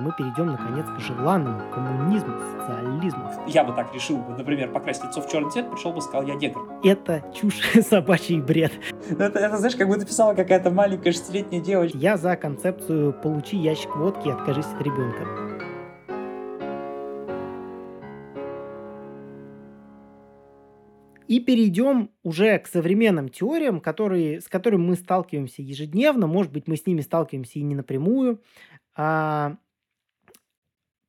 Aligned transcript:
мы 0.00 0.12
перейдем, 0.12 0.46
наконец, 0.46 0.86
к 0.86 0.98
желанному 1.00 1.60
коммунизму, 1.72 2.34
социализму. 2.38 3.30
Я 3.46 3.64
бы 3.64 3.72
так 3.72 3.94
решил, 3.94 4.18
например, 4.36 4.72
покрасить 4.72 5.04
лицо 5.04 5.20
в 5.20 5.30
черный 5.30 5.50
цвет, 5.50 5.70
пришел 5.70 5.92
бы 5.92 6.00
сказал, 6.00 6.26
я 6.26 6.34
негр. 6.34 6.60
Это 6.82 7.22
чушь, 7.34 7.60
собачий 7.86 8.40
бред. 8.40 8.72
Ну, 9.10 9.18
это, 9.18 9.38
это, 9.38 9.58
знаешь, 9.58 9.76
как 9.76 9.88
будто 9.88 10.06
писала 10.06 10.34
какая-то 10.34 10.70
маленькая 10.70 11.12
шестилетняя 11.12 11.62
девочка. 11.62 11.98
Я 11.98 12.16
за 12.16 12.36
концепцию 12.36 13.12
«получи 13.12 13.56
ящик 13.56 13.94
водки 13.96 14.28
и 14.28 14.30
откажись 14.30 14.66
от 14.66 14.80
ребенка». 14.82 15.60
И 21.28 21.38
перейдем 21.38 22.10
уже 22.24 22.58
к 22.58 22.66
современным 22.66 23.28
теориям, 23.28 23.80
которые, 23.80 24.40
с 24.40 24.48
которыми 24.48 24.82
мы 24.82 24.96
сталкиваемся 24.96 25.62
ежедневно. 25.62 26.26
Может 26.26 26.50
быть, 26.50 26.66
мы 26.66 26.76
с 26.76 26.86
ними 26.86 27.02
сталкиваемся 27.02 27.60
и 27.60 27.62
не 27.62 27.76
напрямую. 27.76 28.42
А, 28.96 29.56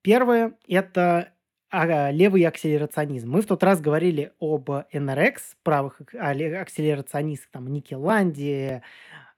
Первое– 0.01 0.57
это 0.67 1.33
а, 1.69 2.11
левый 2.11 2.43
акселерационизм. 2.43 3.29
Мы 3.29 3.41
в 3.41 3.45
тот 3.45 3.63
раз 3.63 3.79
говорили 3.79 4.33
об 4.39 4.69
НРХ, 4.91 5.39
правых 5.63 6.01
акселерационистах, 6.13 7.51
там, 7.51 7.67
Никеландии, 7.67 8.81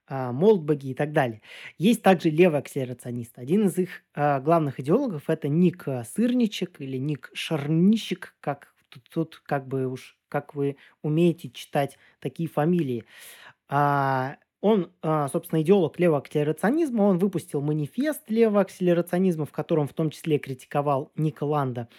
а, 0.07 0.31
Молдбаге 0.31 0.91
и 0.91 0.93
так 0.93 1.11
далее. 1.11 1.41
Есть 1.77 2.01
также 2.01 2.29
левый 2.29 2.59
акселерационист. 2.59 3.37
Один 3.37 3.67
из 3.67 3.77
их 3.77 4.03
а, 4.15 4.39
главных 4.39 4.79
идеологов– 4.79 5.23
это 5.27 5.47
Ник 5.47 5.85
Сырничек 6.15 6.81
или 6.81 6.97
Ник 6.97 7.29
Шарнищик, 7.33 8.35
как 8.39 8.73
тут, 8.89 9.09
тут 9.09 9.41
как 9.45 9.67
бы 9.67 9.87
уж 9.87 10.17
как 10.29 10.55
вы 10.55 10.77
умеете 11.03 11.49
читать 11.49 11.97
такие 12.19 12.49
фамилии. 12.49 13.05
Он, 14.63 14.93
а, 15.01 15.27
собственно, 15.27 15.61
идеолог 15.61 15.99
левого 15.99 16.19
акселерационизма, 16.19 17.01
он 17.01 17.17
выпустил 17.17 17.59
манифест 17.59 18.21
левого 18.29 18.61
акселерационизма, 18.61 19.45
в 19.45 19.51
котором 19.51 19.89
в 19.89 19.93
том 19.93 20.09
числе 20.09 20.39
критиковал 20.39 21.11
Ника 21.17 21.43
Ланда. 21.43 21.89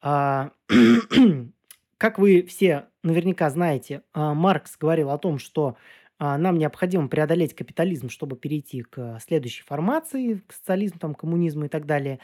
А, 0.00 0.52
как 1.98 2.20
вы 2.20 2.44
все 2.44 2.86
наверняка 3.02 3.50
знаете, 3.50 4.02
а, 4.12 4.34
Маркс 4.34 4.76
говорил 4.78 5.10
о 5.10 5.18
том, 5.18 5.40
что 5.40 5.76
нам 6.20 6.58
необходимо 6.58 7.08
преодолеть 7.08 7.54
капитализм, 7.54 8.10
чтобы 8.10 8.36
перейти 8.36 8.82
к 8.82 9.18
следующей 9.20 9.62
формации, 9.62 10.44
к 10.46 10.52
социализму, 10.52 11.00
там, 11.00 11.14
коммунизму 11.14 11.64
и 11.64 11.68
так 11.68 11.86
далее. 11.86 12.20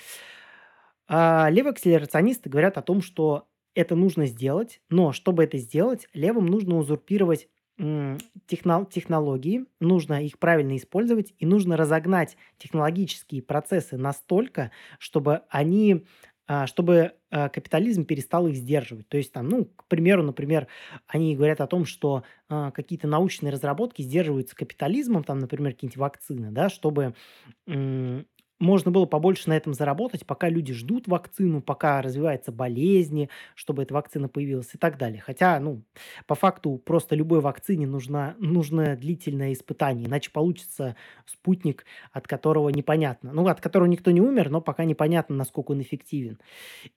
Левые 1.08 1.70
акселерационисты 1.70 2.50
говорят 2.50 2.76
о 2.76 2.82
том, 2.82 3.00
что 3.00 3.48
это 3.74 3.96
нужно 3.96 4.26
сделать, 4.26 4.82
но 4.90 5.12
чтобы 5.12 5.44
это 5.44 5.56
сделать, 5.56 6.08
левым 6.12 6.44
нужно 6.44 6.76
узурпировать 6.76 7.48
технологии, 7.76 9.66
нужно 9.80 10.24
их 10.24 10.38
правильно 10.38 10.76
использовать, 10.76 11.34
и 11.38 11.46
нужно 11.46 11.76
разогнать 11.76 12.36
технологические 12.58 13.42
процессы 13.42 13.96
настолько, 13.96 14.70
чтобы 14.98 15.42
они 15.50 16.04
а, 16.48 16.66
чтобы 16.68 17.14
а, 17.30 17.48
капитализм 17.48 18.04
перестал 18.04 18.46
их 18.46 18.54
сдерживать. 18.54 19.08
То 19.08 19.16
есть 19.16 19.32
там, 19.32 19.48
ну, 19.48 19.64
к 19.64 19.86
примеру, 19.88 20.22
например, 20.22 20.68
они 21.08 21.34
говорят 21.34 21.60
о 21.60 21.66
том, 21.66 21.84
что 21.84 22.22
а, 22.48 22.70
какие-то 22.70 23.08
научные 23.08 23.52
разработки 23.52 24.02
сдерживаются 24.02 24.54
капитализмом, 24.54 25.24
там, 25.24 25.40
например, 25.40 25.72
какие-нибудь 25.72 25.96
вакцины, 25.96 26.52
да, 26.52 26.68
чтобы 26.68 27.14
можно 28.58 28.90
было 28.90 29.06
побольше 29.06 29.48
на 29.48 29.56
этом 29.56 29.74
заработать, 29.74 30.26
пока 30.26 30.48
люди 30.48 30.72
ждут 30.72 31.08
вакцину, 31.08 31.60
пока 31.60 32.00
развиваются 32.02 32.52
болезни, 32.52 33.28
чтобы 33.54 33.82
эта 33.82 33.94
вакцина 33.94 34.28
появилась 34.28 34.74
и 34.74 34.78
так 34.78 34.98
далее. 34.98 35.20
Хотя, 35.20 35.58
ну, 35.60 35.82
по 36.26 36.34
факту 36.34 36.78
просто 36.84 37.14
любой 37.14 37.40
вакцине 37.40 37.86
нужно, 37.86 38.34
нужно 38.38 38.96
длительное 38.96 39.52
испытание, 39.52 40.06
иначе 40.06 40.30
получится 40.30 40.96
спутник, 41.26 41.84
от 42.12 42.26
которого 42.26 42.68
непонятно. 42.70 43.32
Ну, 43.32 43.46
от 43.46 43.60
которого 43.60 43.86
никто 43.88 44.10
не 44.10 44.20
умер, 44.20 44.50
но 44.50 44.60
пока 44.60 44.84
непонятно, 44.84 45.36
насколько 45.36 45.72
он 45.72 45.82
эффективен. 45.82 46.38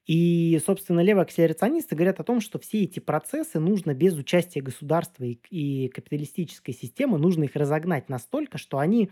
И, 0.06 0.60
собственно, 0.66 1.02
левые 1.02 1.23
акселерационисты 1.23 1.96
говорят 1.96 2.20
о 2.20 2.23
том, 2.23 2.42
что 2.42 2.60
все 2.60 2.84
эти 2.84 3.00
процессы 3.00 3.60
нужно 3.60 3.94
без 3.94 4.16
участия 4.16 4.62
государства 4.62 5.23
и, 5.23 5.39
и 5.50 5.89
капиталистической 5.89 6.73
системы, 6.73 7.17
нужно 7.17 7.44
их 7.45 7.56
разогнать 7.56 8.10
настолько, 8.10 8.58
что 8.58 8.80
они 8.80 9.12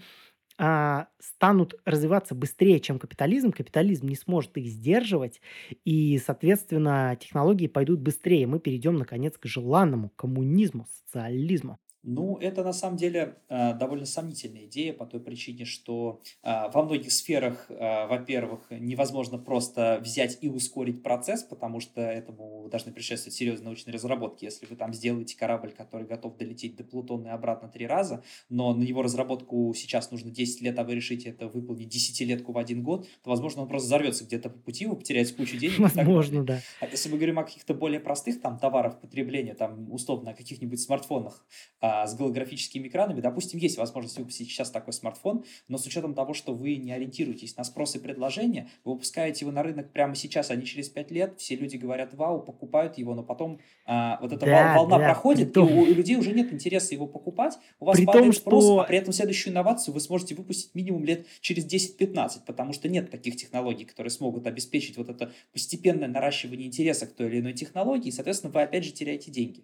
а, 0.58 1.08
станут 1.20 1.76
развиваться 1.86 2.36
быстрее, 2.36 2.80
чем 2.80 3.00
капитализм, 3.00 3.52
капитализм 3.52 4.08
не 4.08 4.16
сможет 4.16 4.58
их 4.58 4.68
сдерживать, 4.68 5.42
и, 5.86 6.18
соответственно, 6.20 7.18
технологии 7.20 7.68
пойдут 7.68 8.00
быстрее. 8.02 8.48
Мы 8.48 8.60
перейдем, 8.60 8.96
наконец, 8.96 9.38
к 9.38 9.46
желанному 9.46 10.10
коммунизму, 10.10 10.88
социализму. 10.88 11.80
Ну, 12.04 12.38
это 12.38 12.64
на 12.64 12.74
самом 12.74 12.98
деле 12.98 13.36
э, 13.50 13.74
довольно 13.74 14.06
сомнительная 14.06 14.66
идея 14.66 14.94
по 14.94 15.06
той 15.06 15.20
причине, 15.20 15.66
что 15.66 16.22
э, 16.44 16.70
во 16.74 16.84
многих 16.84 17.12
сферах, 17.12 17.66
э, 17.70 18.08
во-первых, 18.08 18.68
невозможно 18.70 19.38
просто 19.38 20.00
взять 20.02 20.38
и 20.42 20.48
ускорить 20.48 21.04
процесс, 21.04 21.44
потому 21.44 21.80
что 21.80 22.02
этому 22.02 22.68
должны 22.70 22.92
предшествовать 22.92 23.34
серьезные 23.34 23.66
научные 23.66 23.94
разработки. 23.94 24.46
Если 24.46 24.66
вы 24.66 24.76
там 24.76 24.94
сделаете 24.94 25.38
корабль, 25.38 25.72
который 25.72 26.08
готов 26.08 26.38
долететь 26.38 26.76
до 26.76 26.84
Плутона 26.84 27.28
и 27.28 27.32
обратно 27.32 27.68
три 27.68 27.88
раза, 27.88 28.24
но 28.50 28.74
на 28.74 28.84
его 28.84 29.02
разработку 29.02 29.74
сейчас 29.76 30.12
нужно 30.12 30.32
10 30.32 30.62
лет, 30.62 30.80
а 30.80 30.84
вы 30.84 30.96
решите 30.96 31.30
это 31.30 31.48
выполнить 31.48 31.90
десятилетку 31.90 32.52
в 32.52 32.58
один 32.58 32.84
год, 32.84 33.08
то, 33.24 33.30
возможно, 33.30 33.64
он 33.64 33.68
просто 33.68 33.88
взорвется 33.88 34.24
где-то 34.24 34.50
по 34.50 34.60
пути, 34.60 34.86
вы 34.86 34.96
потеряете 34.96 35.34
кучу 35.34 35.58
денег. 35.58 35.80
Возможно, 35.80 36.44
да. 36.44 36.62
А 36.80 36.86
если 36.88 37.10
мы 37.10 37.18
говорим 37.18 37.40
о 37.40 37.44
каких-то 37.44 37.74
более 37.74 38.00
простых 38.00 38.42
там 38.42 38.58
товарах 38.58 39.02
потребления, 39.02 39.54
там, 39.54 39.92
условно, 39.92 40.32
о 40.32 40.34
каких-нибудь 40.34 40.80
смартфонах, 40.80 41.46
а, 41.88 42.06
с 42.06 42.16
голографическими 42.16 42.90
экранами, 42.90 43.22
допустим, 43.22 43.60
есть 43.60 43.78
возможность 43.78 44.18
выпустить 44.18 44.50
сейчас 44.50 44.70
такой 44.72 44.92
смартфон, 44.92 45.46
но 45.70 45.78
с 45.78 45.86
учетом 45.86 46.14
того, 46.14 46.34
что 46.34 46.54
вы 46.54 46.76
не 46.76 46.92
ориентируетесь 46.92 47.56
на 47.56 47.64
спрос 47.64 47.96
и 47.96 48.00
предложение, 48.00 48.68
вы 48.84 48.94
выпускаете 48.94 49.46
его 49.46 49.54
на 49.54 49.64
рынок 49.64 49.92
прямо 49.92 50.14
сейчас, 50.16 50.52
а 50.52 50.56
не 50.56 50.66
через 50.66 50.90
5 50.90 51.12
лет, 51.12 51.36
все 51.38 51.56
люди 51.56 51.78
говорят, 51.78 52.14
вау, 52.14 52.42
покупают 52.42 52.98
его, 52.98 53.16
но 53.16 53.24
потом 53.24 53.62
а, 53.86 54.20
вот 54.22 54.34
эта 54.34 54.46
да, 54.46 54.76
волна 54.76 54.98
да, 54.98 55.06
проходит, 55.06 55.54
том... 55.54 55.70
и 55.70 55.74
у, 55.74 55.82
у 55.84 55.86
людей 55.86 56.18
уже 56.18 56.34
нет 56.34 56.52
интереса 56.52 56.94
его 56.94 57.08
покупать, 57.08 57.58
у 57.80 57.86
вас 57.86 57.96
при 57.96 58.06
падает 58.06 58.26
том, 58.26 58.34
спрос, 58.34 58.64
что... 58.66 58.80
а 58.82 58.84
при 58.84 58.98
этом 58.98 59.14
следующую 59.14 59.54
инновацию 59.54 59.94
вы 59.94 60.02
сможете 60.02 60.36
выпустить 60.36 60.76
минимум 60.76 61.06
лет 61.06 61.26
через 61.40 61.66
10-15, 61.66 62.42
потому 62.46 62.74
что 62.74 62.90
нет 62.90 63.10
таких 63.10 63.38
технологий, 63.38 63.86
которые 63.86 64.12
смогут 64.12 64.46
обеспечить 64.46 64.98
вот 64.98 65.10
это 65.10 65.32
постепенное 65.54 66.10
наращивание 66.10 66.68
интереса 66.68 67.08
к 67.08 67.14
той 67.14 67.28
или 67.28 67.40
иной 67.40 67.54
технологии, 67.54 68.10
и, 68.10 68.12
соответственно, 68.12 68.52
вы 68.52 68.62
опять 68.62 68.84
же 68.84 68.92
теряете 68.92 69.32
деньги. 69.32 69.64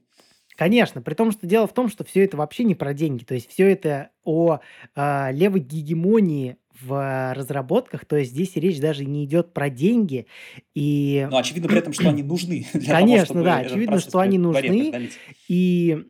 Конечно, 0.55 1.01
при 1.01 1.13
том, 1.13 1.31
что 1.31 1.47
дело 1.47 1.67
в 1.67 1.73
том, 1.73 1.89
что 1.89 2.03
все 2.03 2.23
это 2.23 2.37
вообще 2.37 2.63
не 2.63 2.75
про 2.75 2.93
деньги. 2.93 3.23
То 3.23 3.33
есть 3.33 3.49
все 3.49 3.71
это 3.71 4.09
о 4.23 4.59
э, 4.95 5.31
левой 5.31 5.59
гегемонии 5.59 6.57
в 6.81 7.33
разработках, 7.33 8.05
то 8.05 8.17
есть 8.17 8.31
здесь 8.31 8.55
речь 8.55 8.79
даже 8.79 9.05
не 9.05 9.25
идет 9.25 9.53
про 9.53 9.69
деньги. 9.69 10.27
И... 10.73 11.27
Но 11.29 11.37
очевидно 11.37 11.69
при 11.69 11.79
этом, 11.79 11.93
что 11.93 12.09
они 12.09 12.23
нужны. 12.23 12.65
Для 12.73 12.99
Конечно, 12.99 13.33
того, 13.33 13.45
да, 13.45 13.57
очевидно, 13.57 13.99
что 13.99 14.19
они 14.19 14.37
нужны. 14.37 15.09
И 15.47 16.07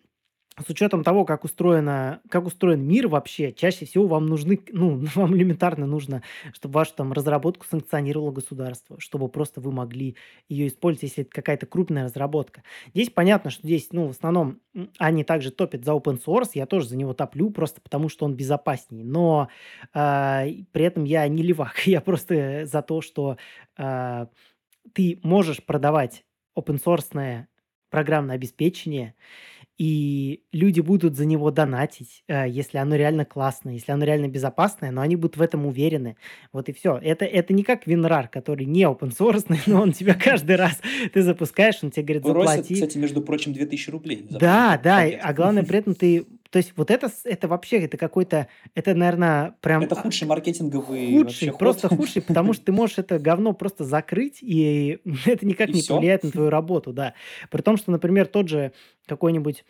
с 0.66 0.69
учетом 0.69 1.03
того, 1.03 1.25
как, 1.25 1.44
устроено, 1.44 2.22
как 2.30 2.46
устроен 2.46 2.86
мир 2.86 3.08
вообще, 3.08 3.52
чаще 3.52 3.86
всего 3.86 4.08
вам 4.08 4.25
нужны, 4.25 4.59
ну, 4.72 5.03
вам 5.16 5.36
элементарно 5.36 5.86
нужно, 5.86 6.24
чтобы 6.53 6.75
вашу 6.75 6.94
там 6.96 7.14
разработку 7.14 7.66
санкционировало 7.66 8.31
государство, 8.31 9.00
чтобы 9.00 9.30
просто 9.30 9.62
вы 9.62 9.72
могли 9.72 10.16
ее 10.50 10.68
использовать, 10.68 11.03
если 11.03 11.24
это 11.24 11.31
какая-то 11.31 11.66
крупная 11.66 12.06
разработка. 12.06 12.64
Здесь 12.94 13.09
понятно, 13.09 13.50
что 13.50 13.64
здесь, 13.64 13.90
ну, 13.91 14.08
в 14.08 14.12
основном 14.12 14.59
они 14.97 15.24
также 15.24 15.52
топят 15.52 15.86
за 15.86 15.91
open 15.94 16.22
source, 16.24 16.52
я 16.53 16.66
тоже 16.66 16.88
за 16.88 16.97
него 16.97 17.14
топлю, 17.14 17.50
просто 17.50 17.81
потому 17.81 18.09
что 18.09 18.25
он 18.25 18.35
безопаснее, 18.35 19.03
но 19.03 19.50
э, 19.94 20.64
при 20.72 20.85
этом 20.85 21.03
я 21.03 21.28
не 21.28 21.44
левак, 21.44 21.80
я 21.85 22.02
просто 22.02 22.66
за 22.66 22.81
то, 22.81 23.02
что 23.02 23.38
э, 23.78 24.28
ты 24.94 25.20
можешь 25.24 25.64
продавать 25.64 26.25
open 26.58 26.81
source 26.84 27.47
программное 27.90 28.35
обеспечение, 28.35 29.14
и 29.78 30.44
люди 30.51 30.81
будут 30.81 31.16
за 31.16 31.25
него 31.25 31.50
донатить, 31.50 32.23
э, 32.28 32.47
если 32.47 32.78
оно 32.78 32.95
реально 32.95 33.25
классное, 33.25 33.73
если 33.73 33.91
оно 33.91 34.06
реально 34.06 34.28
безопасное, 34.28 34.91
но 34.91 35.01
они 35.01 35.16
будут 35.16 35.38
в 35.38 35.41
этом 35.41 35.66
уверены. 35.66 36.16
Вот 36.51 36.69
и 36.69 36.73
все. 36.73 37.00
Это, 37.01 37.25
это 37.25 37.53
не 37.53 37.63
как 37.63 37.88
WinRAR, 37.88 38.28
который 38.29 38.66
не 38.66 38.84
open 38.84 39.16
source, 39.17 39.46
но 39.66 39.81
он 39.81 39.91
тебя 39.91 40.14
каждый 40.14 40.55
раз 40.55 40.79
ты 41.11 41.22
запускаешь, 41.23 41.79
он 41.81 41.91
тебе 41.91 42.03
говорит, 42.03 42.25
заплати. 42.25 42.58
Просит, 42.58 42.73
кстати, 42.73 42.97
между 42.97 43.22
прочим, 43.22 43.53
2000 43.53 43.90
рублей. 43.90 44.25
Да, 44.29 44.79
да, 44.84 45.02
а 45.02 45.34
главное 45.34 45.64
при 45.66 45.79
этом 45.79 45.96
ты 45.96 46.26
то 46.53 46.58
есть 46.58 46.73
вот 46.76 46.91
это, 46.91 47.09
это 47.23 47.47
вообще, 47.47 47.79
это 47.79 47.97
какой-то, 47.97 48.47
это, 48.76 48.94
наверное, 48.94 49.55
прям... 49.59 49.82
Это 49.82 49.96
худший 49.96 50.28
маркетинговый 50.28 51.17
Худший, 51.17 51.52
просто 51.52 51.88
ход. 51.88 51.97
худший, 51.97 52.22
потому 52.22 52.53
что 52.53 52.66
ты 52.66 52.72
можешь 52.72 53.00
это 53.00 53.17
говно 53.17 53.53
просто 53.53 53.84
закрыть, 53.85 54.38
и 54.44 55.00
это 55.26 55.47
никак 55.47 55.70
и 55.70 55.73
не 55.73 55.82
все? 55.82 55.96
повлияет 55.96 56.22
на 56.23 56.29
твою 56.29 56.52
работу, 56.52 56.94
да. 56.94 57.16
При 57.50 57.64
том, 57.64 57.76
что, 57.76 57.90
например, 57.90 58.28
тот 58.28 58.50
же 58.50 58.72
какой-нибудь 59.08 59.66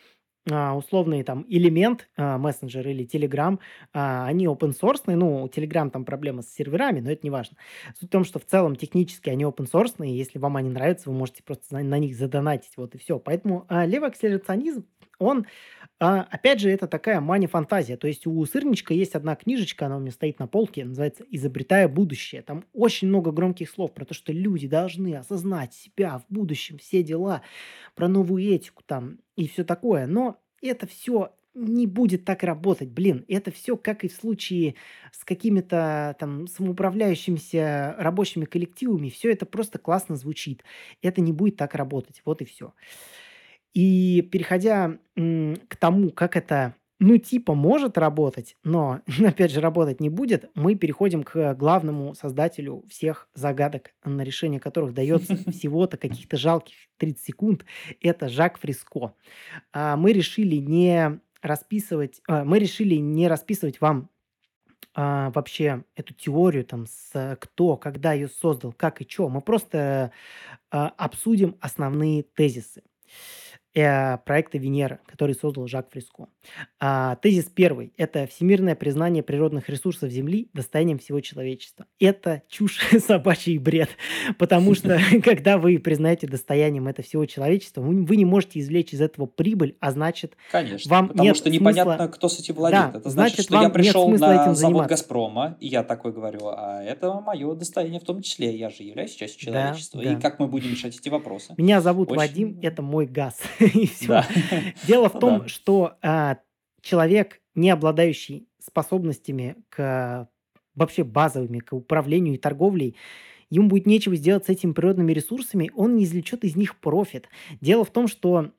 а, 0.51 0.75
условный 0.75 1.23
там 1.23 1.45
элемент 1.47 2.09
а, 2.17 2.37
мессенджер 2.37 2.85
или 2.85 3.07
Telegram, 3.07 3.57
а, 3.93 4.25
они 4.25 4.45
open 4.47 4.73
source, 4.77 5.03
ну, 5.05 5.43
у 5.43 5.47
Telegram 5.47 5.89
там 5.89 6.03
проблема 6.03 6.41
с 6.41 6.53
серверами, 6.53 6.99
но 6.99 7.11
это 7.11 7.21
не 7.23 7.29
важно. 7.29 7.55
Суть 7.97 8.09
в 8.09 8.11
том, 8.11 8.25
что 8.25 8.39
в 8.39 8.45
целом 8.45 8.75
технически 8.75 9.29
они 9.29 9.45
open 9.45 9.71
source, 9.71 10.05
и 10.05 10.11
если 10.11 10.37
вам 10.37 10.57
они 10.57 10.69
нравятся, 10.69 11.09
вы 11.09 11.15
можете 11.15 11.43
просто 11.43 11.75
на, 11.75 11.81
на 11.81 11.97
них 11.97 12.17
задонатить, 12.17 12.73
вот 12.75 12.93
и 12.93 12.97
все. 12.97 13.19
Поэтому 13.19 13.65
а, 13.69 13.85
левый 13.85 14.09
акселерационизм, 14.09 14.85
он 15.17 15.45
а, 16.05 16.27
опять 16.29 16.59
же, 16.59 16.69
это 16.69 16.85
такая 16.85 17.21
мани-фантазия. 17.21 17.95
То 17.95 18.09
есть 18.09 18.27
у 18.27 18.45
Сырничка 18.45 18.93
есть 18.93 19.15
одна 19.15 19.37
книжечка, 19.37 19.85
она 19.85 19.95
у 19.95 19.99
меня 20.01 20.11
стоит 20.11 20.37
на 20.37 20.47
полке, 20.47 20.83
называется 20.83 21.23
«Изобретая 21.31 21.87
будущее». 21.87 22.41
Там 22.41 22.65
очень 22.73 23.07
много 23.07 23.31
громких 23.31 23.69
слов 23.69 23.93
про 23.93 24.03
то, 24.03 24.13
что 24.13 24.33
люди 24.33 24.67
должны 24.67 25.15
осознать 25.15 25.73
себя 25.73 26.19
в 26.19 26.25
будущем, 26.27 26.77
все 26.77 27.03
дела, 27.03 27.41
про 27.95 28.09
новую 28.09 28.43
этику 28.43 28.83
там 28.85 29.19
и 29.37 29.47
все 29.47 29.63
такое. 29.63 30.05
Но 30.05 30.41
это 30.61 30.87
все 30.87 31.31
не 31.53 31.87
будет 31.87 32.25
так 32.25 32.43
работать. 32.43 32.89
Блин, 32.89 33.23
это 33.29 33.51
все 33.51 33.77
как 33.77 34.03
и 34.03 34.09
в 34.09 34.13
случае 34.13 34.75
с 35.13 35.23
какими-то 35.23 36.17
там 36.19 36.47
самоуправляющимися 36.47 37.95
рабочими 37.97 38.43
коллективами. 38.43 39.07
Все 39.07 39.31
это 39.31 39.45
просто 39.45 39.79
классно 39.79 40.17
звучит. 40.17 40.65
Это 41.01 41.21
не 41.21 41.31
будет 41.31 41.55
так 41.55 41.75
работать. 41.75 42.21
Вот 42.25 42.41
и 42.41 42.45
все. 42.45 42.73
И 43.73 44.21
переходя 44.31 44.97
к 45.15 45.75
тому, 45.77 46.11
как 46.11 46.35
это, 46.37 46.75
ну, 46.99 47.17
типа, 47.17 47.53
может 47.55 47.97
работать, 47.97 48.55
но, 48.63 49.01
опять 49.25 49.51
же, 49.51 49.61
работать 49.61 49.99
не 49.99 50.09
будет, 50.09 50.49
мы 50.55 50.75
переходим 50.75 51.23
к 51.23 51.55
главному 51.55 52.13
создателю 52.15 52.83
всех 52.89 53.27
загадок, 53.33 53.93
на 54.05 54.21
решение 54.23 54.59
которых 54.59 54.93
дается 54.93 55.35
всего-то 55.51 55.97
каких-то 55.97 56.37
жалких 56.37 56.75
30 56.97 57.23
секунд. 57.25 57.65
Это 58.01 58.29
Жак 58.29 58.59
Фриско. 58.59 59.13
А, 59.71 59.97
Мы 59.97 60.13
решили 60.13 60.57
не 60.57 61.19
расписывать, 61.41 62.21
а, 62.27 62.43
мы 62.45 62.59
решили 62.59 62.95
не 62.95 63.27
расписывать 63.27 63.81
вам 63.81 64.09
а, 64.95 65.31
вообще 65.31 65.83
эту 65.95 66.13
теорию, 66.13 66.65
там, 66.65 66.85
с 66.87 67.37
кто, 67.39 67.77
когда 67.77 68.13
ее 68.13 68.27
создал, 68.27 68.73
как 68.73 69.01
и 69.01 69.09
что. 69.09 69.29
Мы 69.29 69.41
просто 69.41 70.11
а, 70.71 70.89
обсудим 70.97 71.57
основные 71.61 72.23
тезисы 72.23 72.83
э, 73.73 74.17
проекта 74.19 74.57
Венера, 74.57 74.99
который 75.05 75.35
создал 75.35 75.67
Жак 75.67 75.91
Фриско. 75.91 76.27
А, 76.79 77.15
тезис 77.17 77.45
первый– 77.45 77.93
это 77.97 78.27
всемирное 78.27 78.75
признание 78.75 79.23
природных 79.23 79.69
ресурсов 79.69 80.09
Земли 80.11 80.49
достоянием 80.53 80.99
всего 80.99 81.19
человечества. 81.21 81.85
Это 81.99 82.43
чушь 82.49 82.79
собачий 83.05 83.57
бред, 83.57 83.89
потому 84.37 84.75
что 84.75 84.99
когда 85.23 85.57
вы 85.57 85.79
признаете 85.79 86.27
достоянием 86.27 86.87
это 86.87 87.01
всего 87.01 87.25
человечества, 87.25 87.81
вы, 87.81 88.15
не 88.15 88.25
можете 88.25 88.59
извлечь 88.59 88.93
из 88.93 89.01
этого 89.01 89.25
прибыль, 89.25 89.75
а 89.79 89.91
значит, 89.91 90.37
Конечно, 90.51 90.89
вам 90.89 91.09
потому 91.09 91.27
нет 91.27 91.37
что 91.37 91.49
непонятно, 91.49 91.95
смысла... 91.95 92.11
кто 92.11 92.29
с 92.29 92.39
этим 92.39 92.55
владеет. 92.55 92.91
Да, 92.91 92.99
Это 92.99 93.09
значит, 93.09 93.35
значит, 93.35 93.45
что 93.45 93.61
я 93.61 93.69
пришел 93.69 94.09
на 94.09 94.17
завод 94.17 94.57
заниматься. 94.57 94.89
Газпрома, 94.89 95.57
и 95.59 95.67
я 95.67 95.83
такой 95.83 96.11
говорю, 96.11 96.47
а 96.47 96.83
это 96.83 97.13
мое 97.13 97.53
достояние 97.55 97.99
в 97.99 98.03
том 98.03 98.21
числе, 98.21 98.55
я 98.55 98.69
же 98.69 98.83
являюсь 98.83 99.15
частью 99.15 99.51
Да, 99.51 99.63
человечества. 99.63 100.01
И 100.01 100.05
да. 100.05 100.21
как 100.21 100.39
мы 100.39 100.47
будем 100.47 100.71
решать 100.71 100.95
эти 100.95 101.09
вопросы? 101.09 101.53
Меня 101.57 101.81
зовут 101.81 102.11
Вадим, 102.11 102.49
Очень... 102.49 102.67
это 102.67 102.81
мой 102.81 103.05
газ. 103.05 103.39
И 103.73 103.87
все. 103.87 104.07
Да. 104.07 104.27
Дело 104.83 105.09
в 105.09 105.15
Ну 105.15 105.19
том, 105.19 105.39
да. 105.39 105.47
что 105.47 105.97
а, 106.01 106.39
человек, 106.81 107.41
не 107.55 107.69
обладающий 107.69 108.47
способностями 108.59 109.55
к 109.69 110.29
вообще 110.75 111.03
базовыми, 111.03 111.59
к 111.59 111.73
управлению 111.73 112.35
и 112.35 112.37
торговлей, 112.37 112.95
ему 113.49 113.67
будет 113.69 113.85
нечего 113.85 114.15
сделать 114.15 114.45
с 114.45 114.49
этими 114.49 114.73
природными 114.73 115.13
ресурсами, 115.13 115.71
он 115.75 115.95
не 115.95 116.05
извлечет 116.05 116.43
из 116.43 116.55
них 116.55 116.79
профит. 116.79 117.29
Дело 117.61 117.85
в 117.85 117.91
том, 117.91 118.07
что 118.07 118.51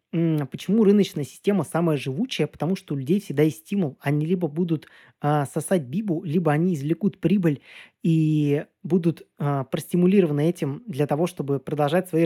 почему 0.50 0.84
рыночная 0.84 1.24
система 1.24 1.64
самая 1.64 1.96
живучая, 1.96 2.46
потому 2.46 2.76
что 2.76 2.94
у 2.94 2.96
людей 2.96 3.20
всегда 3.20 3.42
есть 3.42 3.58
стимул. 3.58 3.98
Они 4.00 4.24
либо 4.26 4.48
будут 4.48 4.86
а, 5.20 5.46
сосать 5.46 5.82
бибу, 5.82 6.22
либо 6.24 6.52
они 6.52 6.74
извлекут 6.74 7.18
прибыль 7.20 7.62
и 8.02 8.64
будут 8.82 9.26
а, 9.38 9.64
простимулированы 9.64 10.48
этим 10.48 10.82
для 10.86 11.06
того, 11.06 11.26
чтобы 11.26 11.58
продолжать 11.58 12.08
свои 12.08 12.24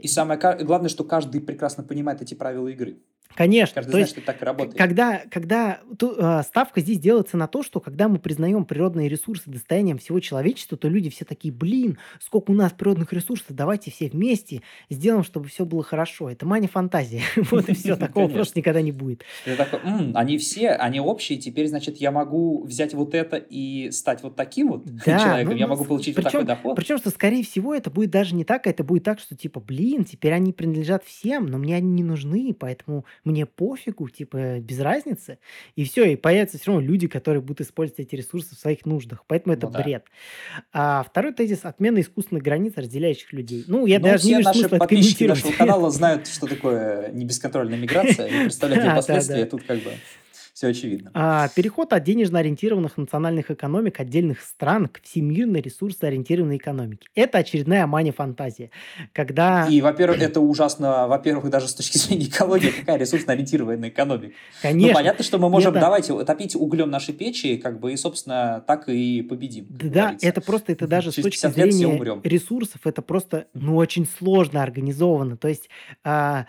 И 0.00 0.06
разработки. 0.06 0.06
самое 0.08 0.38
ка- 0.38 0.58
главное, 0.62 0.88
что 0.88 1.04
каждый 1.04 1.40
прекрасно 1.40 1.82
понимает 1.84 2.22
эти 2.22 2.34
правила 2.34 2.68
игры. 2.68 3.02
Конечно, 3.34 3.74
Каждый 3.74 3.86
то 3.88 3.90
знает, 3.92 4.06
есть 4.08 4.18
что 4.18 4.26
так 4.26 4.42
работает. 4.42 4.78
когда, 4.78 5.22
когда 5.30 5.80
ту- 5.98 6.14
а, 6.18 6.42
ставка 6.42 6.80
здесь 6.80 6.98
делается 6.98 7.36
на 7.36 7.46
то, 7.48 7.62
что 7.62 7.80
когда 7.80 8.08
мы 8.08 8.18
признаем 8.18 8.64
природные 8.64 9.08
ресурсы 9.08 9.50
достоянием 9.50 9.98
всего 9.98 10.20
человечества, 10.20 10.78
то 10.78 10.88
люди 10.88 11.10
все 11.10 11.24
такие, 11.24 11.52
блин, 11.52 11.98
сколько 12.20 12.50
у 12.50 12.54
нас 12.54 12.72
природных 12.72 13.12
ресурсов, 13.12 13.46
давайте 13.50 13.90
все 13.90 14.08
вместе 14.08 14.62
сделаем, 14.88 15.24
чтобы 15.24 15.48
все 15.48 15.64
было 15.66 15.82
хорошо. 15.82 16.30
Это 16.30 16.46
мания 16.46 16.68
фантазия. 16.68 17.22
Вот 17.50 17.68
и 17.68 17.74
все, 17.74 17.96
такого 17.96 18.28
просто 18.28 18.58
никогда 18.58 18.80
не 18.82 18.92
будет. 18.92 19.24
Ты 19.44 19.56
такой, 19.56 19.80
«М, 19.80 20.12
они 20.16 20.38
все, 20.38 20.70
они 20.70 21.00
общие, 21.00 21.38
теперь, 21.38 21.68
значит, 21.68 21.96
я 21.98 22.10
могу 22.10 22.64
взять 22.64 22.94
вот 22.94 23.14
это 23.14 23.36
и 23.36 23.90
стать 23.90 24.22
вот 24.22 24.36
таким 24.36 24.68
вот 24.70 24.84
Да, 24.84 25.18
человеком, 25.18 25.52
ну, 25.52 25.58
я 25.58 25.66
ну, 25.66 25.72
могу 25.74 25.84
получить 25.84 26.16
вот 26.16 26.24
такой 26.24 26.44
доход. 26.44 26.76
причем, 26.76 26.98
что, 26.98 27.10
скорее 27.10 27.42
всего, 27.44 27.74
это 27.74 27.90
будет 27.90 28.10
даже 28.10 28.34
не 28.34 28.44
так, 28.44 28.66
а 28.66 28.70
это 28.70 28.82
будет 28.84 29.04
так, 29.04 29.18
что, 29.20 29.36
типа, 29.36 29.60
блин, 29.60 30.04
теперь 30.04 30.32
они 30.32 30.52
принадлежат 30.52 31.04
всем, 31.04 31.46
но 31.46 31.58
мне 31.58 31.76
они 31.76 31.90
не 31.90 32.02
нужны, 32.02 32.54
поэтому 32.58 33.04
мне 33.26 33.44
пофигу, 33.46 34.08
типа, 34.08 34.58
без 34.60 34.80
разницы. 34.80 35.38
И 35.74 35.84
все, 35.84 36.04
и 36.04 36.16
появятся 36.16 36.58
все 36.58 36.70
равно 36.72 36.86
люди, 36.86 37.06
которые 37.08 37.42
будут 37.42 37.60
использовать 37.60 38.00
эти 38.00 38.14
ресурсы 38.14 38.54
в 38.54 38.58
своих 38.58 38.86
нуждах. 38.86 39.24
Поэтому 39.26 39.54
это 39.54 39.66
Ну 39.66 39.72
да. 39.72 39.82
бред. 39.82 40.04
А 40.72 41.02
второй 41.02 41.32
тезис– 41.34 41.64
отмена 41.64 42.00
искусственных 42.00 42.42
границ, 42.42 42.74
разделяющих 42.76 43.32
людей. 43.32 43.64
Ну, 43.66 43.86
я 43.86 43.98
Ну, 43.98 44.04
даже 44.06 44.24
не 44.26 44.34
вижу 44.36 44.44
наши 44.44 44.60
смысла 44.60 44.78
подписчики 44.78 45.24
нашего 45.24 45.52
канала 45.52 45.90
знают, 45.90 46.26
что 46.28 46.46
такое 46.46 47.10
не 47.12 47.24
бесконтрольная 47.24 47.78
миграция, 47.78 48.26
и 48.28 48.42
представляют 48.44 48.84
ее 48.84 48.88
Да, 48.88 48.94
да, 48.94 48.96
последствия. 48.96 49.44
да. 49.44 49.50
Тут 49.50 49.62
как 49.64 49.78
бы 49.80 49.90
все 50.56 50.68
очевидно. 50.68 51.10
А, 51.12 51.48
переход 51.54 51.92
от 51.92 52.02
денежно 52.02 52.38
ориентированных 52.38 52.96
национальных 52.96 53.50
экономик 53.50 54.00
отдельных 54.00 54.40
стран 54.40 54.88
к 54.88 55.02
всемирной 55.02 55.60
ресурсоориентированной 55.60 56.56
экономике. 56.56 57.08
Это 57.14 57.36
очередная 57.38 57.86
мания-фантазия. 57.86 58.70
Когда, 59.12 59.66
И, 59.68 59.82
во-первых, 59.82 60.22
это 60.22 60.40
ужасно, 60.40 61.08
во-первых, 61.08 61.50
даже 61.50 61.68
с 61.68 61.74
точки 61.74 61.98
зрения 61.98 62.28
экологии, 62.28 62.70
какая 62.70 62.96
ресурсно-ориентированная 62.96 63.90
экономика. 63.90 64.28
Ну, 64.28 64.32
конечно, 64.62 64.94
понятно, 64.94 65.24
что 65.24 65.38
мы 65.38 65.50
можем, 65.50 65.72
это- 65.72 65.80
давайте, 65.80 66.24
топить 66.24 66.56
углем 66.56 66.88
наши 66.88 67.12
печи, 67.12 67.58
как 67.58 67.78
бы, 67.78 67.92
и, 67.92 67.96
собственно, 67.98 68.64
так 68.66 68.88
и 68.88 69.20
победим. 69.20 69.66
Да, 69.68 70.00
говорится. 70.04 70.26
это 70.26 70.40
просто, 70.40 70.72
это 70.72 70.86
даже 70.86 71.12
с 71.12 71.16
Через 71.16 71.24
точки 71.24 71.42
50 71.42 71.56
лет 71.58 71.74
все 71.74 71.78
зрения 71.86 72.20
ресурсов, 72.24 72.80
это 72.84 73.02
просто, 73.02 73.46
ну, 73.52 73.76
очень 73.76 74.06
сложно 74.06 74.62
организовано. 74.62 75.36
То 75.36 75.48
есть 75.48 75.68
а, 76.02 76.46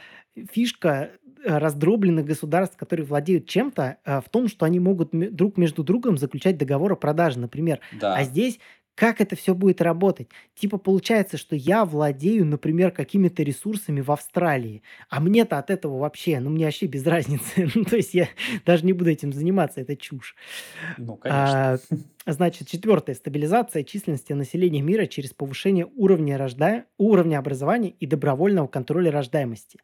фишка 0.54 1.10
раздробленных 1.44 2.26
государств, 2.26 2.78
которые 2.78 3.06
владеют 3.06 3.48
чем-то, 3.48 3.98
а, 4.04 4.22
в 4.22 4.30
том, 4.30 4.48
что 4.48 4.66
они 4.66 4.80
могут 4.80 5.10
друг 5.12 5.58
между 5.58 5.84
другом 5.84 6.18
заключать 6.18 6.58
договор 6.58 6.94
о 6.94 6.96
продаже, 6.96 7.40
например. 7.40 7.80
Да. 8.00 8.16
А 8.16 8.24
здесь 8.24 8.60
как 8.98 9.22
это 9.22 9.36
все 9.36 9.54
будет 9.54 9.80
работать? 9.80 10.28
Типа 10.56 10.80
получается, 10.80 11.38
что 11.38 11.56
я 11.56 11.86
владею, 11.86 12.48
например, 12.48 12.90
какими-то 12.90 13.44
ресурсами 13.44 14.02
в 14.02 14.12
Австралии, 14.12 14.82
а 15.08 15.20
мне-то 15.20 15.60
от 15.60 15.70
этого 15.70 16.00
вообще, 16.00 16.40
ну, 16.40 16.50
мне 16.50 16.66
вообще 16.66 16.88
без 16.88 17.06
разницы. 17.06 17.70
Ну, 17.76 17.84
то 17.84 17.96
есть 17.96 18.16
я 18.16 18.28
даже 18.66 18.86
не 18.86 18.94
буду 18.94 19.12
этим 19.12 19.32
заниматься, 19.32 19.82
это 19.82 19.96
чушь. 19.96 20.36
Ну, 20.98 21.16
конечно. 21.16 21.74
А, 21.74 21.78
Значит, 22.30 22.68
четвертое. 22.68 23.16
Стабилизация 23.16 23.84
численности 23.84 24.34
населения 24.34 24.82
мира 24.82 25.06
через 25.06 25.32
повышение 25.32 25.88
уровня, 25.96 26.38
рожда... 26.38 26.84
уровня 26.98 27.40
образования 27.40 27.94
и 28.00 28.06
добровольного 28.06 28.68
контроля 28.68 29.12
рождаемости. 29.12 29.80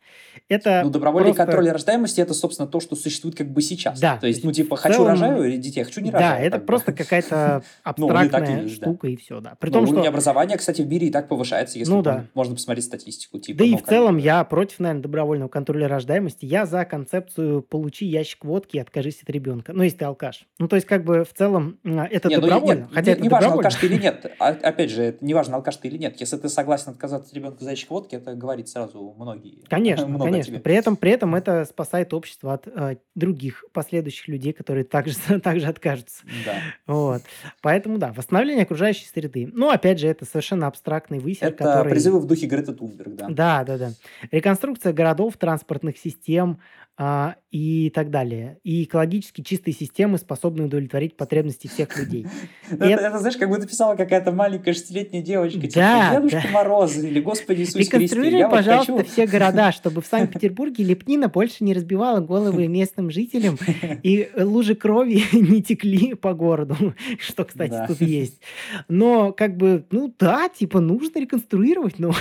Это 0.50 0.81
Ну, 0.83 0.89
добровольный 0.89 1.29
просто- 1.33 1.45
контроль 1.45 1.69
рождаемости 1.69 2.19
это, 2.19 2.33
собственно, 2.33 2.67
то, 2.67 2.81
что 2.81 2.97
существует 2.97 3.35
как 3.38 3.50
бы 3.50 3.62
сейчас. 3.62 4.00
Да, 4.01 4.17
То 4.17 4.27
есть, 4.27 4.41
то 4.41 4.47
ну, 4.47 4.53
типа, 4.53 4.75
хочу 4.75 4.95
целом- 4.95 5.07
рожаю 5.12 5.57
детей, 5.57 5.83
хочу 5.83 6.01
не 6.01 6.12
Да, 6.12 6.19
рожаю. 6.19 6.41
это 6.47 6.51
как 6.51 6.62
бы. 6.62 6.65
просто 6.67 6.91
какая-то 6.93 7.63
Ну, 7.97 8.07
он 8.07 8.12
и 8.12 8.19
абстрактная 8.19 8.62
есть, 8.63 8.79
да. 8.79 8.85
штука, 8.88 9.07
и 9.07 9.15
все, 9.15 9.39
да. 9.39 9.55
При 9.59 9.69
Ну, 9.69 9.73
том, 9.75 9.83
уровень 9.85 10.00
что... 10.01 10.09
образования, 10.09 10.57
кстати, 10.57 10.81
в 10.81 10.88
мире 10.88 11.07
и 11.07 11.12
так 11.12 11.29
повышается, 11.29 11.79
если 11.79 11.93
Ну 11.93 12.01
да. 12.01 12.25
можно 12.33 12.55
посмотреть 12.55 12.85
статистику. 12.85 13.39
Типа, 13.39 13.59
Да 13.59 13.63
и 13.65 13.71
ну, 13.71 13.77
в 13.77 13.83
целом 13.83 14.17
я 14.17 14.43
против, 14.43 14.79
наверное, 14.79 15.01
добровольного 15.03 15.47
контроля 15.47 15.88
рождаемости. 15.88 16.45
Я 16.45 16.65
за 16.65 16.83
концепцию 16.83 17.62
«получи 17.62 18.05
ящик 18.05 18.43
водки 18.43 18.75
и 18.75 18.79
откажись 18.79 19.21
от 19.23 19.29
ребенка». 19.29 19.71
Ну, 19.73 19.83
если 19.83 20.00
ты 20.00 20.05
алкаш. 20.05 20.45
Ну, 20.59 20.67
то 20.67 20.75
есть, 20.75 20.88
как 20.88 21.05
бы 21.05 21.23
в 21.23 21.33
целом 21.33 21.77
м, 21.85 22.00
это 22.00 22.32
Не, 22.35 22.41
ну, 22.41 22.47
добровольно. 22.47 22.79
нет, 22.81 22.89
хотя 22.91 23.05
не, 23.05 23.13
это 23.13 23.21
не 23.21 23.29
важно, 23.29 23.53
алкаш 23.53 23.75
ты 23.75 23.85
или 23.85 24.01
нет. 24.01 24.31
А- 24.39 24.47
опять 24.47 24.89
же, 24.89 25.03
это 25.03 25.25
не 25.25 25.33
важно, 25.33 25.55
алкаш 25.57 25.77
ты 25.77 25.87
или 25.87 25.97
нет. 25.97 26.19
Если 26.19 26.37
ты 26.37 26.49
согласен 26.49 26.91
отказаться 26.91 27.29
от 27.29 27.35
ребенка 27.35 27.63
за 27.63 27.71
ящик 27.71 27.89
водки, 27.89 28.15
это 28.15 28.33
говорит 28.33 28.69
сразу 28.69 29.13
многие. 29.17 29.63
Конечно, 29.69 30.07
много 30.07 30.25
конечно. 30.25 30.53
тебе. 30.53 30.59
При 30.61 30.75
этом, 30.75 30.95
при 30.95 31.11
этом 31.11 31.35
это 31.35 31.65
спасает 31.65 32.13
общество 32.13 32.53
от 32.53 32.67
э, 32.67 32.97
других 33.15 33.65
последующих 33.73 34.27
людей, 34.27 34.53
которые 34.53 34.83
также, 34.83 35.15
также 35.43 35.67
откажутся. 35.67 36.23
Да. 36.45 36.55
Вот. 36.87 37.21
Поэтому, 37.61 37.97
да, 37.97 38.13
восстановление 38.13 38.63
окружающей 38.63 39.05
среды. 39.05 39.49
Ну, 39.51 39.69
опять 39.69 39.99
же, 39.99 40.07
это 40.07 40.25
совершенно 40.25 40.67
абстрактный 40.67 41.19
высер, 41.19 41.47
Это 41.47 41.63
который... 41.63 41.91
призывы 41.91 42.19
в 42.19 42.25
духе 42.25 42.47
Греты 42.47 42.73
Тунберг, 42.73 43.15
да. 43.15 43.27
Да, 43.29 43.63
да, 43.63 43.77
да. 43.77 43.91
Реконструкция 44.31 44.93
городов, 44.93 45.37
транспортных 45.37 45.97
систем 45.97 46.59
а, 46.95 47.35
и 47.50 47.89
так 47.89 48.12
далее. 48.12 48.59
И 48.63 48.83
экологически 48.83 49.41
чистые 49.41 49.73
системы, 49.73 50.17
способные 50.19 50.65
удовлетворить 50.65 51.15
потребности 51.15 51.67
всех 51.67 51.97
людей. 51.97 52.27
Это, 52.69 53.17
знаешь, 53.19 53.38
как 53.38 53.50
будто 53.50 53.67
писала 53.67 53.95
какая-то 53.95 54.31
маленькая 54.31 54.73
шестилетняя 54.73 55.23
девочка, 55.23 55.62
типа, 55.62 56.09
Дедушка. 56.13 56.47
Мороз 56.51 56.97
или 56.97 57.19
Господи 57.19 57.62
Иисус 57.62 57.75
Реконструируй, 57.75 58.50
пожалуйста, 58.50 59.03
все 59.03 59.25
города, 59.25 59.71
чтобы 59.73 60.01
в 60.01 60.05
Санкт-Петербурге 60.05 60.83
лепнина 60.83 61.29
больше 61.29 61.63
не 61.63 61.73
разбивала 61.73 62.19
головы 62.19 62.67
местным 62.67 63.09
жителям, 63.09 63.57
и 64.03 64.29
лужи 64.38 64.75
крови 64.75 65.23
не 65.31 65.63
текли 65.63 66.13
по 66.13 66.33
городу, 66.33 66.93
что, 67.19 67.43
кстати, 67.45 67.75
тут 67.88 68.01
есть. 68.01 68.41
Но, 68.88 69.31
как 69.31 69.57
бы, 69.57 69.85
ну 69.89 70.13
да, 70.19 70.47
типа, 70.50 70.79
нужно 70.79 71.19
реконструировать, 71.19 71.97
но 71.97 72.13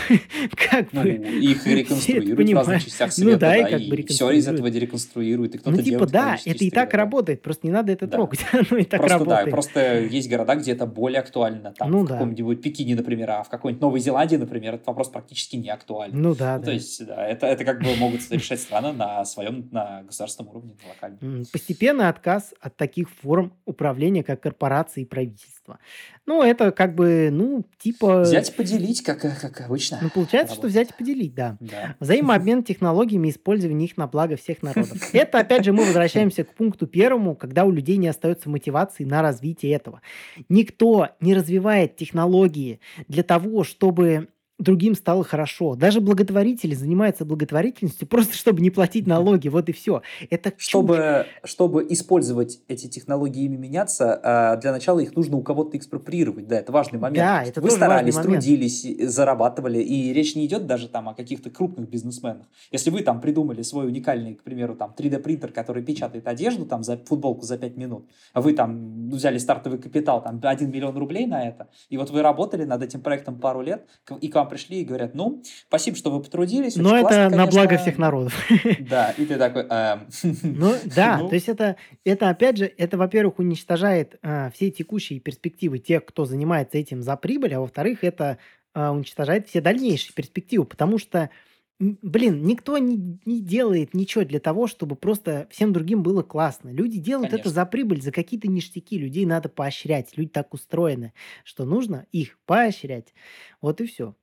как 0.71 0.93
Ну, 0.93 1.03
бы 1.03 1.09
их 1.11 1.67
реконструируют 1.67 2.51
в 2.51 2.55
разных 2.55 2.85
частях 2.85 3.09
Ну 3.19 3.25
света, 3.25 3.39
да, 3.39 3.57
и 3.57 4.07
все 4.07 4.31
из 4.31 4.49
этого 4.49 4.62
реконструируют. 4.71 5.53
дереконструируют, 5.53 5.55
и 5.55 5.59
Ну, 5.59 5.61
кто-то 5.63 5.77
типа, 5.79 5.91
делает 5.91 6.11
да, 6.13 6.37
это 6.45 6.65
и 6.65 6.71
так 6.71 6.89
города. 6.91 6.97
работает, 6.99 7.43
просто 7.43 7.67
не 7.67 7.73
надо 7.73 7.93
это 7.93 8.07
Да. 8.07 8.17
трогать, 8.17 8.41
оно 8.53 8.79
и 8.79 8.85
так 8.85 9.01
Просто 9.01 9.19
да, 9.25 9.25
работает. 9.31 9.51
просто 9.51 10.01
есть 10.01 10.31
города, 10.31 10.55
где 10.55 10.73
это 10.73 10.87
более 10.87 11.21
актуально. 11.21 11.73
Там 11.73 11.91
Ну 11.91 12.05
в 12.05 12.09
да, 12.09 12.15
каком-нибудь 12.15 12.63
Пекине, 12.63 12.95
например, 12.95 13.31
а 13.31 13.43
в 13.43 13.49
какой-нибудь 13.49 13.81
Новой 13.83 14.01
Зеландии, 14.01 14.37
например, 14.37 14.75
этот 14.75 14.87
вопрос 14.87 15.09
практически 15.09 15.57
не 15.57 15.71
актуален. 15.71 16.21
ну 16.21 16.35
да, 16.35 16.57
Ну, 16.57 16.61
то 16.61 16.67
да. 16.67 16.73
есть, 16.73 17.07
да, 17.07 17.27
это, 17.27 17.47
это 17.47 17.65
как 17.65 17.81
бы 17.83 17.95
могут 17.97 18.21
решать 18.31 18.61
страны 18.61 18.93
на 18.93 19.25
своем, 19.25 19.69
на 19.71 20.03
государственном 20.03 20.51
уровне, 20.51 20.75
на 20.83 20.89
локальном. 20.91 21.19
М, 21.23 21.45
Постепенный 21.53 22.09
отказ 22.09 22.55
от 22.61 22.77
таких 22.77 23.09
форм 23.11 23.53
управления, 23.65 24.23
как 24.23 24.41
корпорации 24.43 25.03
и 25.03 25.05
правительство. 25.05 25.79
Ну, 26.25 26.43
это 26.43 26.71
как 26.71 26.95
бы, 26.95 27.31
ну, 27.33 27.65
типа, 27.79 28.21
Взять 28.21 28.51
и 28.51 28.53
поделить, 28.53 29.03
как, 29.03 29.21
как 29.21 29.61
обычно 29.61 29.99
ну, 30.01 30.09
получается, 30.09 30.55
что 30.55 30.69
взять 30.69 30.91
и 30.91 30.95
поделить, 30.97 31.35
да. 31.35 31.57
Да. 31.59 31.97
Взаимообмен 31.99 32.63
технологиями 32.63 33.31
использование 33.31 33.89
их 33.89 33.97
на 33.97 34.07
благо 34.07 34.37
всех 34.37 34.63
народов. 34.63 34.97
Это, 35.13 35.41
опять 35.41 35.65
же, 35.65 35.73
мы 35.73 35.85
возвращаемся 35.85 36.45
к 36.45 36.55
пункту 36.55 36.87
первому, 36.87 37.35
когда 37.35 37.65
у 37.65 37.73
людей 37.73 37.97
не 37.97 38.07
остается 38.07 38.49
мотивации 38.49 39.05
на 39.05 39.21
развитие 39.21 39.73
этого. 39.73 40.01
Никто 40.49 41.09
не 41.21 41.35
развивает 41.35 41.97
технологии 41.97 42.81
для 43.09 43.25
того, 43.25 43.65
чтобы 43.65 44.29
другим 44.59 44.95
стало 44.95 45.25
хорошо. 45.25 45.75
Даже 45.75 46.01
благотворители 46.01 46.75
занимаются 46.75 47.25
благотворительностью 47.25 48.07
просто, 48.09 48.35
чтобы 48.35 48.61
не 48.61 48.71
платить 48.71 49.07
налоги. 49.07 49.49
Вот 49.49 49.69
и 49.69 49.73
все. 49.73 50.03
Это 50.31 50.51
чушь. 50.53 50.69
Чтобы, 50.69 51.27
чтобы 51.45 51.87
использовать 51.91 52.61
эти 52.69 52.87
технологии 52.89 53.43
и 53.43 53.47
ими 53.47 53.57
меняться, 53.57 54.21
а, 54.23 54.57
для 54.57 54.73
начала 54.73 55.01
их 55.01 55.15
нужно 55.17 55.37
у 55.37 55.43
кого-то 55.43 55.77
экспроприировать. 55.77 56.47
Да, 56.47 56.59
это 56.59 56.73
важный 56.73 56.99
момент. 56.99 57.19
Да, 57.19 57.43
это 57.43 57.61
Вы 57.61 57.71
старались, 57.71 58.15
трудились, 58.17 58.87
зарабатывали, 59.11 59.79
и 59.79 60.13
речь 60.13 60.35
не 60.35 60.47
идет 60.47 60.67
даже 60.67 60.89
там 60.89 61.09
о 61.09 61.15
каких-то 61.15 61.51
крупных 61.51 61.89
бизнесменах. 61.89 62.47
Если 62.71 62.91
вы 62.91 63.03
там 63.03 63.21
придумали 63.21 63.63
свой 63.63 63.87
уникальный, 63.87 64.35
к 64.35 64.43
примеру, 64.43 64.75
там 64.77 64.95
3D-принтер, 64.97 65.53
который 65.53 65.83
печатает 65.83 66.27
одежду, 66.27 66.67
там 66.67 66.83
за 66.83 66.97
футболку 66.97 67.43
за 67.43 67.59
5 67.59 67.77
минут, 67.77 68.09
а 68.33 68.41
вы 68.41 68.53
там 68.53 69.11
взяли 69.11 69.39
стартовый 69.39 69.79
капитал, 69.79 70.23
там 70.23 70.41
1 70.43 70.71
миллион 70.71 70.97
рублей 70.97 71.27
на 71.27 71.47
это, 71.47 71.69
и 71.89 71.97
вот 71.97 72.11
вы 72.11 72.23
работали 72.23 72.65
над 72.65 72.83
этим 72.83 73.01
проектом 73.01 73.39
пару 73.39 73.61
лет, 73.63 73.87
и 74.21 74.29
к 74.29 74.35
вам 74.35 74.42
пришли 74.45 74.81
и 74.81 74.85
говорят, 74.85 75.15
ну, 75.15 75.43
спасибо, 75.69 75.97
что 75.97 76.11
вы 76.11 76.23
потрудились, 76.23 76.77
Но 76.77 76.97
это 76.97 77.09
классно, 77.09 77.37
на 77.37 77.47
благо 77.47 77.69
конечно». 77.69 77.79
всех 77.79 77.99
народов. 77.99 78.51
Да, 78.81 79.15
и 79.17 79.25
ты 79.25 79.37
такой, 79.37 79.67
эм, 79.69 80.09
Ну 80.43 80.75
да, 80.95 81.19
ну, 81.23 81.29
то 81.29 81.35
есть 81.35 81.49
это, 81.49 81.77
это 82.05 82.29
опять 82.29 82.59
же, 82.59 82.73
это, 82.77 82.97
во-первых, 82.97 83.39
уничтожает 83.39 84.19
а, 84.23 84.51
все 84.51 84.71
текущие 84.71 85.21
перспективы 85.21 85.79
тех, 85.79 86.05
кто 86.05 86.25
занимается 86.25 86.79
этим 86.79 87.03
за 87.03 87.17
прибыль, 87.17 87.55
а 87.55 87.61
во-вторых, 87.61 88.05
это 88.05 88.39
а, 88.75 88.93
уничтожает 88.93 89.49
все 89.49 89.61
дальнейшие 89.61 90.15
перспективы, 90.15 90.65
потому 90.65 90.99
что, 90.99 91.31
блин, 91.79 92.43
никто 92.45 92.79
не, 92.79 93.19
не 93.25 93.41
делает 93.41 93.93
ничего 93.93 94.25
для 94.25 94.41
того, 94.41 94.67
чтобы 94.67 94.97
просто 94.97 95.47
всем 95.51 95.73
другим 95.73 96.03
было 96.03 96.23
классно. 96.23 96.71
Люди 96.71 96.99
делают 96.99 97.29
это 97.29 97.43
конечно. 97.43 97.51
за 97.53 97.67
прибыль, 97.67 98.01
за 98.01 98.13
какие-то 98.13 98.49
ништяки. 98.49 98.99
Людей 98.99 99.27
надо 99.27 99.49
поощрять. 99.49 100.17
Люди 100.17 100.31
так 100.31 100.55
устроены, 100.55 101.13
что 101.45 101.65
нужно 101.65 102.07
их 102.13 102.39
поощрять. 102.47 103.13
Вот 103.61 103.81
и 103.81 103.87
все. 103.87 104.15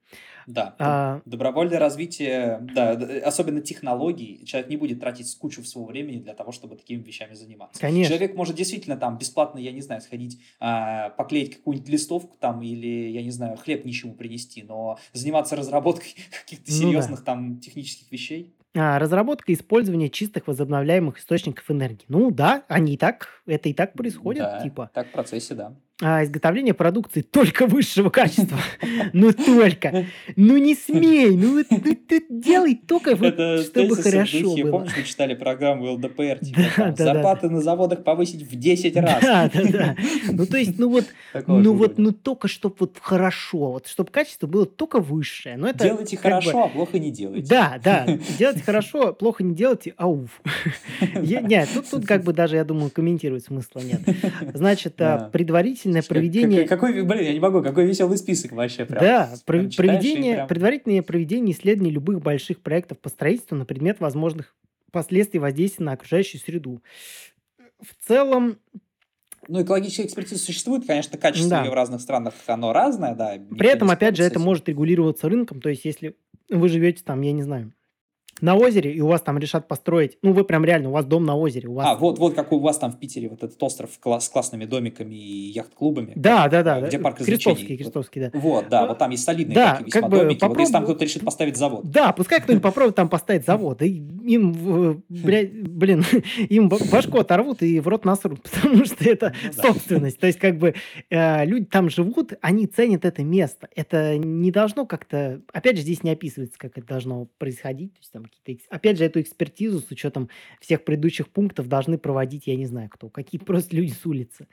Да, 0.48 0.76
А, 0.80 1.22
добровольное 1.26 1.78
развитие, 1.78 2.60
да, 2.74 2.92
особенно 3.24 3.62
технологий, 3.62 4.44
человек 4.46 4.70
не 4.70 4.78
будет 4.78 5.00
тратить 5.00 5.36
кучу 5.38 5.64
своего 5.64 5.88
времени 5.90 6.18
для 6.18 6.34
того, 6.34 6.52
чтобы 6.52 6.76
такими 6.76 7.04
вещами 7.04 7.34
заниматься. 7.36 7.80
конечно. 7.80 8.16
Человек 8.16 8.36
может 8.36 8.56
действительно 8.56 8.98
там 8.98 9.18
бесплатно, 9.20 9.60
я 9.60 9.72
не 9.72 9.82
знаю, 9.82 10.02
сходить, 10.02 10.40
а, 10.60 11.10
поклеить 11.12 11.58
какую-нибудь 11.58 11.90
листовку 11.90 12.36
там 12.40 12.62
или, 12.64 13.10
я 13.12 13.22
не 13.22 13.30
знаю, 13.32 13.58
хлеб 13.58 13.86
нищему 13.86 14.16
принести, 14.16 14.64
но 14.64 14.98
заниматься 15.14 15.56
разработкой 15.56 16.16
каких-то 16.44 16.72
Ну 16.72 16.78
да. 16.78 16.86
серьезных 16.88 17.24
там 17.24 17.60
технических 17.60 18.12
вещей, 18.12 18.54
А, 18.76 18.98
разработка 19.00 19.52
и 19.52 19.56
использование 19.56 20.10
чистых 20.10 20.48
возобновляемых 20.48 21.20
источников 21.20 21.70
энергии. 21.70 22.06
Ну 22.08 22.32
да, 22.32 22.64
они 22.68 22.94
и 22.94 22.98
так, 22.98 23.42
это 23.46 23.70
и 23.70 23.74
так 23.74 23.94
происходит, 23.94 24.44
да, 24.44 24.62
типа. 24.62 24.90
так 24.94 25.08
в 25.10 25.12
процессе, 25.12 25.54
да. 25.54 25.76
А, 26.02 26.24
изготовление 26.24 26.74
продукции 26.74 27.22
только 27.22 27.68
высшего 27.68 28.10
качества. 28.10 28.58
Ну 29.12 29.34
только. 29.34 30.06
Ну 30.38 30.58
не 30.58 30.74
смей, 30.74 31.36
ну 31.36 31.62
делай 32.30 32.76
только 32.76 33.16
чтобы 33.16 33.96
хорошо 33.98 34.56
было. 34.56 34.72
помнишь, 34.72 34.94
мы 34.96 35.04
читали 35.04 35.34
программу 35.34 35.92
ЛДПР, 35.94 36.40
типа 36.40 36.96
зарплаты 36.98 37.50
на 37.50 37.60
заводах 37.62 38.06
повысить 38.06 38.44
в 38.44 38.56
10 38.56 38.96
раз. 38.96 39.22
Да, 39.22 39.52
да, 39.54 39.64
да. 39.64 39.96
Ну 40.32 40.46
то 40.46 40.58
есть, 40.58 40.80
ну 40.80 40.90
вот, 40.90 41.06
ну 41.48 41.74
вот, 41.74 41.98
ну 41.98 42.14
только 42.14 42.48
чтобы 42.48 42.76
вот 42.80 42.98
хорошо, 43.02 43.74
вот 43.74 43.88
чтобы 43.88 44.10
качество 44.10 44.48
было 44.48 44.66
только 44.66 45.00
высшее. 45.00 45.58
Но 45.58 45.68
это 45.68 45.84
Делайте 45.84 46.16
хорошо, 46.16 46.64
а 46.66 46.70
плохо 46.70 46.98
не 46.98 47.12
делайте. 47.12 47.50
Да, 47.50 47.80
да, 47.84 48.06
делайте 48.38 48.64
хорошо, 48.64 49.12
плохо 49.12 49.44
не 49.44 49.54
делайте, 49.54 49.94
ауф. 49.98 50.42
Нет, 51.22 51.70
тут, 51.92 52.06
как 52.06 52.24
бы 52.24 52.32
даже, 52.32 52.56
я 52.56 52.64
думаю, 52.64 52.90
комментировать 52.90 53.44
смысла 53.44 53.82
нет. 53.82 54.02
Значит, 54.54 54.96
а, 55.00 55.18
Да. 55.18 55.30
Предварительное 55.94 56.04
проведение... 56.04 56.68
как- 56.68 56.80
Какой, 56.80 57.02
блин, 57.04 57.24
я 57.26 57.34
не 57.34 57.40
могу, 57.40 57.62
какой 57.62 57.86
веселый 57.86 58.18
список 58.18 58.52
вообще 58.54 58.86
прям. 58.86 59.02
Да, 59.02 59.30
Прям 59.46 59.70
проведение, 59.72 60.36
прям- 60.36 60.48
предварительное 60.48 61.02
проведение 61.02 61.56
исследований 61.56 61.92
любых 61.92 62.22
больших 62.22 62.60
проектов 62.62 63.00
по 63.00 63.10
строительству 63.10 63.56
на 63.56 63.66
предмет 63.66 64.00
возможных 64.00 64.56
последствий 64.92 65.40
воздействия 65.40 65.86
на 65.86 65.92
окружающую 65.94 66.42
среду. 66.42 66.82
В 67.82 68.08
целом, 68.08 68.58
Ну, 69.48 69.62
экологическая 69.64 70.04
экспертиза 70.06 70.40
существует, 70.44 70.86
конечно, 70.86 71.18
качество 71.18 71.50
Да. 71.50 71.64
ее 71.64 71.72
в 71.72 71.74
разных 71.74 72.02
странах, 72.02 72.34
оно 72.48 72.74
разное, 72.74 73.16
да. 73.16 73.38
при 73.58 73.70
этом, 73.70 73.90
опять 73.90 74.16
же, 74.18 74.24
это 74.24 74.38
может 74.40 74.68
регулироваться 74.70 75.30
рынком. 75.30 75.62
То 75.62 75.70
есть, 75.70 75.86
если 75.86 76.16
вы 76.50 76.68
живете 76.70 77.04
там, 77.06 77.22
я 77.22 77.32
не 77.32 77.42
знаю, 77.44 77.74
на 78.42 78.56
озере, 78.56 78.94
и 78.94 79.02
у 79.02 79.08
вас 79.08 79.22
там 79.22 79.38
решат 79.38 79.68
построить, 79.68 80.18
ну, 80.22 80.34
вы 80.34 80.44
прям 80.44 80.66
реально, 80.66 80.90
у 80.90 80.92
вас 80.94 81.06
дом 81.06 81.26
на 81.26 81.36
озере, 81.36 81.70
у 81.70 81.74
вас... 81.74 81.88
А, 81.88 81.96
вот, 81.96 82.20
вот 82.20 82.34
как 82.34 82.52
у 82.52 82.60
вас 82.60 82.78
там 82.78 82.92
в 82.92 83.00
Питере 83.00 83.30
вот 83.30 83.44
этот 83.44 83.62
остров 83.62 83.90
с 83.92 84.30
классными 84.30 84.66
домиками 84.66 85.16
и 85.16 85.52
яхт-клубами. 85.52 86.14
Да, 86.16 86.48
да, 86.48 86.64
да. 86.64 86.82
где 86.82 86.98
да, 86.98 87.04
парк 87.04 87.18
Крестовский. 87.18 87.78
Крестовский, 87.78 88.22
да. 88.22 88.32
Вот, 88.34 88.70
да, 88.70 88.82
Ну, 88.82 88.88
вот 88.90 88.98
там 88.98 89.12
есть 89.12 89.24
солидные 89.24 89.56
да, 89.56 89.72
такие 89.76 89.86
весьма 89.88 90.02
как 90.02 90.10
бы 90.10 90.18
домики. 90.18 90.44
Вот 90.44 90.60
если 90.60 90.74
там 90.74 90.84
кто-то 90.84 91.06
решит 91.06 91.26
поставить 91.26 91.58
завод. 91.58 91.82
Да, 91.90 92.14
пускай 92.14 92.42
кто-нибудь 92.42 92.64
попробует 92.64 92.96
там 92.96 93.10
поставить 93.10 93.46
завод, 93.46 93.82
и 93.82 93.88
им, 93.90 95.04
блин, 95.10 96.06
им 96.50 96.70
башку 96.70 97.20
оторвут 97.20 97.62
и 97.62 97.80
в 97.80 97.88
рот 97.88 98.06
насрут, 98.06 98.42
потому 98.44 98.86
что 98.86 99.04
это 99.04 99.34
Ну 99.56 99.64
собственность. 99.64 100.20
То 100.20 100.28
есть, 100.28 100.40
как 100.40 100.58
бы, 100.58 100.76
э, 101.10 101.46
люди 101.46 101.66
там 101.66 101.90
живут, 101.90 102.34
они 102.42 102.68
ценят 102.68 103.06
это 103.06 103.24
место. 103.24 103.68
Это 103.76 104.18
не 104.18 104.52
должно 104.52 104.86
как-то... 104.86 105.42
Опять 105.54 105.78
же, 105.78 105.84
здесь 105.84 106.04
не 106.04 106.12
описывается, 106.12 106.58
как 106.58 106.78
это 106.78 106.88
должно 106.88 107.28
происходить. 107.38 107.94
То 107.94 108.00
есть, 108.00 108.12
там 108.12 108.26
какие-то... 108.30 108.64
Опять 108.70 108.98
же, 108.98 109.06
эту 109.06 109.22
экспертизу 109.22 109.80
с 109.80 109.92
учетом 109.92 110.30
всех 110.62 110.84
предыдущих 110.86 111.28
пунктов 111.30 111.68
должны 111.68 111.98
проводить, 111.98 112.48
я 112.48 112.56
не 112.56 112.66
знаю 112.66 112.90
кто, 112.90 113.10
какие-то 113.10 113.46
просто 113.50 113.76
люди 113.76 113.92
с 113.92 114.06
улицы. 114.06 114.48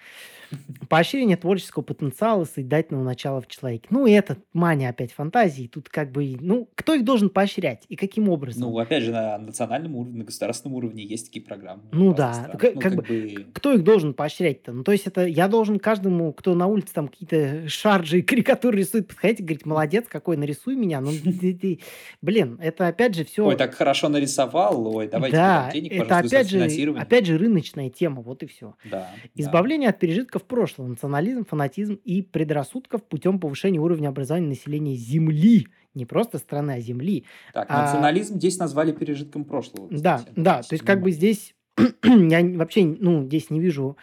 Поощрение 0.89 1.37
творческого 1.37 1.83
потенциала, 1.83 2.45
созидательного 2.45 3.05
начала 3.05 3.41
в 3.41 3.49
человеке. 3.49 3.87
Ну, 3.91 4.07
это 4.07 4.37
мания 4.53 4.89
опять 4.91 5.13
фантазии. 5.13 5.67
Тут 5.67 5.89
как 5.89 6.13
бы, 6.13 6.37
ну, 6.41 6.69
кто 6.75 6.95
их 6.95 7.05
должен 7.05 7.31
поощрять 7.31 7.85
и 7.89 7.97
каким 7.97 8.29
образом? 8.29 8.63
Ну, 8.63 8.79
опять 8.79 9.03
же, 9.03 9.13
на 9.13 9.39
национальном 9.39 9.97
уровне, 9.97 10.19
на 10.19 10.25
государственном 10.25 10.77
уровне 10.77 11.05
есть 11.05 11.27
такие 11.27 11.45
программы. 11.45 11.83
Ну 11.93 12.15
да, 12.15 12.51
как- 12.59 12.75
Ну, 12.75 12.81
как 12.81 12.95
бы... 12.97 13.47
кто 13.53 13.73
их 13.73 13.83
должен 13.83 14.15
поощрять-то? 14.15 14.73
Ну, 14.73 14.85
то 14.85 14.93
есть 14.93 15.07
это 15.07 15.27
я 15.27 15.49
должен 15.49 15.79
каждому, 15.79 16.33
кто 16.33 16.55
на 16.55 16.67
улице 16.67 16.93
там 16.95 17.09
какие-то 17.09 17.69
шаржи 17.69 18.19
и 18.21 18.23
карикатуры 18.37 18.79
рисует, 18.79 19.09
подходить 19.09 19.41
и 19.41 19.43
говорить, 19.43 19.67
молодец, 19.67 20.05
какой, 20.09 20.37
нарисуй 20.37 20.77
меня. 20.77 21.01
Ну, 21.01 21.11
ты- 21.25 21.55
ты- 21.55 21.81
блин, 22.23 22.59
это 22.63 22.87
опять 22.87 23.15
же 23.15 23.25
все... 23.25 23.45
Ой, 23.47 23.57
так 23.57 23.66
хорошо 23.75 24.09
нарисовал, 24.09 24.87
ой, 24.97 25.09
давайте 25.09 25.37
да, 25.37 25.71
денег, 25.73 25.93
это 25.93 26.19
опять 26.19 26.49
же, 26.49 26.63
опять 26.97 27.27
же 27.27 27.39
рыночная 27.39 27.91
тема, 27.91 28.23
вот 28.23 28.43
и 28.43 28.47
все. 28.47 28.75
Да, 28.85 29.11
да. 29.23 29.31
Избавление 29.35 29.91
от 29.91 29.99
пережитков 29.99 30.45
прошлого, 30.45 30.89
национализм, 30.89 31.45
фанатизм 31.45 31.99
и 32.05 32.23
предрассудков 32.23 33.03
путем 33.05 33.41
повышения 33.41 33.79
уровня 33.79 34.09
образования 34.09 34.49
населения 34.49 34.95
Земли. 34.95 35.67
Не 35.95 36.05
просто 36.05 36.39
страны, 36.39 36.73
а 36.73 36.81
Земли. 36.81 37.25
Так, 37.55 37.67
А- 37.71 37.85
национализм 37.85 38.37
здесь 38.37 38.59
назвали 38.59 38.93
пережитком 38.93 39.45
прошлого. 39.45 39.89
Да, 39.91 40.19
кстати. 40.19 40.35
да, 40.37 40.63
то 40.63 40.73
есть 40.73 40.85
как 40.85 41.01
бы 41.01 41.11
здесь 41.11 41.55
я 42.05 42.45
вообще, 42.57 42.85
ну, 42.85 43.25
здесь 43.25 43.51
не 43.51 43.61
вижу 43.61 43.97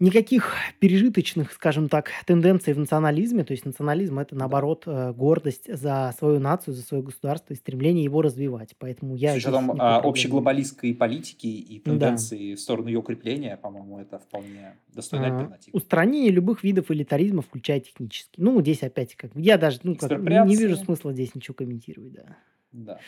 никаких 0.00 0.54
пережиточных, 0.78 1.52
скажем 1.52 1.88
так, 1.88 2.10
тенденций 2.26 2.72
в 2.72 2.78
национализме. 2.78 3.44
То 3.44 3.52
есть 3.52 3.64
национализм– 3.64 4.18
это, 4.18 4.34
Да. 4.34 4.40
наоборот, 4.40 4.84
э, 4.86 5.12
гордость 5.12 5.72
за 5.72 6.14
свою 6.18 6.40
нацию, 6.40 6.74
за 6.74 6.82
свое 6.82 7.02
государство 7.02 7.52
и 7.52 7.56
стремление 7.56 8.02
его 8.04 8.22
развивать. 8.22 8.74
Поэтому 8.78 9.16
С 9.16 9.20
я 9.20 9.30
здесь 9.32 9.44
учетом 9.44 9.72
а, 9.78 9.98
общеглобалистской 10.00 10.94
политики 10.94 11.46
и 11.46 11.78
Да. 11.78 11.90
тенденции 11.90 12.54
в 12.54 12.60
сторону 12.60 12.88
ее 12.88 12.98
укрепления, 12.98 13.56
по-моему, 13.56 14.00
это 14.00 14.18
вполне 14.18 14.76
достойная 14.88 15.30
А, 15.30 15.34
альтернатива. 15.36 15.76
Устранение 15.76 16.30
любых 16.30 16.64
видов 16.64 16.90
элитаризма, 16.90 17.42
включая 17.42 17.80
технический. 17.80 18.32
Ну, 18.38 18.60
здесь 18.60 18.82
опять 18.82 19.14
как 19.14 19.30
я 19.34 19.58
даже 19.58 19.80
ну, 19.82 19.94
как, 19.94 20.10
не 20.20 20.56
вижу 20.56 20.76
смысла 20.76 21.12
здесь 21.12 21.34
ничего 21.34 21.54
комментировать, 21.54 22.12
да. 22.12 22.36
Да. 22.72 23.00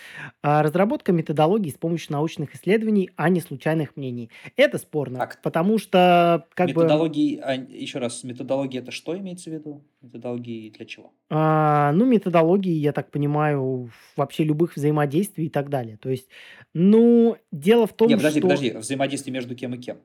А, 0.42 0.62
разработка 0.62 1.12
методологий 1.12 1.70
с 1.70 1.74
помощью 1.74 2.12
научных 2.12 2.54
исследований, 2.54 3.10
а 3.16 3.28
не 3.28 3.40
случайных 3.40 3.96
мнений. 3.96 4.30
Это 4.56 4.78
спорно, 4.78 5.18
Так, 5.20 5.40
потому 5.42 5.78
что 5.78 6.46
как 6.54 6.72
бы 6.72 6.82
методологии, 6.82 7.38
а, 7.38 7.54
еще 7.54 7.98
раз, 7.98 8.24
методология 8.24 8.80
это 8.82 8.90
что 8.90 9.16
имеется 9.16 9.50
в 9.50 9.52
виду? 9.52 9.84
Методологии 10.00 10.70
для 10.70 10.84
чего? 10.86 11.12
а, 11.30 11.92
ну 11.92 12.04
методологии, 12.06 12.72
я 12.74 12.92
так 12.92 13.10
понимаю, 13.10 13.90
вообще 14.16 14.44
любых 14.44 14.76
взаимодействий 14.76 15.46
и 15.46 15.50
так 15.50 15.70
далее. 15.70 15.96
То 15.96 16.10
есть, 16.10 16.28
ну 16.74 17.36
дело 17.52 17.86
в 17.86 17.94
том, 17.94 18.10
подожди, 18.10 18.40
что 18.40 18.48
подожди, 18.48 18.70
взаимодействие 18.72 19.32
между 19.32 19.54
кем 19.54 19.74
и 19.74 19.78
кем? 19.78 19.98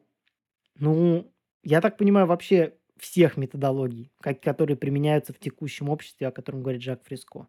ну 0.76 1.32
я 1.64 1.82
так 1.82 1.98
понимаю 1.98 2.28
вообще 2.28 2.78
всех 2.98 3.38
методологий, 3.38 4.12
как, 4.22 4.42
которые 4.42 4.78
применяются 4.78 5.34
в 5.34 5.40
текущем 5.40 5.90
обществе, 5.90 6.28
о 6.28 6.32
котором 6.32 6.62
говорит 6.62 6.82
Жак 6.82 7.04
Фреско. 7.06 7.48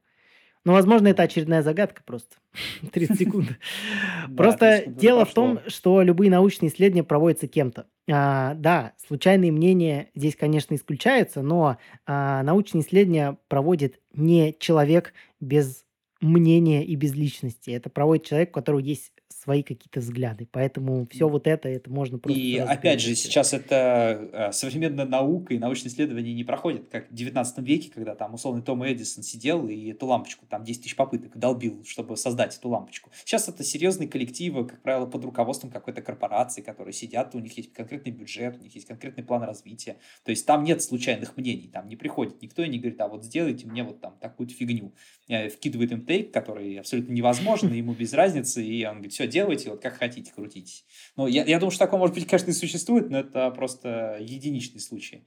Ну, 0.65 0.73
возможно, 0.73 1.09
это 1.09 1.23
очередная 1.23 1.63
загадка 1.63 2.03
просто. 2.05 2.37
30 2.93 3.19
секунд. 3.19 3.49
Да, 3.49 4.27
30 4.27 4.37
Просто 4.37 4.85
дело 4.87 5.25
в 5.25 5.33
том, 5.35 5.61
что 5.67 6.03
любые 6.03 6.31
научные 6.31 6.71
исследования 6.71 7.05
проводятся 7.05 7.47
кем-то. 7.49 7.87
А, 8.11 8.55
да, 8.55 8.95
случайные 9.07 9.53
мнения 9.53 10.11
здесь, 10.15 10.37
конечно, 10.37 10.75
исключаются, 10.75 11.43
но 11.43 11.79
а, 12.07 12.43
научные 12.43 12.83
исследования 12.83 13.39
проводит 13.49 14.01
не 14.15 14.55
человек 14.59 15.13
без 15.41 15.85
мнения 16.21 16.85
и 16.85 16.95
без 16.97 17.15
личности. 17.15 17.71
Это 17.71 17.91
проводит 17.91 18.25
человек, 18.27 18.51
у 18.51 18.53
которого 18.53 18.81
есть 18.81 19.13
свои 19.29 19.63
какие-то 19.63 20.01
взгляды. 20.01 20.47
Поэтому 20.51 21.07
все 21.11 21.29
вот 21.29 21.47
это, 21.47 21.69
это 21.69 21.91
можно 21.91 22.19
просто 22.19 22.39
И 22.39 22.57
опять 22.57 23.01
же, 23.01 23.15
сейчас 23.15 23.53
это 23.53 24.29
э, 24.33 24.53
современная 24.53 25.07
наука 25.07 25.55
и 25.55 25.59
научные 25.59 25.91
исследования 25.93 26.35
не 26.35 26.45
проходят, 26.45 26.89
как 26.89 27.11
в 27.11 27.15
19 27.15 27.59
веке, 27.59 27.91
когда 27.93 28.15
там 28.15 28.35
условный 28.35 28.63
Том 28.63 28.85
Эдисон 28.85 29.23
сидел 29.23 29.69
и 29.69 29.91
эту 29.91 30.07
лампочку, 30.07 30.47
там 30.47 30.65
10 30.65 30.83
тысяч 30.83 30.97
попыток 30.97 31.37
долбил, 31.39 31.85
чтобы 31.85 32.17
создать 32.17 32.57
эту 32.57 32.69
лампочку. 32.69 33.11
Сейчас 33.25 33.49
это 33.49 33.65
серьезные 33.65 34.09
коллективы, 34.09 34.67
как 34.67 34.83
правило, 34.83 35.07
под 35.07 35.25
руководством 35.25 35.71
какой-то 35.71 36.03
корпорации, 36.03 36.63
которые 36.63 36.93
сидят, 36.93 37.35
у 37.35 37.39
них 37.39 37.57
есть 37.57 37.73
конкретный 37.73 38.13
бюджет, 38.13 38.57
у 38.59 38.63
них 38.63 38.75
есть 38.75 38.87
конкретный 38.87 39.25
план 39.25 39.43
развития. 39.43 39.97
То 40.25 40.31
есть 40.31 40.47
там 40.47 40.65
нет 40.65 40.83
случайных 40.83 41.37
мнений, 41.37 41.69
там 41.73 41.89
не 41.89 41.97
приходит 41.97 42.41
никто 42.43 42.63
и 42.63 42.69
не 42.69 42.79
говорит, 42.79 43.01
а 43.01 43.09
вот 43.09 43.25
сделайте 43.25 43.67
мне 43.67 43.83
вот 43.83 44.01
там 44.01 44.17
такую-то 44.21 44.55
фигню. 44.55 44.93
Э, 45.29 45.49
Вкидывает 45.49 45.93
им 45.93 46.05
тейк, 46.05 46.33
который 46.33 46.79
абсолютно 46.79 47.13
невозможен, 47.13 47.73
ему 47.73 47.93
без 47.93 48.13
разницы, 48.13 48.65
и 48.65 48.85
он 48.85 48.95
говорит, 48.95 49.13
все, 49.19 49.27
делайте 49.27 49.71
вот 49.71 49.83
как 49.83 49.99
хотите, 49.99 50.33
крутитесь. 50.33 50.85
Ну, 51.17 51.27
я, 51.27 51.45
я 51.45 51.59
думаю, 51.59 51.73
что 51.73 51.85
такое, 51.85 51.99
может 51.99 52.15
быть, 52.15 52.29
конечно, 52.29 52.51
и 52.51 52.55
существует, 52.55 53.11
но 53.11 53.19
это 53.19 53.51
просто 53.51 54.17
единичный 54.21 54.81
случай. 54.81 55.25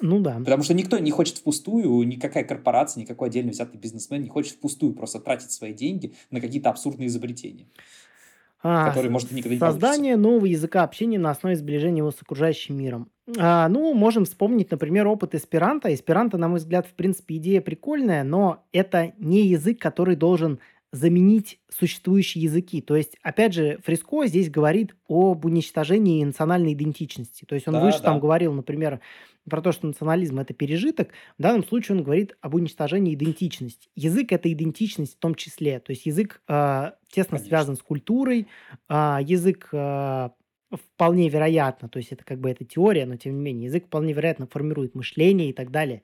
Ну 0.00 0.20
да. 0.20 0.38
Потому 0.38 0.62
что 0.62 0.74
никто 0.74 0.96
не 0.98 1.10
хочет 1.10 1.38
впустую, 1.38 2.06
никакая 2.06 2.44
корпорация, 2.44 3.00
никакой 3.00 3.28
отдельно 3.28 3.50
взятый 3.50 3.80
бизнесмен 3.80 4.22
не 4.22 4.28
хочет 4.28 4.52
впустую 4.54 4.94
просто 4.94 5.18
тратить 5.18 5.50
свои 5.50 5.72
деньги 5.72 6.14
на 6.30 6.40
какие-то 6.40 6.70
абсурдные 6.70 7.08
изобретения, 7.08 7.66
А, 8.62 8.88
которые, 8.88 9.10
с- 9.10 9.12
может, 9.12 9.32
никогда 9.32 9.54
не 9.54 9.58
создание 9.60 10.16
нового 10.16 10.46
языка 10.46 10.84
общения 10.84 11.18
на 11.18 11.30
основе 11.30 11.56
сближения 11.56 11.98
его 11.98 12.12
с 12.12 12.22
окружающим 12.22 12.76
миром. 12.76 13.10
А, 13.38 13.68
ну, 13.68 13.92
можем 13.92 14.24
вспомнить, 14.24 14.70
например, 14.70 15.08
опыт 15.08 15.34
эсперанто. 15.34 15.92
Эсперанто, 15.92 16.38
на 16.38 16.46
мой 16.46 16.58
взгляд, 16.60 16.86
в 16.86 16.94
принципе, 16.94 17.36
идея 17.36 17.60
прикольная, 17.60 18.22
но 18.22 18.64
это 18.72 19.14
не 19.18 19.46
язык, 19.46 19.80
который 19.80 20.14
должен 20.14 20.60
заменить 20.92 21.60
существующие 21.68 22.44
языки. 22.44 22.80
То 22.80 22.96
есть, 22.96 23.16
опять 23.22 23.52
же, 23.52 23.78
Фриско 23.84 24.26
здесь 24.26 24.50
говорит 24.50 24.94
об 25.08 25.44
уничтожении 25.44 26.24
национальной 26.24 26.72
идентичности. 26.72 27.44
То 27.44 27.54
есть 27.54 27.68
он 27.68 27.74
Да, 27.74 27.84
выше 27.84 28.00
там 28.02 28.14
да. 28.14 28.20
говорил, 28.20 28.52
например, 28.52 29.00
про 29.48 29.60
то, 29.60 29.72
что 29.72 29.86
национализм– 29.86 30.38
это 30.38 30.54
пережиток. 30.54 31.10
В 31.38 31.42
данном 31.42 31.64
случае 31.64 31.98
он 31.98 32.04
говорит 32.04 32.36
об 32.40 32.54
уничтожении 32.54 33.14
идентичности. 33.14 33.90
Язык– 33.94 34.32
это 34.32 34.50
идентичность 34.52 35.16
в 35.16 35.18
том 35.18 35.34
числе. 35.34 35.80
То 35.80 35.90
есть 35.90 36.06
язык 36.06 36.40
э, 36.48 36.92
тесно 37.10 37.38
Конечно. 37.38 37.48
связан 37.48 37.76
с 37.76 37.82
культурой, 37.82 38.46
а, 38.88 39.20
язык 39.22 39.68
а, 39.72 40.32
вполне 40.70 41.28
вероятно, 41.28 41.88
то 41.88 41.98
есть 41.98 42.12
это 42.12 42.24
как 42.24 42.40
бы 42.40 42.50
это 42.50 42.64
теория, 42.64 43.06
но 43.06 43.16
тем 43.16 43.36
не 43.36 43.40
менее, 43.40 43.66
язык 43.66 43.86
вполне 43.86 44.12
вероятно 44.12 44.46
формирует 44.46 44.94
мышление 44.94 45.50
и 45.50 45.52
так 45.52 45.70
далее. 45.70 46.02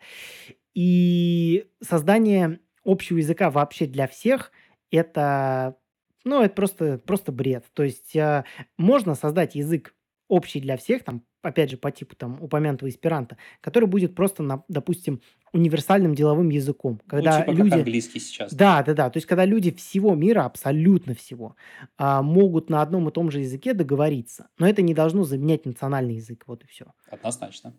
И 0.75 1.67
создание 1.81 2.61
общего 2.85 3.19
языка 3.19 3.51
вообще 3.51 3.87
для 3.87 4.07
всех 4.07 4.53
это, 4.93 5.77
ну, 6.25 6.43
это 6.43 6.55
просто, 6.55 6.99
просто 6.99 7.33
бред. 7.33 7.65
То 7.73 7.83
есть 7.83 8.15
а, 8.17 8.45
можно 8.79 9.15
создать 9.15 9.55
язык 9.57 9.95
общий 10.29 10.61
для 10.61 10.77
всех, 10.77 11.03
там, 11.05 11.25
опять 11.43 11.71
же, 11.71 11.77
по 11.77 11.91
типу 11.91 12.15
там 12.15 12.41
упомянутого 12.41 12.89
эсперанто, 12.89 13.37
который 13.61 13.87
будет 13.89 14.15
просто, 14.15 14.43
на- 14.43 14.65
допустим, 14.69 15.21
универсальным 15.53 16.15
деловым 16.15 16.49
языком, 16.49 17.01
Ну, 17.03 17.09
когда 17.09 17.41
типа 17.41 17.53
как 17.53 17.65
люди... 17.65 17.75
английский 17.75 18.21
сейчас. 18.21 18.55
Да, 18.55 18.83
да, 18.83 18.95
да. 18.95 19.11
То 19.11 19.17
есть, 19.19 19.27
когда 19.27 19.45
люди 19.45 19.71
всего 19.73 20.15
мира, 20.15 20.45
абсолютно 20.45 21.15
всего, 21.15 21.57
а, 21.99 22.23
могут 22.23 22.71
на 22.71 22.81
одном 22.81 23.09
и 23.09 23.13
том 23.13 23.31
же 23.31 23.41
языке 23.41 23.75
договориться. 23.75 24.49
Но 24.59 24.67
это 24.69 24.81
не 24.83 24.95
должно 24.95 25.25
заменять 25.25 25.67
национальный 25.67 26.15
язык. 26.15 26.45
Вот 26.47 26.63
и 26.65 26.67
все. 26.67 26.87
Однозначно. 27.11 27.75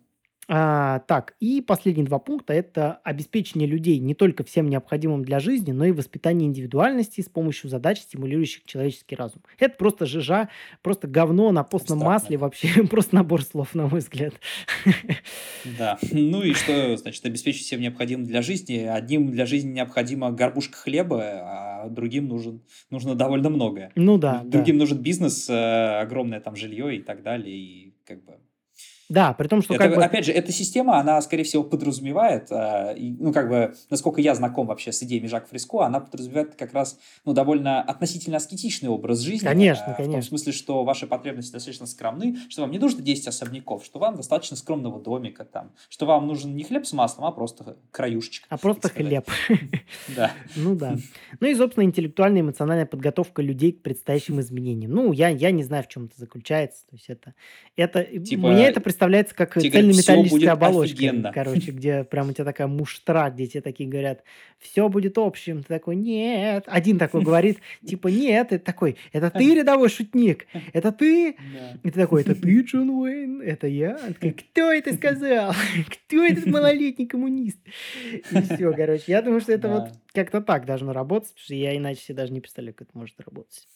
А, 0.48 1.00
так, 1.00 1.34
и 1.40 1.60
последние 1.60 2.06
два 2.06 2.18
пункта– 2.18 2.52
это 2.52 3.00
обеспечение 3.04 3.68
людей 3.68 3.98
не 3.98 4.14
только 4.14 4.44
всем 4.44 4.68
необходимым 4.68 5.24
для 5.24 5.40
жизни, 5.40 5.72
но 5.72 5.84
и 5.84 5.92
воспитание 5.92 6.48
индивидуальности 6.48 7.20
с 7.20 7.28
помощью 7.28 7.70
задач, 7.70 8.00
стимулирующих 8.00 8.64
человеческий 8.64 9.16
разум. 9.16 9.42
Это 9.58 9.76
просто 9.76 10.06
жижа, 10.06 10.48
просто 10.82 11.08
говно 11.08 11.50
на 11.52 11.64
постном 11.64 11.98
Абстрактно. 11.98 12.14
масле, 12.14 12.36
вообще 12.36 12.68
просто 12.90 13.14
набор 13.14 13.42
слов, 13.42 13.74
на 13.74 13.86
мой 13.86 14.00
взгляд. 14.00 14.34
Да. 15.78 15.98
Ну 16.12 16.42
и 16.42 16.52
что, 16.52 16.96
значит, 16.96 17.24
обеспечить 17.24 17.62
всем 17.62 17.80
необходимым 17.80 18.26
для 18.26 18.42
жизни? 18.42 18.78
Одним 18.78 19.30
для 19.30 19.46
жизни 19.46 19.72
необходима 19.72 20.30
горбушка 20.30 20.76
хлеба, 20.76 21.22
а 21.22 21.88
другим 21.88 22.28
нужен, 22.28 22.62
нужно 22.90 23.14
довольно 23.14 23.50
многое. 23.50 23.92
Ну 23.94 24.18
да, 24.18 24.42
да. 24.44 24.58
Другим 24.58 24.78
нужен 24.78 24.98
бизнес, 24.98 25.48
э, 25.48 26.00
огромное 26.00 26.40
там 26.40 26.56
жилье 26.56 26.96
и 26.96 27.00
так 27.00 27.22
далее. 27.22 27.56
И 27.56 27.94
как 28.04 28.24
бы 28.24 28.34
Да, 29.14 29.32
при 29.32 29.46
том, 29.46 29.62
что 29.62 29.74
Это, 29.74 29.84
как 29.84 29.94
бы... 29.94 30.04
Опять 30.04 30.24
же, 30.24 30.32
эта 30.32 30.50
система, 30.50 30.98
она, 30.98 31.22
скорее 31.22 31.44
всего, 31.44 31.62
подразумевает, 31.62 32.48
э, 32.50 32.94
и, 32.96 33.16
ну, 33.18 33.32
как 33.32 33.48
бы, 33.48 33.74
насколько 33.88 34.20
я 34.20 34.34
знаком 34.34 34.66
вообще 34.66 34.90
с 34.90 35.02
идеями 35.04 35.28
Жак 35.28 35.48
Фриско, 35.48 35.84
она 35.86 36.00
подразумевает 36.00 36.56
как 36.56 36.74
раз, 36.74 36.98
ну, 37.24 37.32
довольно 37.32 37.80
относительно 37.80 38.38
аскетичный 38.38 38.88
образ 38.88 39.20
жизни. 39.20 39.46
Конечно, 39.46 39.84
э, 39.90 39.92
В 39.94 39.96
том 39.96 40.06
конечно. 40.06 40.28
смысле, 40.30 40.52
что 40.52 40.82
ваши 40.82 41.06
потребности 41.06 41.52
достаточно 41.52 41.86
скромны, 41.86 42.36
что 42.48 42.62
вам 42.62 42.72
не 42.72 42.78
нужно 42.78 43.02
10 43.02 43.28
особняков, 43.28 43.84
что 43.84 44.00
вам 44.00 44.16
достаточно 44.16 44.56
скромного 44.56 45.00
домика 45.00 45.44
там, 45.44 45.70
что 45.88 46.06
вам 46.06 46.26
нужен 46.26 46.56
не 46.56 46.64
хлеб 46.64 46.84
с 46.84 46.92
маслом, 46.92 47.26
а 47.26 47.30
просто 47.30 47.76
краюшечка. 47.92 48.46
А 48.50 48.58
просто 48.58 48.88
хлеб. 48.88 49.28
Да. 50.16 50.32
Ну 50.56 50.74
да. 50.74 50.96
Ну 51.40 51.46
и, 51.46 51.54
собственно, 51.54 51.84
интеллектуальная 51.84 52.40
и 52.40 52.44
эмоциональная 52.44 52.86
подготовка 52.86 53.42
людей 53.42 53.72
к 53.72 53.82
предстоящим 53.82 54.40
изменениям. 54.44 54.90
Ну, 54.90 55.12
я, 55.12 55.28
я 55.28 55.50
не 55.50 55.62
знаю, 55.62 55.84
в 55.84 55.88
чем 55.88 56.06
это 56.06 56.18
заключается. 56.18 56.86
То 56.86 56.96
есть 56.96 57.08
это, 57.08 57.34
это 57.76 58.04
Типа, 58.24 58.48
мне 58.48 58.66
это 58.66 58.80
представляется 59.04 59.34
как 59.34 59.54
тебе 59.54 59.70
говорят, 59.70 59.94
«Всё 59.96 60.16
будет 60.16 60.30
цельнометаллическая 60.30 60.52
оболочка. 60.52 60.94
офигенно. 60.94 61.32
Короче, 61.32 61.70
где 61.70 62.04
прям 62.04 62.28
у 62.28 62.32
тебя 62.32 62.44
такая 62.44 62.66
муштра, 62.66 63.30
где 63.30 63.46
тебе 63.46 63.60
такие 63.60 63.88
говорят, 63.88 64.22
все 64.58 64.88
будет 64.88 65.18
общим. 65.18 65.62
Ты 65.62 65.68
такой, 65.68 65.96
нет. 65.96 66.64
Один 66.66 66.98
такой 66.98 67.22
говорит, 67.24 67.58
типа, 67.86 68.08
нет. 68.08 68.52
Это 68.52 68.64
такой, 68.64 68.96
это 69.12 69.30
ты 69.30 69.54
рядовой 69.54 69.88
шутник? 69.88 70.46
Это 70.72 70.92
ты? 70.92 71.36
И 71.82 71.90
ты 71.90 71.92
такой, 71.92 72.22
это 72.22 72.34
ты, 72.34 72.60
Джон 72.66 72.90
Уэйн? 72.90 73.40
Это 73.42 73.66
я? 73.66 73.98
Кто 74.20 74.72
это 74.72 74.94
сказал? 74.94 75.52
Кто 75.88 76.24
этот 76.24 76.46
малолетний 76.46 77.06
коммунист? 77.06 77.58
И 78.12 78.40
все, 78.42 78.72
короче. 78.72 79.04
Я 79.06 79.22
думаю, 79.22 79.40
что 79.40 79.52
это 79.52 79.68
вот 79.68 79.88
как-то 80.12 80.40
так 80.40 80.64
должно 80.66 80.92
работать, 80.92 81.30
потому 81.30 81.44
что 81.44 81.54
я 81.54 81.76
иначе 81.76 82.00
себе 82.00 82.16
даже 82.16 82.32
не 82.32 82.40
представляю, 82.40 82.74
как 82.74 82.88
это 82.88 82.98
может 82.98 83.20
работать. 83.20 83.66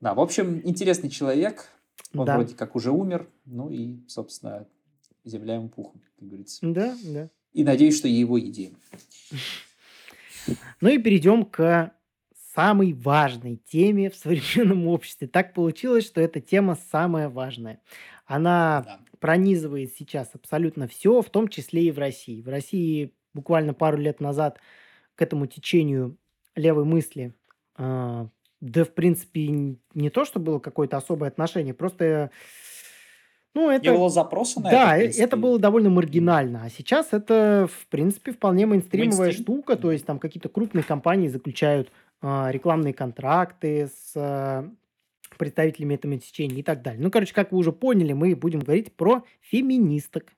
Да, 0.00 0.14
в 0.14 0.20
общем, 0.20 0.62
интересный 0.64 1.10
человек. 1.10 1.68
Он 2.14 2.24
Да. 2.26 2.34
вроде 2.36 2.54
как 2.54 2.76
уже 2.76 2.90
умер. 2.90 3.28
Ну 3.46 3.70
и, 3.70 3.98
собственно, 4.08 4.66
земля 5.24 5.54
ему 5.54 5.68
пухом, 5.68 6.00
как 6.18 6.28
говорится. 6.28 6.58
Да, 6.62 6.96
да. 7.04 7.30
И 7.52 7.64
надеюсь, 7.64 7.96
что 7.98 8.08
его 8.08 8.38
идеи. 8.40 8.74
Ну 10.80 10.88
и 10.88 10.98
перейдем 10.98 11.44
к 11.44 11.92
самой 12.54 12.92
важной 12.92 13.56
теме 13.56 14.10
в 14.10 14.16
современном 14.16 14.86
обществе. 14.88 15.28
Так 15.28 15.54
получилось, 15.54 16.06
что 16.06 16.20
эта 16.20 16.40
тема 16.40 16.76
самая 16.90 17.28
важная. 17.28 17.80
Она 18.26 18.82
Да. 18.84 19.00
пронизывает 19.18 19.94
сейчас 19.96 20.30
абсолютно 20.34 20.88
все, 20.88 21.22
в 21.22 21.30
том 21.30 21.48
числе 21.48 21.84
и 21.86 21.90
в 21.90 21.98
России. 21.98 22.42
В 22.42 22.48
России 22.48 23.14
буквально 23.34 23.74
пару 23.74 23.98
лет 23.98 24.20
назад 24.20 24.58
к 25.14 25.22
этому 25.22 25.46
течению 25.46 26.16
левой 26.56 26.84
мысли, 26.84 27.34
а, 27.76 28.28
да, 28.60 28.84
в 28.84 28.92
принципе, 28.94 29.78
не 29.94 30.10
то, 30.10 30.24
что 30.24 30.38
было 30.40 30.58
какое-то 30.58 30.96
особое 30.96 31.28
отношение, 31.30 31.74
просто 31.74 32.30
Ну, 33.54 33.68
Не 33.70 33.76
это, 33.76 33.92
было 33.94 34.08
запроса 34.10 34.60
на 34.60 34.68
это, 34.68 34.86
в 34.86 34.86
да, 34.86 34.96
э, 34.98 35.08
это 35.10 35.36
было 35.36 35.58
довольно 35.58 35.90
маргинально. 35.90 36.64
А 36.64 36.70
сейчас 36.70 37.08
это, 37.12 37.68
в 37.70 37.86
принципе, 37.88 38.32
вполне 38.32 38.66
мейнстримовая 38.66 39.28
Мейнстрим? 39.28 39.32
штука. 39.32 39.76
То 39.76 39.90
есть 39.90 40.06
там 40.06 40.18
какие-то 40.20 40.48
крупные 40.48 40.84
компании 40.84 41.28
заключают 41.28 41.90
а, 42.22 42.50
рекламные 42.52 42.94
контракты 42.94 43.88
с 43.88 44.12
а, 44.14 44.70
представителями 45.38 45.94
этого 45.94 46.16
течения 46.18 46.60
и 46.60 46.62
так 46.62 46.82
далее. 46.82 47.02
Ну, 47.02 47.10
короче, 47.10 47.34
как 47.34 47.52
вы 47.52 47.58
уже 47.58 47.72
поняли, 47.72 48.12
мы 48.12 48.36
будем 48.36 48.60
говорить 48.60 48.94
про 48.96 49.24
феминисток. 49.40 50.32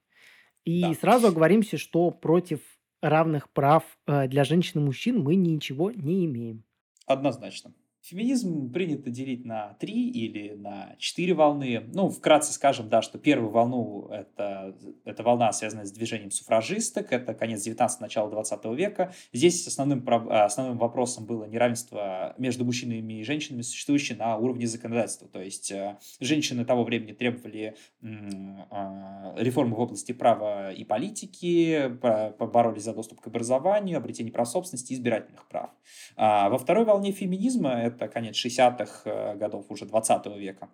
И 0.64 0.82
Да. 0.82 0.94
сразу 0.94 1.28
оговоримся, 1.28 1.78
что 1.78 2.10
против 2.10 2.60
равных 3.02 3.50
прав 3.50 3.84
э, 4.06 4.28
для 4.28 4.44
женщин 4.44 4.80
и 4.80 4.84
мужчин 4.84 5.20
мы 5.22 5.34
ничего 5.36 5.90
не 5.90 6.24
имеем. 6.26 6.64
Однозначно. 7.06 7.74
Феминизм 8.02 8.72
принято 8.72 9.10
делить 9.10 9.44
на 9.44 9.74
три 9.74 10.10
или 10.10 10.54
на 10.54 10.96
четыре 10.98 11.34
волны. 11.34 11.84
Ну, 11.94 12.08
вкратце 12.08 12.52
скажем, 12.52 12.88
да, 12.88 13.00
что 13.00 13.16
первую 13.16 13.52
волну 13.52 14.08
это, 14.10 14.76
это 15.04 15.22
волна, 15.22 15.52
связанная 15.52 15.84
с 15.84 15.92
движением 15.92 16.32
суфражисток, 16.32 17.12
это 17.12 17.32
конец 17.32 17.62
19 17.62 18.00
начало 18.00 18.28
20 18.28 18.64
века. 18.76 19.12
Здесь 19.32 19.64
основным, 19.68 20.04
основным 20.28 20.78
вопросом 20.78 21.26
было 21.26 21.44
неравенство 21.44 22.34
между 22.38 22.64
мужчинами 22.64 23.20
и 23.20 23.22
женщинами, 23.22 23.62
существующее 23.62 24.18
на 24.18 24.36
уровне 24.36 24.66
законодательства. 24.66 25.28
То 25.28 25.40
есть 25.40 25.70
э, 25.70 25.96
женщины 26.18 26.64
того 26.64 26.82
времени 26.82 27.12
требовали 27.12 27.76
а, 28.70 29.32
реформы 29.38 29.76
в 29.76 29.80
области 29.80 30.10
права 30.10 30.72
и 30.72 30.82
политики, 30.82 31.88
по- 32.00 32.34
боролись 32.46 32.82
за 32.82 32.94
доступ 32.94 33.20
к 33.20 33.28
образованию, 33.28 33.98
обретение 33.98 34.32
прав 34.32 34.48
собственности 34.48 34.92
избирательных 34.92 35.46
прав. 35.46 35.70
А 36.16 36.48
во 36.48 36.58
второй 36.58 36.84
волне 36.84 37.12
феминизма, 37.12 37.91
это 37.94 38.08
конец 38.08 38.36
60-х 38.44 39.02
э, 39.04 39.36
годов 39.36 39.66
уже 39.68 39.86
20 39.86 40.26
века, 40.38 40.68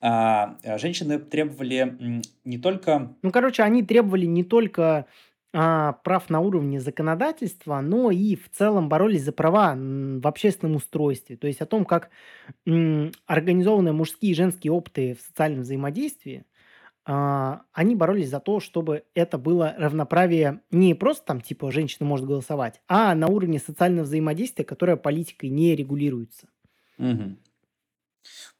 а, 0.00 0.56
э, 0.62 0.78
женщины 0.78 1.18
требовали 1.18 2.22
не 2.44 2.58
только... 2.58 3.14
Ну, 3.22 3.30
короче, 3.30 3.62
они 3.62 3.82
требовали 3.82 4.26
не 4.26 4.44
только 4.44 5.06
а, 5.54 5.92
прав 6.04 6.30
на 6.30 6.40
уровне 6.40 6.80
законодательства, 6.80 7.80
но 7.80 8.10
и 8.10 8.36
в 8.36 8.50
целом 8.50 8.88
боролись 8.88 9.22
за 9.22 9.32
права 9.32 9.74
в 9.76 10.26
общественном 10.26 10.76
устройстве. 10.76 11.36
То 11.36 11.46
есть 11.46 11.60
о 11.60 11.66
том, 11.66 11.84
как 11.84 12.10
организованы 13.26 13.92
мужские 13.92 14.32
и 14.32 14.36
женские 14.36 14.72
опыты 14.72 15.14
в 15.14 15.20
социальном 15.20 15.62
взаимодействии, 15.62 16.44
а, 17.04 17.62
они 17.72 17.96
боролись 17.96 18.30
за 18.30 18.40
то, 18.40 18.60
чтобы 18.60 19.04
это 19.14 19.38
было 19.38 19.74
равноправие 19.76 20.60
не 20.70 20.94
просто 20.94 21.24
там, 21.26 21.40
типа, 21.40 21.70
женщина 21.72 22.06
может 22.06 22.26
голосовать, 22.26 22.80
а 22.88 23.14
на 23.14 23.26
уровне 23.26 23.58
социального 23.58 24.04
взаимодействия, 24.04 24.64
которое 24.64 24.96
политикой 24.96 25.50
не 25.50 25.74
регулируется. 25.74 26.48
Мгм. 26.98 27.38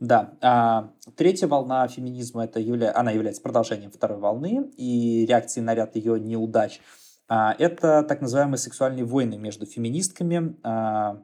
Да, 0.00 0.35
а, 0.40 0.92
третья 1.16 1.46
волна 1.46 1.87
феминизма, 1.87 2.44
это 2.44 2.59
явля... 2.59 2.92
она 2.96 3.12
является 3.12 3.42
продолжением 3.42 3.92
второй 3.92 4.18
волны 4.18 4.72
и 4.76 5.24
реакцией 5.26 5.64
на 5.64 5.74
ряд 5.76 5.94
ее 5.94 6.18
неудач. 6.18 6.81
А, 7.28 7.55
это 7.57 8.02
так 8.02 8.20
называемые 8.20 8.59
сексуальные 8.59 9.05
войны 9.05 9.38
между 9.38 9.64
феминистками. 9.66 10.57
А, 10.64 11.22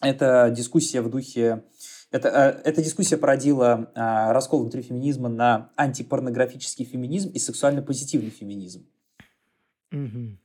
это 0.00 0.50
дискуссия 0.50 1.02
в 1.02 1.10
духе... 1.10 1.64
Это, 2.10 2.28
э, 2.28 2.68
эта 2.70 2.82
дискуссия 2.82 3.18
породила 3.18 3.90
а, 3.94 4.32
раскол 4.32 4.60
внутри 4.60 4.82
феминизма 4.82 5.28
на 5.28 5.70
антипорнографический 5.76 6.84
феминизм 6.84 7.30
и 7.30 7.38
сексуально 7.38 7.82
позитивный 7.82 8.30
феминизм. 8.30 8.86
Мгм. 9.90 10.38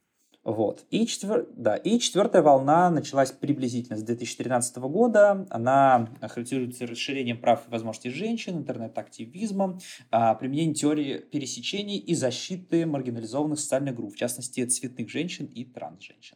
Вот. 0.43 0.85
И, 0.89 1.05
четвер... 1.07 1.47
да. 1.55 1.77
и 1.77 1.99
четвертая 1.99 2.41
волна 2.41 2.89
началась 2.89 3.31
приблизительно 3.31 3.97
с 3.97 4.03
2013 4.03 4.75
года. 4.77 5.47
Она 5.49 6.09
характеризуется 6.19 6.85
расширением 6.85 7.39
прав 7.39 7.65
и 7.65 7.71
возможностей 7.71 8.09
женщин, 8.09 8.57
интернет-активизмом, 8.57 9.79
а, 10.11 10.35
применением 10.35 10.73
теории 10.73 11.19
пересечений 11.19 11.97
и 11.97 12.13
защиты 12.13 12.85
маргинализованных 12.85 13.57
социальных 13.57 13.95
групп, 13.95 14.15
в 14.15 14.17
частности, 14.17 14.65
цветных 14.65 15.09
женщин 15.09 15.45
и 15.45 15.63
транс-женщин. 15.63 16.35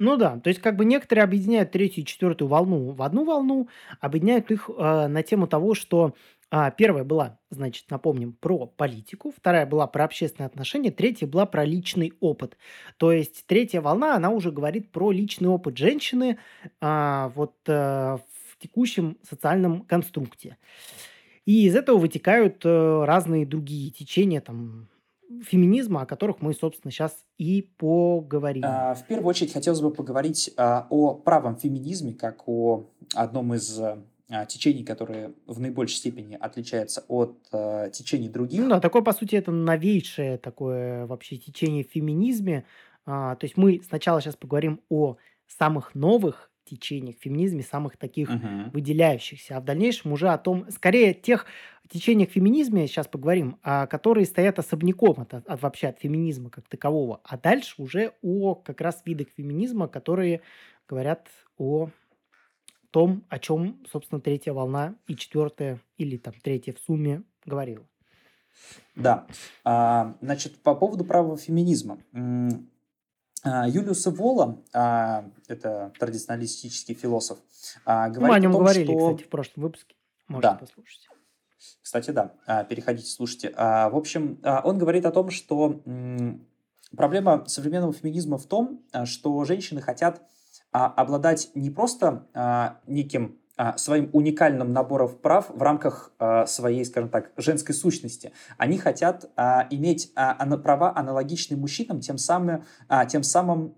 Ну 0.00 0.16
да, 0.16 0.38
то 0.38 0.48
есть 0.48 0.62
как 0.62 0.76
бы 0.76 0.86
некоторые 0.86 1.24
объединяют 1.24 1.72
третью 1.72 2.04
и 2.04 2.06
четвертую 2.06 2.48
волну 2.48 2.92
в 2.92 3.02
одну 3.02 3.24
волну, 3.24 3.68
объединяют 4.00 4.50
их 4.50 4.70
э, 4.74 5.06
на 5.08 5.22
тему 5.22 5.46
того, 5.46 5.74
что 5.74 6.14
а, 6.50 6.70
первая 6.70 7.04
была, 7.04 7.38
значит, 7.50 7.90
напомним, 7.90 8.32
про 8.32 8.66
политику, 8.66 9.30
вторая 9.36 9.66
была 9.66 9.86
про 9.86 10.04
общественные 10.04 10.46
отношения, 10.46 10.90
третья 10.90 11.26
была 11.26 11.44
про 11.44 11.66
личный 11.66 12.14
опыт. 12.20 12.56
То 12.96 13.12
есть 13.12 13.44
третья 13.46 13.82
волна, 13.82 14.16
она 14.16 14.30
уже 14.30 14.50
говорит 14.50 14.90
про 14.90 15.12
личный 15.12 15.50
опыт 15.50 15.76
женщины 15.76 16.38
а, 16.80 17.30
вот 17.34 17.56
э, 17.66 17.72
в 17.72 18.58
текущем 18.58 19.18
социальном 19.22 19.82
конструкте. 19.82 20.56
И 21.44 21.66
из 21.66 21.76
этого 21.76 21.98
вытекают 21.98 22.62
э, 22.64 23.04
разные 23.04 23.44
другие 23.44 23.90
течения 23.90 24.40
там 24.40 24.88
феминизма, 25.44 26.02
о 26.02 26.06
которых 26.06 26.40
мы, 26.40 26.52
собственно, 26.54 26.90
сейчас 26.90 27.24
и 27.38 27.70
поговорим. 27.78 28.62
А, 28.66 28.94
В 28.94 29.06
первую 29.06 29.28
очередь 29.28 29.52
хотелось 29.52 29.80
бы 29.80 29.90
поговорить 29.92 30.52
а, 30.56 30.86
о 30.90 31.14
правом 31.14 31.56
феминизме, 31.56 32.12
как 32.12 32.48
о 32.48 32.86
одном 33.14 33.54
из 33.54 33.78
а, 33.80 34.46
течений, 34.46 34.84
которые 34.84 35.32
в 35.46 35.60
наибольшей 35.60 35.96
степени 35.98 36.36
отличаются 36.40 37.04
от 37.08 37.36
течений 37.92 38.28
Ну 38.28 38.32
других. 38.32 38.68
да, 38.68 38.80
такое, 38.80 39.02
по 39.02 39.12
сути, 39.12 39.36
это 39.36 39.50
новейшее 39.50 40.38
такое 40.38 41.06
вообще 41.06 41.36
течение 41.36 41.84
в 41.84 41.88
феминизме. 41.88 42.64
А, 43.06 43.34
то 43.36 43.44
есть 43.44 43.56
мы 43.56 43.80
сначала 43.86 44.20
сейчас 44.20 44.36
поговорим 44.36 44.80
о 44.88 45.16
самых 45.46 45.94
новых 45.94 46.49
течениях 46.70 47.16
в 47.18 47.22
феминизме, 47.22 47.62
самых 47.62 47.96
таких 47.96 48.30
Мгм. 48.30 48.70
выделяющихся, 48.70 49.56
а 49.56 49.60
в 49.60 49.64
дальнейшем 49.64 50.12
уже 50.12 50.28
о 50.30 50.38
том, 50.38 50.66
скорее 50.70 51.12
тех 51.14 51.46
течениях 51.88 52.30
в 52.30 52.32
феминизме 52.32 52.86
сейчас 52.86 53.08
поговорим, 53.08 53.58
а, 53.62 53.86
которые 53.86 54.24
стоят 54.26 54.58
особняком 54.58 55.20
от, 55.20 55.34
от- 55.34 55.60
вообще 55.62 55.88
от 55.88 55.98
феминизма 56.00 56.48
как 56.50 56.68
такового, 56.68 57.20
а 57.24 57.36
дальше 57.36 57.74
уже 57.82 58.12
о 58.22 58.54
как 58.54 58.80
раз 58.80 59.02
видах 59.04 59.28
феминизма, 59.36 59.88
которые 59.88 60.40
говорят 60.88 61.28
о 61.58 61.90
том, 62.90 63.24
о 63.28 63.38
чем, 63.38 63.82
собственно, 63.90 64.20
третья 64.20 64.52
волна 64.52 64.96
и 65.06 65.16
четвертая 65.16 65.80
или 65.98 66.16
там 66.16 66.34
третья 66.42 66.72
в 66.72 66.78
сумме 66.78 67.22
говорила. 67.44 67.86
Да. 68.96 69.26
А, 69.64 70.16
Значит, 70.20 70.62
по 70.62 70.74
поводу 70.74 71.04
правого 71.04 71.36
феминизма. 71.36 71.98
А, 73.42 73.66
Юлиус 73.68 74.06
Эвола, 74.06 74.62
а, 74.72 75.24
это 75.48 75.92
традиционалистический 75.98 76.94
философ, 76.94 77.38
а, 77.84 78.08
Мы 78.08 78.08
о 78.08 78.10
говорит 78.10 78.36
о 78.36 78.38
нем 78.40 78.52
том, 78.52 78.60
говорили, 78.60 78.84
что... 78.84 78.98
кстати, 78.98 79.22
в 79.26 79.30
прошлом 79.30 79.62
выпуске. 79.62 79.94
Можете 80.28 80.48
Да, 80.52 80.54
послушать. 80.56 81.08
Кстати, 81.82 82.10
да, 82.10 82.64
переходите, 82.64 83.10
слушайте. 83.10 83.50
В 83.50 83.96
общем, 83.96 84.38
он 84.44 84.78
говорит 84.78 85.04
о 85.06 85.10
том, 85.10 85.30
что 85.30 85.82
проблема 86.96 87.44
современного 87.46 87.92
феминизма 87.92 88.38
в 88.38 88.46
том, 88.46 88.84
что 89.04 89.44
женщины 89.44 89.80
хотят 89.80 90.22
обладать 90.70 91.50
не 91.54 91.70
просто 91.70 92.78
неким 92.86 93.39
своим 93.76 94.08
уникальным 94.12 94.72
набором 94.72 95.16
прав 95.16 95.50
в 95.50 95.62
рамках 95.62 96.12
а, 96.18 96.46
своей, 96.46 96.84
скажем 96.84 97.10
так, 97.10 97.32
женской 97.36 97.74
сущности. 97.74 98.32
Они 98.58 98.78
хотят 98.78 99.30
а, 99.36 99.66
иметь 99.70 100.12
а, 100.14 100.34
права 100.56 100.96
аналогичные 100.96 101.58
мужчинам, 101.58 102.00
тем 102.00 102.18
самым, 102.18 102.64
а, 102.88 103.04
тем 103.06 103.22
самым 103.22 103.74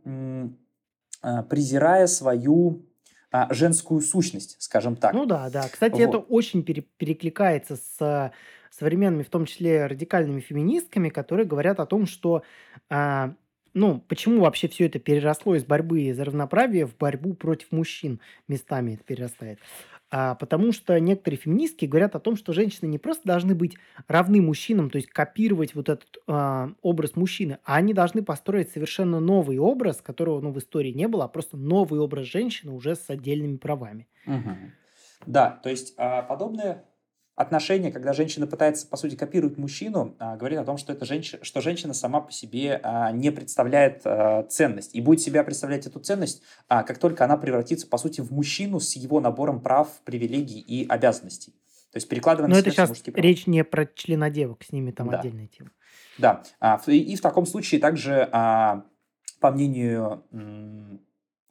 а, 1.23 1.43
презирая 1.43 2.07
свою 2.07 2.87
а, 3.31 3.53
женскую 3.53 4.01
сущность, 4.03 4.57
скажем 4.61 4.95
так. 4.97 5.15
Ну 5.15 5.27
да, 5.27 5.51
да. 5.51 5.69
Кстати, 5.69 6.01
это 6.01 6.19
Вот. 6.19 6.27
очень 6.29 6.63
пере- 6.63 6.87
перекликается 6.99 7.77
с 7.77 8.33
современными, 8.71 9.23
в 9.23 9.31
том 9.31 9.47
числе 9.47 9.87
радикальными 9.87 10.41
феминистками, 10.41 11.09
которые 11.09 11.47
говорят 11.47 11.81
о 11.81 11.87
том, 11.87 12.07
что, 12.07 12.43
а, 12.89 13.35
ну, 13.75 14.01
почему 14.09 14.41
вообще 14.41 14.69
все 14.69 14.87
это 14.87 14.99
переросло 14.99 15.55
из 15.55 15.65
борьбы 15.65 16.13
за 16.13 16.25
равноправие 16.25 16.87
в 16.87 16.97
борьбу 16.97 17.35
против 17.35 17.73
мужчин 17.73 18.21
местами 18.49 18.95
это 18.95 19.05
перерастает. 19.05 19.59
А, 20.11 20.35
потому 20.35 20.73
что 20.73 21.01
некоторые 21.01 21.39
феминистки 21.39 21.87
говорят 21.87 22.15
о 22.15 22.21
том, 22.21 22.37
что 22.37 22.53
женщины 22.53 22.87
не 22.87 22.99
просто 22.99 23.27
должны 23.27 23.55
быть 23.55 23.79
равны 24.09 24.43
мужчинам, 24.43 24.91
то 24.91 24.97
есть 24.97 25.09
копировать 25.09 25.75
вот 25.75 25.89
этот 25.89 26.19
а, 26.27 26.73
образ 26.83 27.17
мужчины, 27.17 27.59
а 27.65 27.77
они 27.77 27.95
должны 27.95 28.23
построить 28.23 28.71
совершенно 28.71 29.21
новый 29.21 29.59
образ, 29.59 30.03
которого 30.03 30.41
ну, 30.41 30.53
в 30.53 30.59
истории 30.59 30.93
не 30.93 31.09
было, 31.09 31.25
а 31.25 31.29
просто 31.29 31.57
новый 31.57 31.99
образ 31.99 32.27
женщины 32.27 32.73
уже 32.73 32.95
с 32.95 33.09
отдельными 33.09 33.57
правами. 33.57 34.07
Мгм. 34.27 34.75
Да, 35.25 35.51
то 35.63 35.71
есть 35.71 35.95
а, 35.97 36.23
подобное 36.23 36.85
отношение, 37.35 37.91
когда 37.91 38.13
женщина 38.13 38.47
пытается, 38.47 38.87
по 38.87 38.97
сути, 38.97 39.15
копировать 39.17 39.57
мужчину, 39.57 40.15
а, 40.19 40.37
говорит 40.37 40.59
о 40.59 40.65
том, 40.65 40.77
что, 40.77 40.93
это 40.93 41.05
женщина, 41.05 41.43
что 41.43 41.61
женщина 41.61 41.95
сама 41.95 42.21
по 42.21 42.31
себе 42.31 42.81
а, 42.83 43.11
не 43.11 43.31
представляет 43.31 44.03
а, 44.05 44.43
ценность. 44.45 44.95
И 44.95 45.01
будет 45.01 45.21
себя 45.21 45.43
представлять 45.43 45.87
эту 45.87 45.99
ценность, 46.01 46.43
как 46.69 46.99
только 46.99 47.25
она 47.25 47.37
превратится, 47.37 47.87
по 47.87 47.97
сути, 47.99 48.21
в 48.21 48.31
мужчину 48.33 48.81
с 48.81 48.95
его 48.97 49.21
набором 49.21 49.61
прав, 49.61 49.89
привилегий 50.05 50.61
и 50.61 50.87
обязанностей. 50.87 51.53
То 51.91 51.97
есть 51.97 52.09
перекладывая 52.09 52.49
Но 52.49 52.57
на 52.57 52.61
это 52.61 52.71
сейчас 52.71 52.89
мужские 52.89 53.13
права. 53.13 53.27
речь 53.27 53.47
не 53.47 53.65
про 53.65 53.87
членодевок, 53.87 54.63
с 54.65 54.73
ними 54.73 54.93
там 54.93 55.11
Да. 55.11 55.19
отдельная 55.21 55.47
тема. 55.49 55.71
Да, 56.19 56.43
и 56.87 57.17
в 57.17 57.21
таком 57.21 57.47
случае 57.47 57.81
также, 57.81 58.29
по 58.31 59.51
мнению 59.51 60.23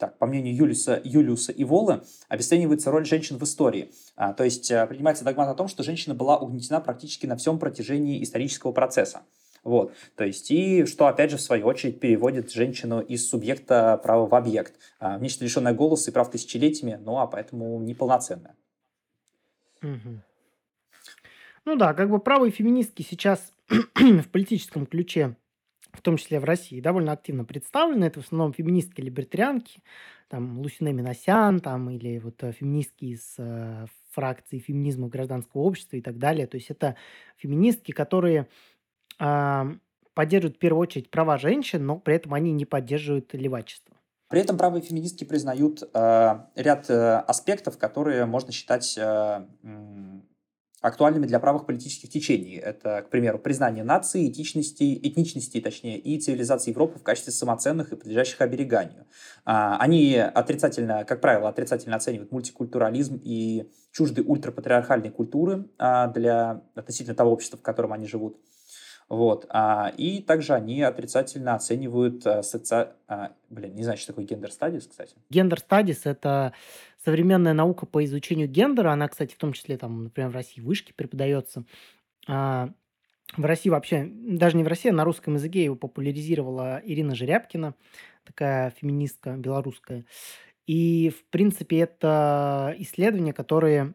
так, 0.01 0.17
по 0.17 0.25
мнению 0.25 0.55
Юлиуса, 0.55 0.99
Юлиуса 1.03 1.51
и 1.51 1.63
Волы, 1.63 2.01
обесценивается 2.27 2.89
роль 2.89 3.05
женщин 3.05 3.37
в 3.37 3.43
истории. 3.43 3.91
А, 4.15 4.33
то 4.33 4.43
есть 4.43 4.71
а, 4.71 4.87
принимается 4.87 5.23
догмат 5.23 5.47
о 5.47 5.53
том, 5.53 5.67
что 5.67 5.83
женщина 5.83 6.15
была 6.15 6.39
угнетена 6.39 6.81
практически 6.81 7.27
на 7.27 7.37
всем 7.37 7.59
протяжении 7.59 8.23
исторического 8.23 8.71
процесса. 8.71 9.21
Вот, 9.63 9.93
то 10.15 10.25
есть, 10.25 10.49
и 10.49 10.85
что, 10.85 11.05
опять 11.05 11.29
же, 11.29 11.37
в 11.37 11.41
свою 11.41 11.67
очередь, 11.67 11.99
переводит 11.99 12.51
женщину 12.51 12.99
из 12.99 13.29
субъекта 13.29 13.95
права 14.03 14.25
в 14.25 14.33
объект. 14.33 14.73
А, 14.99 15.19
нечто 15.19 15.43
лишенное 15.43 15.73
голоса 15.73 16.09
и 16.09 16.13
прав 16.13 16.31
тысячелетиями, 16.31 16.99
ну, 16.99 17.19
а 17.19 17.27
поэтому 17.27 17.79
неполноценное. 17.79 18.55
Ну 21.63 21.75
да, 21.75 21.93
как 21.93 22.09
бы 22.09 22.17
правые 22.17 22.51
феминистки 22.51 23.03
сейчас 23.03 23.53
в 23.95 24.27
политическом 24.29 24.87
ключе 24.87 25.35
в 25.93 26.01
том 26.01 26.17
числе 26.17 26.39
в 26.39 26.43
России, 26.43 26.81
довольно 26.81 27.11
активно 27.11 27.45
представлены. 27.45 28.05
Это 28.05 28.21
в 28.21 28.25
основном 28.25 28.53
феминистки-либертарианки, 28.53 29.81
там 30.29 30.59
Лусине 30.59 30.93
Миносян, 30.93 31.59
там, 31.59 31.89
или 31.89 32.19
вот 32.19 32.41
э, 32.43 32.51
феминистки 32.51 33.05
из 33.05 33.35
э, 33.37 33.85
фракции 34.11 34.59
феминизма 34.59 35.07
гражданского 35.07 35.61
общества 35.61 35.97
и 35.97 36.01
так 36.01 36.17
далее. 36.17 36.47
То 36.47 36.57
есть 36.57 36.69
это 36.69 36.95
феминистки, 37.37 37.91
которые 37.91 38.47
э, 39.19 39.63
поддерживают 40.13 40.57
в 40.57 40.59
первую 40.59 40.81
очередь 40.81 41.09
права 41.09 41.37
женщин, 41.37 41.85
но 41.85 41.97
при 41.97 42.15
этом 42.15 42.33
они 42.33 42.51
не 42.51 42.65
поддерживают 42.65 43.33
левачество. 43.33 43.95
При 44.31 44.39
этом 44.39 44.57
правые 44.57 44.81
феминистки 44.81 45.25
признают 45.25 45.83
э, 45.83 46.39
ряд 46.55 46.89
э, 46.89 47.15
аспектов, 47.17 47.77
которые 47.77 48.25
можно 48.25 48.53
считать 48.53 48.97
э, 48.97 49.45
актуальными 50.81 51.27
для 51.27 51.39
правых 51.39 51.65
политических 51.65 52.09
течений. 52.09 52.55
Это, 52.55 53.03
к 53.03 53.09
примеру, 53.09 53.37
признание 53.39 53.83
нации, 53.83 54.29
этичности, 54.29 54.99
этничности, 55.01 55.61
точнее, 55.61 55.99
и 55.99 56.19
цивилизации 56.19 56.71
Европы 56.71 56.99
в 56.99 57.03
качестве 57.03 57.31
самоценных 57.31 57.91
и 57.91 57.95
подлежащих 57.95 58.41
обереганию. 58.41 59.05
А, 59.45 59.77
они 59.77 60.17
отрицательно, 60.17 61.05
как 61.05 61.21
правило, 61.21 61.49
отрицательно 61.49 61.95
оценивают 61.95 62.31
мультикультурализм 62.31 63.21
и 63.23 63.69
чужды 63.91 64.23
ультрапатриархальной 64.23 65.11
культуры 65.11 65.69
а, 65.77 66.07
для 66.07 66.63
относительно 66.75 67.15
того 67.15 67.31
общества, 67.31 67.59
в 67.59 67.61
котором 67.61 67.93
они 67.93 68.07
живут. 68.07 68.37
Вот. 69.07 69.45
А, 69.49 69.93
и 69.97 70.21
также 70.21 70.53
они 70.53 70.81
отрицательно 70.81 71.53
оценивают 71.53 72.25
а, 72.25 72.41
соци... 72.41 72.87
блин, 73.49 73.75
не 73.75 73.83
знаю, 73.83 73.97
что 73.97 74.07
такое 74.07 74.25
гендер 74.25 74.51
стадис, 74.51 74.87
кстати. 74.87 75.15
Гендер 75.29 75.59
стадис– 75.59 76.01
это 76.05 76.53
современная 77.03 77.53
наука 77.53 77.85
по 77.85 78.03
изучению 78.05 78.47
гендера. 78.47 78.91
Она, 78.91 79.07
кстати, 79.07 79.33
в 79.33 79.37
том 79.37 79.53
числе, 79.53 79.77
там, 79.77 80.03
например, 80.05 80.29
в 80.29 80.35
России 80.35 80.61
в 80.61 80.65
вышке 80.65 80.93
преподается. 80.93 81.65
А, 82.27 82.69
в 83.37 83.45
России 83.45 83.69
вообще, 83.69 84.07
даже 84.11 84.57
не 84.57 84.63
в 84.63 84.67
России, 84.67 84.89
а 84.89 84.93
на 84.93 85.03
русском 85.03 85.35
языке 85.35 85.63
его 85.63 85.75
популяризировала 85.75 86.81
Ирина 86.83 87.15
Жерябкина, 87.15 87.75
такая 88.25 88.71
феминистка 88.71 89.35
белорусская. 89.37 90.05
И, 90.67 91.09
в 91.09 91.29
принципе, 91.29 91.79
это 91.79 92.75
исследования, 92.77 93.33
которые 93.33 93.93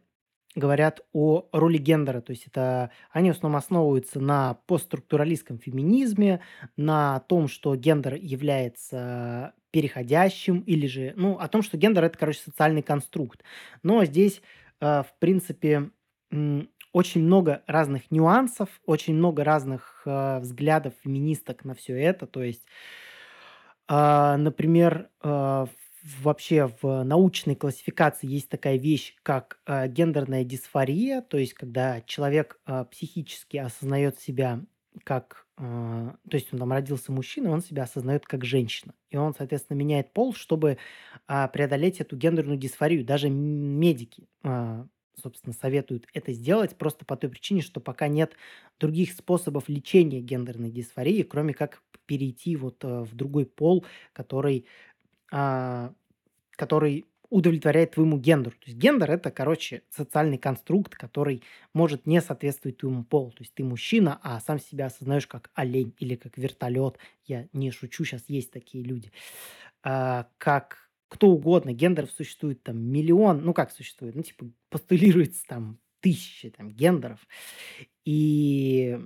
говорят 0.56 1.02
о 1.12 1.48
роли 1.52 1.76
гендера. 1.78 2.20
То 2.20 2.32
есть 2.32 2.46
это 2.46 2.90
они 3.10 3.30
в 3.30 3.36
основном 3.36 3.56
основываются 3.56 4.20
на 4.20 4.54
постструктуралистском 4.66 5.58
феминизме, 5.58 6.40
на 6.76 7.20
том, 7.20 7.46
что 7.46 7.76
гендер 7.76 8.14
является 8.14 9.52
переходящим, 9.76 10.60
или 10.60 10.86
же, 10.86 11.12
ну, 11.16 11.36
о 11.38 11.48
том, 11.48 11.60
что 11.60 11.76
гендер 11.76 12.04
это, 12.04 12.16
короче, 12.16 12.40
социальный 12.40 12.80
конструкт. 12.80 13.42
Но 13.82 14.02
здесь, 14.06 14.40
э, 14.80 15.02
в 15.02 15.14
принципе, 15.18 15.90
очень 16.94 17.22
много 17.22 17.62
разных 17.66 18.10
нюансов, 18.10 18.70
очень 18.86 19.14
много 19.14 19.44
разных 19.44 20.00
э, 20.06 20.38
взглядов 20.38 20.94
феминисток 21.04 21.66
на 21.66 21.74
все 21.74 21.92
это. 22.00 22.26
То 22.26 22.42
есть, 22.42 22.64
э, 23.88 24.36
например, 24.36 25.10
в 25.22 25.68
вообще 26.22 26.70
в 26.80 27.02
научной 27.02 27.56
классификации 27.56 28.28
есть 28.28 28.48
такая 28.48 28.76
вещь, 28.76 29.16
как 29.24 29.58
э, 29.66 29.88
гендерная 29.88 30.44
дисфория, 30.44 31.20
то 31.20 31.36
есть 31.36 31.54
когда 31.54 32.00
человек 32.02 32.60
э, 32.64 32.84
психически 32.88 33.56
осознает 33.56 34.20
себя 34.20 34.60
как, 35.02 35.45
э, 35.58 35.62
то 36.30 36.34
есть 36.36 36.52
он 36.52 36.58
там 36.58 36.72
родился 36.72 37.12
мужчиной, 37.12 37.50
он 37.50 37.62
себя 37.62 37.84
осознает 37.84 38.26
как 38.26 38.44
женщина, 38.44 38.94
и 39.10 39.16
он, 39.16 39.34
соответственно, 39.34 39.76
меняет 39.78 40.12
пол, 40.12 40.34
чтобы 40.34 40.78
э, 41.28 41.48
преодолеть 41.52 42.00
эту 42.00 42.16
гендерную 42.16 42.58
дисфорию. 42.58 43.04
Даже 43.04 43.28
медики, 43.30 44.28
э, 44.44 44.84
собственно, 45.20 45.54
советуют 45.54 46.06
это 46.14 46.32
сделать 46.32 46.76
просто 46.76 47.04
по 47.04 47.16
той 47.16 47.30
причине, 47.30 47.62
что 47.62 47.80
пока 47.80 48.08
нет 48.08 48.34
других 48.78 49.12
способов 49.12 49.68
лечения 49.68 50.20
гендерной 50.20 50.70
дисфории, 50.70 51.22
кроме 51.22 51.54
как 51.54 51.82
перейти 52.06 52.56
вот 52.56 52.84
э, 52.84 53.00
в 53.02 53.14
другой 53.14 53.46
пол, 53.46 53.84
который 54.12 54.66
а, 55.32 55.92
который 56.52 57.06
удовлетворяет 57.30 57.92
твоему 57.92 58.18
гендеру. 58.18 58.56
То 58.56 58.66
есть 58.66 58.78
гендер 58.78 59.10
это, 59.10 59.30
короче, 59.30 59.82
социальный 59.90 60.38
конструкт, 60.38 60.94
который 60.94 61.42
может 61.72 62.06
не 62.06 62.20
соответствовать 62.20 62.78
твоему 62.78 63.04
полу. 63.04 63.30
То 63.30 63.42
есть 63.42 63.54
ты 63.54 63.64
мужчина, 63.64 64.18
а 64.22 64.40
сам 64.40 64.58
себя 64.58 64.86
осознаешь 64.86 65.26
как 65.26 65.50
олень 65.54 65.94
или 65.98 66.16
как 66.16 66.36
вертолет. 66.38 66.98
Я 67.24 67.48
не 67.52 67.70
шучу, 67.70 68.04
сейчас 68.04 68.24
есть 68.28 68.50
такие 68.50 68.84
люди. 68.84 69.12
А, 69.82 70.28
как 70.38 70.90
кто 71.08 71.28
угодно, 71.28 71.72
гендеров 71.72 72.10
существует 72.10 72.62
там 72.62 72.78
миллион, 72.78 73.44
ну 73.44 73.54
как 73.54 73.70
существует, 73.70 74.16
ну 74.16 74.22
типа 74.22 74.46
постулируется 74.70 75.46
там 75.46 75.78
тысячи 76.00 76.50
там 76.50 76.70
гендеров. 76.70 77.20
И 78.04 78.98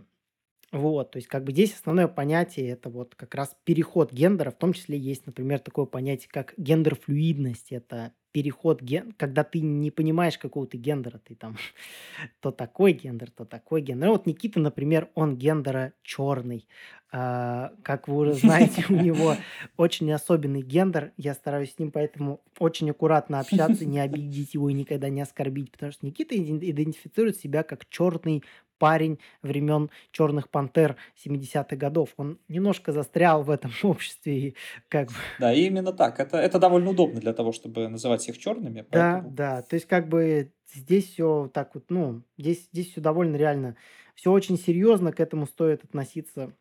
вот, 0.72 1.10
то 1.10 1.16
есть 1.16 1.26
как 1.26 1.42
бы 1.42 1.52
здесь 1.52 1.74
основное 1.74 2.06
понятие 2.06 2.68
это 2.70 2.90
вот 2.90 3.16
как 3.16 3.34
раз 3.34 3.56
переход 3.64 4.12
гендера, 4.12 4.50
в 4.50 4.58
том 4.58 4.72
числе 4.72 4.96
есть, 4.96 5.26
например, 5.26 5.58
такое 5.58 5.84
понятие, 5.84 6.28
как 6.30 6.54
гендер-флюидность. 6.56 7.72
Это 7.72 8.12
переход, 8.30 8.80
ген... 8.80 9.12
когда 9.16 9.42
ты 9.42 9.60
не 9.60 9.90
понимаешь 9.90 10.38
какого-то 10.38 10.76
гендера, 10.76 11.18
ты 11.18 11.34
там 11.34 11.56
то 12.40 12.52
такой 12.52 12.92
гендер, 12.92 13.30
то 13.32 13.44
такой 13.44 13.82
гендер. 13.82 14.06
Ну, 14.06 14.12
вот 14.12 14.26
Никита, 14.26 14.60
например, 14.60 15.08
он 15.14 15.36
гендера 15.36 15.92
черный. 16.02 16.68
А, 17.12 17.72
как 17.82 18.06
вы 18.06 18.18
уже 18.18 18.34
знаете, 18.34 18.84
у 18.88 18.94
него 18.94 19.36
очень 19.76 20.12
особенный 20.12 20.62
гендер. 20.62 21.12
Я 21.16 21.34
стараюсь 21.34 21.74
с 21.74 21.78
ним 21.80 21.90
поэтому 21.90 22.40
очень 22.60 22.90
аккуратно 22.90 23.40
общаться, 23.40 23.84
не 23.84 23.98
обидеть 23.98 24.54
его 24.54 24.70
и 24.70 24.74
никогда 24.74 25.08
не 25.08 25.20
оскорбить, 25.20 25.72
потому 25.72 25.90
что 25.90 26.06
Никита 26.06 26.36
идентифицирует 26.36 27.36
себя 27.36 27.64
как 27.64 27.88
черный 27.88 28.44
парень 28.80 29.18
времен 29.42 29.90
Черных 30.10 30.48
пантер 30.48 30.96
70-х 31.24 31.76
годов. 31.76 32.14
Он 32.16 32.38
немножко 32.48 32.90
застрял 32.90 33.44
в 33.44 33.50
этом 33.50 33.70
обществе. 33.84 34.38
И 34.38 34.54
как 34.88 35.08
бы... 35.08 35.14
Да, 35.38 35.52
именно 35.52 35.92
так. 35.92 36.18
Это, 36.18 36.38
это 36.38 36.58
довольно 36.58 36.90
удобно 36.90 37.20
для 37.20 37.32
того, 37.32 37.52
чтобы 37.52 37.88
называть 37.88 38.28
их 38.28 38.38
черными. 38.38 38.84
Поэтому... 38.90 39.30
Да, 39.30 39.56
да. 39.56 39.62
То 39.62 39.74
есть 39.74 39.86
как 39.86 40.08
бы 40.08 40.50
здесь 40.74 41.12
все 41.12 41.50
так 41.52 41.74
вот, 41.74 41.84
ну, 41.90 42.22
здесь, 42.38 42.68
здесь 42.72 42.90
все 42.90 43.00
довольно 43.00 43.36
реально. 43.36 43.76
Все 44.14 44.32
очень 44.32 44.58
серьезно, 44.58 45.12
к 45.12 45.20
этому 45.20 45.46
стоит 45.46 45.84
относиться 45.84 46.52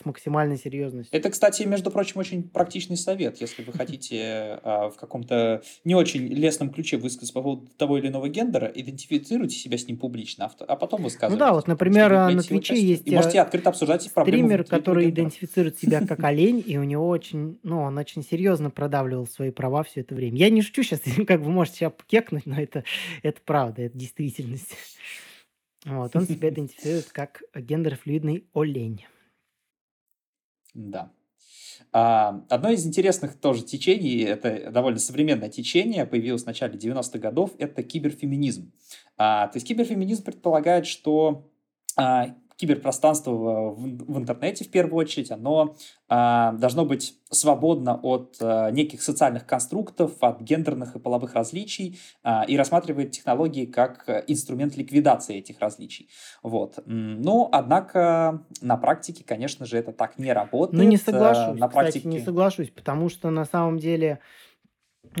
с 0.00 0.04
максимальной 0.04 0.56
серьезностью. 0.56 1.18
Это, 1.18 1.30
кстати, 1.30 1.64
между 1.64 1.90
прочим, 1.90 2.20
очень 2.20 2.42
практичный 2.42 2.96
совет, 2.96 3.40
если 3.40 3.62
вы 3.62 3.72
хотите 3.72 4.58
а, 4.62 4.90
в 4.90 4.96
каком-то 4.96 5.62
не 5.84 5.94
очень 5.94 6.26
лестном 6.26 6.70
ключе 6.70 6.96
высказать 6.96 7.32
по 7.34 7.42
поводу 7.42 7.68
того 7.76 7.98
или 7.98 8.08
иного 8.08 8.28
гендера, 8.28 8.70
идентифицируйте 8.74 9.56
себя 9.56 9.76
с 9.76 9.86
ним 9.86 9.98
публично, 9.98 10.50
а 10.60 10.76
потом 10.76 11.02
высказывайте. 11.02 11.42
Ну 11.42 11.50
да, 11.50 11.52
вот, 11.54 11.68
например, 11.68 12.10
на 12.10 12.42
Твиче 12.42 12.80
есть 12.80 13.06
и 13.06 13.14
можете 13.14 13.40
открыто 13.40 13.70
обсуждать 13.70 14.02
стример, 14.02 14.64
который 14.64 15.06
гендера. 15.06 15.24
идентифицирует 15.24 15.78
себя 15.78 16.06
как 16.06 16.22
олень, 16.24 16.62
и 16.64 16.78
у 16.78 16.84
него 16.84 17.08
очень, 17.08 17.58
ну, 17.62 17.82
он 17.82 17.98
очень 17.98 18.22
серьезно 18.22 18.70
продавливал 18.70 19.26
свои 19.26 19.50
права 19.50 19.82
все 19.82 20.00
это 20.00 20.14
время. 20.14 20.38
Я 20.38 20.50
не 20.50 20.62
шучу 20.62 20.82
сейчас, 20.82 21.00
как 21.26 21.40
вы 21.40 21.50
можете 21.50 21.78
себя 21.78 21.92
кекнуть, 22.06 22.46
но 22.46 22.60
это, 22.60 22.84
это 23.22 23.40
правда, 23.44 23.82
это 23.82 23.96
действительность. 23.96 24.74
Вот, 25.84 26.14
он 26.14 26.26
себя 26.26 26.50
идентифицирует 26.50 27.10
как 27.12 27.42
гендерфлюидный 27.54 28.44
олень. 28.54 29.04
Да. 30.74 31.12
А, 31.92 32.42
одно 32.48 32.70
из 32.70 32.86
интересных 32.86 33.38
тоже 33.38 33.62
течений, 33.62 34.22
это 34.22 34.70
довольно 34.70 34.98
современное 34.98 35.50
течение, 35.50 36.06
появилось 36.06 36.44
в 36.44 36.46
начале 36.46 36.78
90-х 36.78 37.18
годов, 37.18 37.50
это 37.58 37.82
киберфеминизм. 37.82 38.72
А, 39.18 39.48
то 39.48 39.56
есть 39.56 39.66
киберфеминизм 39.66 40.24
предполагает, 40.24 40.86
что 40.86 41.50
а, 41.96 42.34
киберпространство 42.62 43.32
в, 43.32 43.74
в 43.76 44.18
интернете 44.18 44.64
в 44.64 44.70
первую 44.70 45.00
очередь, 45.00 45.32
оно 45.32 45.74
а, 46.08 46.52
должно 46.52 46.84
быть 46.84 47.14
свободно 47.28 47.98
от 48.00 48.36
а, 48.40 48.70
неких 48.70 49.02
социальных 49.02 49.46
конструктов, 49.46 50.12
от 50.20 50.40
гендерных 50.40 50.94
и 50.94 51.00
половых 51.00 51.34
различий 51.34 51.98
а, 52.22 52.44
и 52.46 52.56
рассматривает 52.56 53.10
технологии 53.10 53.66
как 53.66 54.08
инструмент 54.28 54.76
ликвидации 54.76 55.38
этих 55.38 55.58
различий. 55.58 56.08
Вот. 56.44 56.78
Но, 56.86 57.48
однако, 57.50 58.44
на 58.60 58.76
практике, 58.76 59.24
конечно 59.24 59.66
же, 59.66 59.76
это 59.76 59.90
так 59.90 60.16
не 60.20 60.32
работает. 60.32 60.80
Ну, 60.80 60.88
не 60.88 60.98
соглашусь, 60.98 61.58
на 61.58 61.66
практике... 61.66 61.98
кстати, 61.98 62.14
не 62.14 62.20
соглашусь, 62.20 62.70
потому 62.70 63.08
что 63.08 63.30
на 63.30 63.44
самом 63.44 63.78
деле 63.80 64.20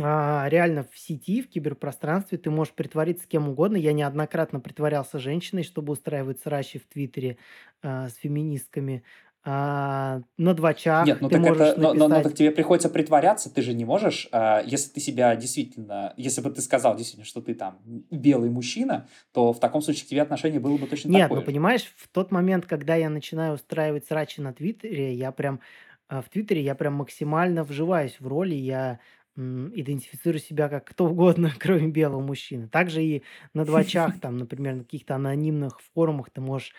а, 0.00 0.46
реально 0.48 0.84
в 0.84 0.96
сети, 0.98 1.42
в 1.42 1.48
киберпространстве 1.50 2.38
ты 2.38 2.50
можешь 2.50 2.74
притвориться 2.74 3.26
кем 3.28 3.48
угодно. 3.48 3.76
Я 3.76 3.92
неоднократно 3.92 4.60
притворялся 4.60 5.18
женщиной, 5.18 5.64
чтобы 5.64 5.92
устраивать 5.92 6.40
срачи 6.40 6.78
в 6.78 6.86
Твиттере 6.86 7.38
а, 7.82 8.08
с 8.08 8.14
феминистками. 8.16 9.04
а, 9.44 10.20
на 10.38 10.54
Нет, 10.98 11.18
двачах 11.18 11.20
ну 11.20 11.30
ты 11.30 11.30
так 11.30 11.46
это, 11.46 11.74
можешь 11.74 11.76
но, 11.76 11.94
но, 11.94 12.06
но 12.06 12.20
написать 12.20 12.22
так 12.22 12.34
тебе 12.34 12.52
приходится 12.52 12.88
притворяться, 12.88 13.50
ты 13.52 13.60
же 13.62 13.72
не 13.74 13.84
можешь, 13.84 14.28
а, 14.30 14.62
если 14.64 14.90
ты 14.90 15.00
себя 15.00 15.34
действительно, 15.34 16.14
если 16.16 16.40
бы 16.42 16.50
ты 16.50 16.60
сказал 16.62 16.96
действительно, 16.96 17.24
что 17.26 17.40
ты 17.40 17.54
там 17.54 17.80
белый 18.10 18.50
мужчина, 18.50 19.08
то 19.32 19.52
в 19.52 19.58
таком 19.58 19.82
случае 19.82 20.04
к 20.06 20.08
тебе 20.08 20.22
отношение 20.22 20.60
было 20.60 20.78
бы 20.78 20.86
точно 20.86 21.08
Нет, 21.08 21.32
ну 21.34 21.42
такое 21.42 21.42
же. 21.42 21.42
понимаешь, 21.42 21.92
в 21.96 22.08
тот 22.08 22.30
момент, 22.30 22.66
когда 22.66 22.94
я 22.94 23.10
начинаю 23.10 23.54
устраивать 23.54 24.06
срачи 24.06 24.40
на 24.40 24.52
Твиттере, 24.52 25.14
я 25.14 25.32
прям 25.32 25.60
а, 26.08 26.22
в 26.22 26.28
Твиттере 26.28 26.62
я 26.62 26.74
прям 26.74 26.94
максимально 26.94 27.64
вживаюсь 27.64 28.20
в 28.20 28.26
роли, 28.26 28.54
я 28.54 29.00
идентифицирую 29.36 30.40
себя 30.40 30.68
как 30.68 30.86
кто 30.86 31.06
угодно, 31.06 31.52
кроме 31.58 31.88
белого 31.88 32.20
мужчины. 32.20 32.68
Также 32.68 33.02
и 33.02 33.22
на 33.54 33.64
двачах, 33.64 34.18
там, 34.20 34.36
например, 34.38 34.74
на 34.76 34.84
каких-то 34.84 35.14
анонимных 35.16 35.80
форумах 35.94 36.30
ты 36.30 36.40
можешь 36.40 36.72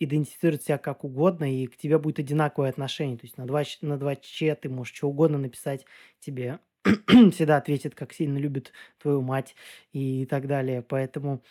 идентифицировать 0.00 0.62
себя 0.64 0.78
как 0.78 1.04
угодно, 1.04 1.44
и 1.52 1.66
к 1.66 1.76
тебе 1.76 1.98
будет 1.98 2.18
одинаковое 2.18 2.70
отношение. 2.70 3.18
То 3.18 3.26
есть 3.26 3.36
на, 3.36 3.46
двач, 3.46 3.78
на 3.82 3.98
дваче 3.98 4.54
ты 4.54 4.68
можешь 4.68 4.94
что 4.96 5.08
угодно 5.08 5.38
написать, 5.38 5.84
тебе 6.20 6.58
всегда 7.32 7.58
ответит, 7.58 7.94
как 7.94 8.12
сильно 8.12 8.38
любит 8.38 8.72
твою 9.00 9.20
мать 9.20 9.54
и 9.92 10.24
так 10.26 10.46
далее. 10.46 10.82
Поэтому 10.82 11.42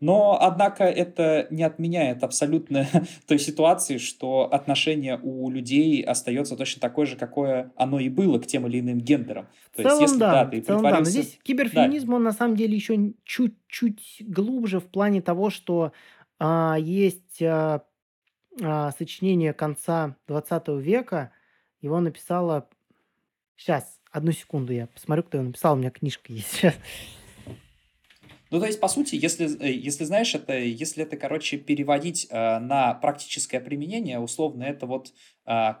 Но, 0.00 0.38
однако, 0.40 0.84
это 0.84 1.46
не 1.50 1.62
отменяет 1.62 2.24
абсолютно 2.24 2.86
той 3.26 3.38
ситуации, 3.38 3.98
что 3.98 4.48
отношение 4.50 5.18
у 5.22 5.50
людей 5.50 6.02
остается 6.02 6.56
точно 6.56 6.80
такое 6.80 7.06
же, 7.06 7.16
какое 7.16 7.72
оно 7.76 8.00
и 8.00 8.08
было 8.08 8.38
к 8.38 8.46
тем 8.46 8.66
или 8.66 8.80
иным 8.80 8.98
гендерам. 8.98 9.48
В 9.72 9.76
То 9.76 9.82
есть, 9.82 9.90
целом, 9.90 10.02
если, 10.02 10.18
да, 10.18 10.32
да, 10.32 10.50
ты 10.50 10.62
в 10.62 10.66
целом, 10.66 10.82
да. 10.82 10.88
Но 10.88 10.96
притворился... 10.96 11.10
здесь 11.10 11.34
Да, 11.36 11.42
киберфеминизм, 11.42 12.14
он 12.14 12.22
на 12.22 12.32
самом 12.32 12.56
деле 12.56 12.74
еще 12.74 13.12
чуть-чуть 13.24 14.22
глубже 14.26 14.80
в 14.80 14.86
плане 14.86 15.20
того, 15.20 15.50
что 15.50 15.92
а, 16.38 16.76
есть 16.78 17.42
а, 17.42 17.84
а, 18.62 18.92
сочинение 18.92 19.52
конца 19.52 20.16
двадцатого 20.26 20.78
века. 20.78 21.32
Его 21.82 22.00
написала... 22.00 22.68
Сейчас, 23.60 24.00
одну 24.10 24.32
секунду, 24.32 24.72
я 24.72 24.86
посмотрю, 24.86 25.22
кто 25.22 25.36
его 25.36 25.48
написал. 25.48 25.74
У 25.74 25.76
меня 25.76 25.90
книжка 25.90 26.32
есть. 26.32 26.60
Щас. 26.60 26.74
Ну, 28.50 28.58
то 28.58 28.64
есть, 28.64 28.80
по 28.80 28.88
сути, 28.88 29.16
если, 29.16 29.62
э, 29.62 29.70
если 29.70 30.04
знаешь, 30.04 30.34
это, 30.34 30.58
если 30.58 31.04
это, 31.04 31.18
короче, 31.18 31.58
переводить 31.58 32.26
э, 32.30 32.58
на 32.58 32.94
практическое 32.94 33.60
применение, 33.60 34.18
условно, 34.18 34.64
это 34.64 34.86
вот 34.86 35.12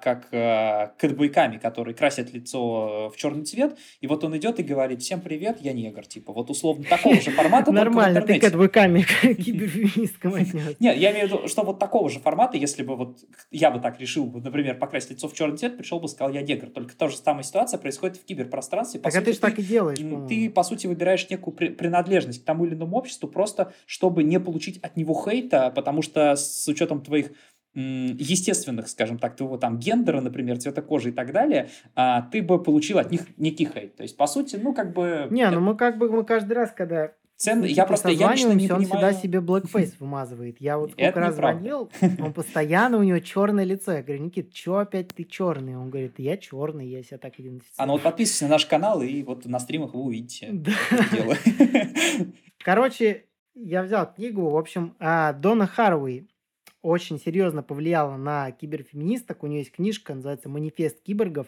как 0.02 0.26
э, 0.32 0.88
кэтбойками, 0.98 1.58
которые 1.58 1.94
красят 1.94 2.32
лицо 2.32 3.10
в 3.14 3.16
черный 3.16 3.44
цвет, 3.44 3.78
и 4.00 4.06
вот 4.08 4.24
он 4.24 4.36
идет 4.36 4.58
и 4.58 4.64
говорит, 4.64 5.00
всем 5.00 5.20
привет, 5.20 5.58
я 5.60 5.72
негр, 5.72 6.04
типа, 6.06 6.32
вот 6.32 6.50
условно 6.50 6.84
такого 6.84 7.14
же 7.20 7.30
формата, 7.30 7.70
Нормально, 7.70 8.20
ты 8.20 8.26
к 8.26 8.36
интернете. 8.36 8.46
адвокаме, 8.48 9.04
к 9.04 9.34
киберфеминисткам 9.44 10.34
отнес. 10.34 10.76
Нет, 10.80 10.96
я 10.96 11.12
имею 11.12 11.28
в 11.28 11.30
виду, 11.30 11.48
что 11.48 11.62
вот 11.62 11.78
такого 11.78 12.10
же 12.10 12.18
формата, 12.18 12.56
если 12.56 12.82
бы 12.82 12.96
вот 12.96 13.18
я 13.52 13.70
бы 13.70 13.78
так 13.78 14.00
решил, 14.00 14.26
например, 14.32 14.76
покрасить 14.78 15.10
лицо 15.10 15.28
в 15.28 15.34
черный 15.34 15.56
цвет, 15.56 15.76
пришел 15.76 16.00
бы, 16.00 16.08
сказал, 16.08 16.32
я 16.34 16.42
негр. 16.42 16.68
Только 16.70 16.96
та 16.96 17.08
же 17.08 17.16
самая 17.16 17.44
ситуация 17.44 17.78
происходит 17.78 18.16
в 18.16 18.24
киберпространстве. 18.24 19.00
Так 19.00 19.14
а 19.14 19.20
ты 19.20 19.32
же 19.32 19.38
так 19.38 19.58
и 19.58 19.62
делаешь, 19.62 19.98
Ты, 20.28 20.50
по 20.50 20.62
сути, 20.64 20.86
выбираешь 20.88 21.28
некую 21.30 21.54
при- 21.54 21.68
принадлежность 21.68 22.42
к 22.42 22.44
тому 22.44 22.64
или 22.66 22.74
иному 22.74 22.96
обществу, 22.96 23.28
просто 23.28 23.72
чтобы 23.86 24.24
не 24.24 24.40
получить 24.40 24.78
от 24.82 24.96
него 24.96 25.14
хейта, 25.14 25.70
потому 25.70 26.02
что 26.02 26.34
с 26.34 26.66
учетом 26.66 27.02
твоих 27.02 27.30
естественных, 27.74 28.88
скажем 28.88 29.18
так, 29.18 29.36
твоего 29.36 29.56
там 29.56 29.78
гендера, 29.78 30.20
например, 30.20 30.58
цвета 30.58 30.82
кожи 30.82 31.10
и 31.10 31.12
так 31.12 31.32
далее, 31.32 31.68
а, 31.94 32.22
ты 32.22 32.42
бы 32.42 32.62
получил 32.62 32.98
от 32.98 33.10
них 33.10 33.22
некий 33.36 33.66
хейт. 33.66 33.96
То 33.96 34.02
есть, 34.02 34.16
по 34.16 34.26
сути, 34.26 34.56
ну, 34.56 34.74
как 34.74 34.92
бы, 34.92 35.28
Не, 35.30 35.50
ну 35.50 35.60
мы 35.60 35.76
как 35.76 35.98
бы, 35.98 36.10
мы 36.10 36.24
каждый 36.24 36.54
раз, 36.54 36.72
когда 36.72 37.12
цен... 37.36 37.62
я 37.64 37.86
просто, 37.86 38.10
я 38.10 38.32
лично 38.32 38.52
не 38.52 38.70
он 38.70 38.80
всегда 38.80 38.96
понимаю, 38.96 39.14
себе 39.14 39.38
blackface 39.38 39.94
вымазывает. 40.00 40.60
Я 40.60 40.78
вот 40.78 40.90
сколько 40.90 41.06
это 41.06 41.20
раз 41.20 41.36
звонил, 41.36 41.90
он 42.18 42.32
постоянно, 42.32 42.98
у 42.98 43.02
него 43.04 43.20
черное 43.20 43.64
лицо. 43.64 43.92
Я 43.92 44.02
говорю, 44.02 44.24
Никит, 44.24 44.54
что 44.54 44.78
опять 44.78 45.08
ты 45.08 45.24
черный? 45.24 45.76
Он 45.76 45.90
говорит, 45.90 46.14
я 46.18 46.36
черный, 46.36 46.88
я 46.88 47.04
себя 47.04 47.18
так 47.18 47.34
А 47.34 47.36
ну 47.38 47.46
идентифицирую. 47.46 47.92
вот 47.92 48.02
подписывайтесь 48.02 48.42
на 48.42 48.48
наш 48.48 48.66
канал, 48.66 49.00
и 49.02 49.22
вот 49.22 49.46
на 49.46 49.60
стримах 49.60 49.94
вы 49.94 50.00
увидите, 50.00 50.48
Да. 50.52 50.72
Короче, 52.58 53.26
я 53.54 53.82
взял 53.82 54.12
книгу, 54.12 54.50
в 54.50 54.56
общем, 54.56 54.94
а, 54.98 55.32
Дона 55.32 55.66
Харуи 55.66 56.26
очень 56.82 57.18
серьезно 57.18 57.62
повлияла 57.62 58.16
на 58.16 58.50
киберфеминисток. 58.52 59.42
У 59.42 59.46
нее 59.46 59.60
есть 59.60 59.72
книжка, 59.72 60.14
называется 60.14 60.48
«Манифест 60.48 61.02
киборгов». 61.02 61.46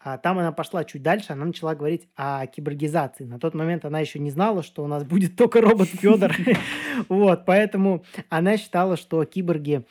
А, 0.00 0.18
Там 0.18 0.38
она 0.38 0.52
пошла 0.52 0.84
чуть 0.84 1.02
дальше, 1.02 1.32
она 1.32 1.44
начала 1.44 1.74
говорить 1.74 2.08
о 2.16 2.46
киборгизации. 2.46 3.24
На 3.24 3.38
тот 3.38 3.54
момент 3.54 3.84
она 3.84 4.00
еще 4.00 4.18
не 4.18 4.30
знала, 4.30 4.62
что 4.62 4.82
у 4.84 4.86
нас 4.86 5.04
будет 5.04 5.36
только 5.36 5.60
робот 5.60 5.88
Федор. 5.88 6.32
Вот, 7.08 7.44
поэтому 7.44 8.04
она 8.28 8.56
считала, 8.56 8.96
что 8.96 9.24
киборги 9.24 9.84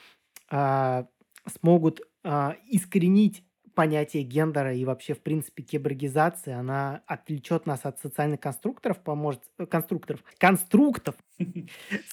а, 0.49 1.07
смогут 1.45 2.01
а, 2.23 2.55
искоренить 2.67 3.43
понятие 3.73 4.23
гендера 4.23 4.73
и 4.73 4.85
вообще, 4.85 5.13
в 5.13 5.21
принципе, 5.21 5.63
киборгизация, 5.63 6.59
она 6.59 7.03
отвлечет 7.07 7.65
нас 7.65 7.81
от 7.83 7.99
социальных 7.99 8.39
конструкторов, 8.39 8.99
поможет, 8.99 9.41
э, 9.57 9.65
конструкторов, 9.65 10.23
конструктов, 10.37 11.15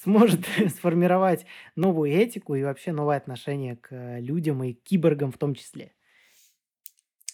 сможет 0.03 0.41
сформировать 0.75 1.47
новую 1.77 2.13
этику 2.13 2.55
и 2.55 2.63
вообще 2.63 2.93
новое 2.93 3.17
отношение 3.17 3.77
к 3.77 3.89
э, 3.93 4.21
людям 4.21 4.63
и 4.65 4.75
к 4.75 4.83
киборгам 4.83 5.33
в 5.33 5.39
том 5.39 5.55
числе. 5.55 5.93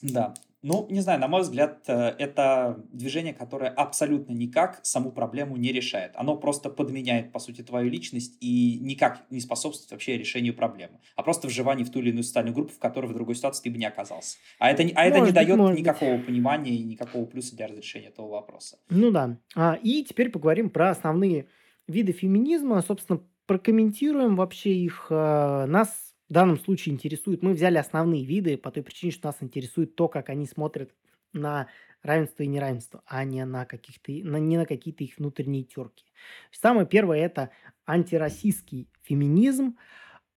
Да. 0.02 0.34
Ну, 0.62 0.86
не 0.90 1.00
знаю, 1.00 1.20
на 1.20 1.28
мой 1.28 1.42
взгляд, 1.42 1.84
э, 1.86 2.14
это 2.18 2.82
движение, 2.92 3.32
которое 3.34 3.70
абсолютно 3.70 4.32
никак 4.32 4.80
саму 4.84 5.12
проблему 5.12 5.56
не 5.56 5.70
решает. 5.70 6.12
Оно 6.16 6.36
просто 6.36 6.70
подменяет, 6.70 7.30
по 7.30 7.38
сути, 7.38 7.62
твою 7.62 7.88
личность 7.90 8.36
и 8.40 8.78
никак 8.80 9.26
не 9.30 9.40
способствует 9.40 9.90
вообще 9.92 10.16
решению 10.18 10.54
проблемы, 10.54 10.98
а 11.14 11.22
просто 11.22 11.46
вживанию 11.46 11.86
в 11.86 11.90
ту 11.90 12.00
или 12.00 12.10
иную 12.10 12.24
социальную 12.24 12.54
группу, 12.54 12.72
в 12.72 12.78
которой 12.78 13.06
в 13.06 13.14
другой 13.14 13.36
ситуации 13.36 13.64
ты 13.64 13.70
бы 13.70 13.78
не 13.78 13.84
оказался. 13.86 14.38
А 14.58 14.70
это, 14.70 14.82
не- 14.82 14.92
а 14.92 15.04
это 15.04 15.16
не 15.16 15.20
Может 15.20 15.34
быть, 15.36 15.46
дает 15.46 15.58
быть. 15.60 15.78
никакого 15.78 16.18
понимания 16.18 16.74
и 16.74 16.82
никакого 16.82 17.26
плюса 17.26 17.54
для 17.54 17.68
разрешения 17.68 18.08
этого 18.08 18.28
вопроса. 18.28 18.78
Ну 18.88 19.10
да. 19.12 19.38
А, 19.54 19.78
и 19.80 20.02
теперь 20.04 20.30
поговорим 20.30 20.70
про 20.70 20.90
основные 20.90 21.46
виды 21.86 22.12
феминизма. 22.12 22.82
Собственно, 22.82 23.20
прокомментируем 23.46 24.34
вообще 24.36 24.72
их. 24.74 25.06
А, 25.10 25.66
Нас 25.66 26.05
в 26.28 26.32
данном 26.32 26.58
случае 26.58 26.94
интересует... 26.94 27.42
Мы 27.42 27.52
взяли 27.52 27.78
основные 27.78 28.24
виды 28.24 28.56
по 28.56 28.70
той 28.70 28.82
причине, 28.82 29.12
что 29.12 29.28
нас 29.28 29.36
интересует 29.40 29.94
то, 29.94 30.08
как 30.08 30.28
они 30.28 30.46
смотрят 30.46 30.92
на 31.32 31.68
равенство 32.02 32.42
и 32.42 32.46
неравенство, 32.46 33.02
а 33.06 33.24
не 33.24 33.44
на, 33.44 33.64
каких-то, 33.64 34.12
на, 34.12 34.36
не 34.38 34.56
на 34.56 34.66
какие-то 34.66 35.04
их 35.04 35.18
внутренние 35.18 35.64
терки. 35.64 36.04
Самое 36.50 36.86
первое– 36.86 37.18
это 37.18 37.50
антироссийский 37.84 38.88
феминизм. 39.02 39.76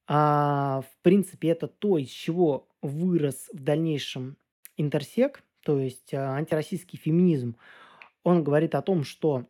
А, 0.07 0.83
в 0.83 1.03
принципе, 1.03 1.49
это 1.49 1.67
то, 1.67 1.99
из 1.99 2.09
чего 2.09 2.69
вырос 2.83 3.49
в 3.53 3.61
дальнейшем 3.61 4.37
интерсек, 4.77 5.43
то 5.65 5.79
есть 5.79 6.15
а, 6.15 6.37
антироссийский 6.37 6.99
феминизм. 6.99 7.57
Он 8.23 8.45
говорит 8.45 8.75
о 8.75 8.83
том, 8.83 9.05
что 9.05 9.49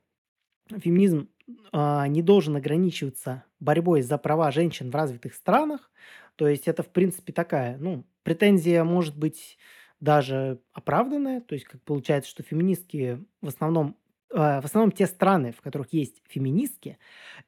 феминизм 0.69 1.29
а, 1.73 2.09
не 2.09 2.23
должен 2.23 2.57
ограничиваться 2.57 3.45
борьбой 3.61 4.03
за 4.03 4.19
права 4.19 4.51
женщин 4.51 4.91
в 4.91 4.95
развитых 4.95 5.35
странах. 5.35 5.91
То 6.37 6.49
есть 6.49 6.69
это, 6.69 6.83
в 6.83 6.89
принципе, 6.89 7.33
такая, 7.33 7.77
ну, 7.79 8.05
претензия 8.23 8.85
может 8.85 9.17
быть 9.17 9.59
даже 10.01 10.61
оправданная. 10.73 11.41
То 11.41 11.55
есть, 11.55 11.67
как 11.67 11.83
получается, 11.83 12.31
что 12.31 12.43
феминистки 12.43 13.25
в 13.41 13.49
основном, 13.49 13.97
а, 14.33 14.61
в 14.61 14.65
основном 14.67 14.93
те 14.93 15.07
страны, 15.07 15.53
в 15.53 15.63
которых 15.63 15.93
есть 15.93 16.23
феминистки, 16.29 16.99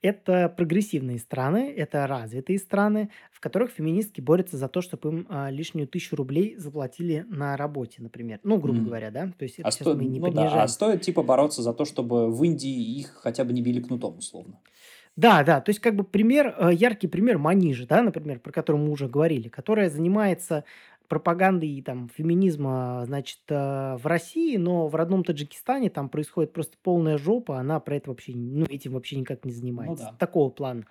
это 0.01 0.48
прогрессивные 0.48 1.18
страны, 1.18 1.72
это 1.77 2.07
развитые 2.07 2.59
страны, 2.59 3.11
в 3.33 3.40
которых 3.40 3.70
феминистки 3.72 4.20
борются 4.20 4.57
за 4.57 4.68
то, 4.68 4.81
чтобы 4.81 5.09
им 5.11 5.27
а, 5.29 5.51
лишнюю 5.51 5.87
тысячу 5.88 6.16
рублей 6.16 6.57
заплатили 6.57 7.27
на 7.29 7.57
работе, 7.57 8.03
например. 8.03 8.40
Ну, 8.42 8.59
грубо 8.59 8.79
Мгм. 8.79 8.87
говоря, 8.87 9.11
да. 9.11 9.33
То 9.38 9.42
есть 9.44 9.59
А 9.59 9.62
это 9.68 9.70
сейчас 9.70 9.87
сто... 9.88 9.94
мы 9.94 10.05
не 10.07 10.20
Ну 10.20 10.31
да, 10.31 10.62
а 10.62 10.68
стоит 10.68 11.03
типа 11.03 11.22
бороться 11.22 11.62
за 11.62 11.74
то, 11.74 11.85
чтобы 11.85 12.31
в 12.33 12.42
Индии 12.44 12.98
их 12.98 13.12
хотя 13.22 13.44
бы 13.44 13.53
не 13.53 13.61
били 13.62 13.81
кнутом, 13.81 14.18
условно. 14.18 14.59
Да, 15.18 15.42
да, 15.42 15.61
то 15.61 15.70
есть 15.70 15.81
как 15.81 15.96
бы 15.96 16.04
пример, 16.04 16.54
э, 16.57 16.70
яркий 16.72 17.09
пример 17.09 17.38
Манижи, 17.38 17.88
да, 17.88 18.02
например, 18.02 18.38
про 18.38 18.52
который 18.52 18.76
мы 18.76 18.92
уже 18.92 19.09
говорили, 19.09 19.48
которая 19.48 19.90
занимается 19.90 20.62
пропагандой 21.09 21.83
там 21.85 22.09
феминизма, 22.16 23.02
значит, 23.04 23.40
э, 23.48 23.96
в 23.96 24.07
России, 24.07 24.57
но 24.59 24.87
в 24.87 24.94
родном 24.94 25.24
Таджикистане 25.24 25.90
там 25.90 26.09
происходит 26.09 26.52
просто 26.52 26.76
полная 26.85 27.18
жопа, 27.18 27.59
она 27.59 27.81
про 27.81 27.96
это 27.96 28.11
вообще, 28.11 28.33
ну, 28.37 28.64
этим 28.66 28.92
вообще 28.92 29.16
никак 29.16 29.44
не 29.44 29.50
Ну 29.50 29.59
занимается. 29.59 30.04
да. 30.04 30.14
Такого 30.18 30.50
плана. 30.50 30.85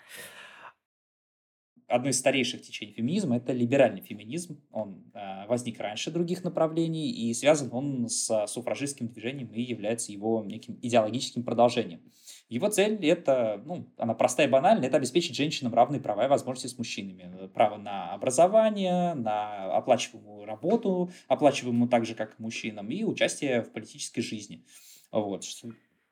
Одно 1.87 2.09
из 2.09 2.19
старейших 2.19 2.61
течений 2.61 2.93
феминизма– 2.93 3.37
это 3.37 3.53
либеральный 3.53 4.01
феминизм. 4.01 4.61
Он 4.71 5.03
э, 5.13 5.47
возник 5.47 5.79
раньше 5.79 6.11
других 6.11 6.43
направлений, 6.43 7.09
и 7.09 7.33
связан 7.33 7.69
он 7.71 8.09
с 8.09 8.47
суфражистским 8.47 9.07
движением 9.07 9.47
и 9.53 9.61
является 9.61 10.11
его 10.11 10.43
неким 10.43 10.77
идеологическим 10.81 11.43
продолжением. 11.43 12.01
Его 12.49 12.69
цель– 12.69 12.97
это, 13.05 13.61
ну, 13.65 13.89
она 13.97 14.13
простая 14.13 14.47
и 14.47 14.49
банальная, 14.49 14.87
это 14.87 14.97
обеспечить 14.97 15.35
женщинам 15.35 15.73
равные 15.73 15.99
права 15.99 16.25
и 16.25 16.29
возможности 16.29 16.67
с 16.73 16.77
мужчинами. 16.77 17.47
Право 17.47 17.77
на 17.77 18.13
образование, 18.13 19.13
на 19.15 19.75
оплачиваемую 19.75 20.45
работу, 20.45 21.11
оплачиваемую 21.27 21.89
так 21.89 22.05
же, 22.05 22.15
как 22.15 22.39
и 22.39 22.41
мужчинам, 22.41 22.89
и 22.89 23.03
участие 23.03 23.63
в 23.63 23.71
политической 23.71 24.21
жизни. 24.21 24.63
Вот. 25.11 25.43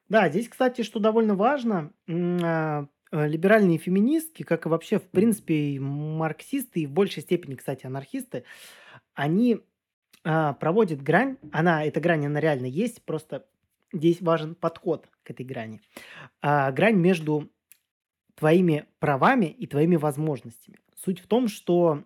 Да, 0.09 0.29
здесь, 0.29 0.49
кстати, 0.49 0.81
что 0.83 0.99
довольно 0.99 1.35
важно, 1.35 1.91
а, 2.07 2.87
либеральные 3.23 3.77
феминистки, 3.77 4.43
как 4.43 4.65
и 4.65 4.69
вообще, 4.69 4.99
в 4.99 5.09
принципе, 5.09 5.71
и 5.71 5.79
марксисты, 5.79 6.81
и 6.81 6.85
в 6.85 6.91
большей 6.91 7.23
степени, 7.23 7.55
кстати, 7.55 7.85
анархисты, 7.85 8.43
они 9.13 9.61
а, 10.23 10.53
проводят 10.53 11.01
грань, 11.01 11.37
она, 11.51 11.85
эта 11.85 11.99
грань, 12.01 12.25
она 12.25 12.39
реально 12.39 12.65
есть, 12.65 13.03
просто 13.03 13.45
здесь 13.93 14.21
важен 14.21 14.55
подход 14.55 15.07
к 15.23 15.31
этой 15.31 15.45
грани. 15.45 15.81
А, 16.41 16.71
грань 16.71 16.97
между 16.97 17.49
твоими 18.35 18.85
правами 18.99 19.45
и 19.45 19.67
твоими 19.67 19.95
возможностями. 19.95 20.79
Суть 21.03 21.19
в 21.19 21.27
том, 21.27 21.47
что 21.47 22.03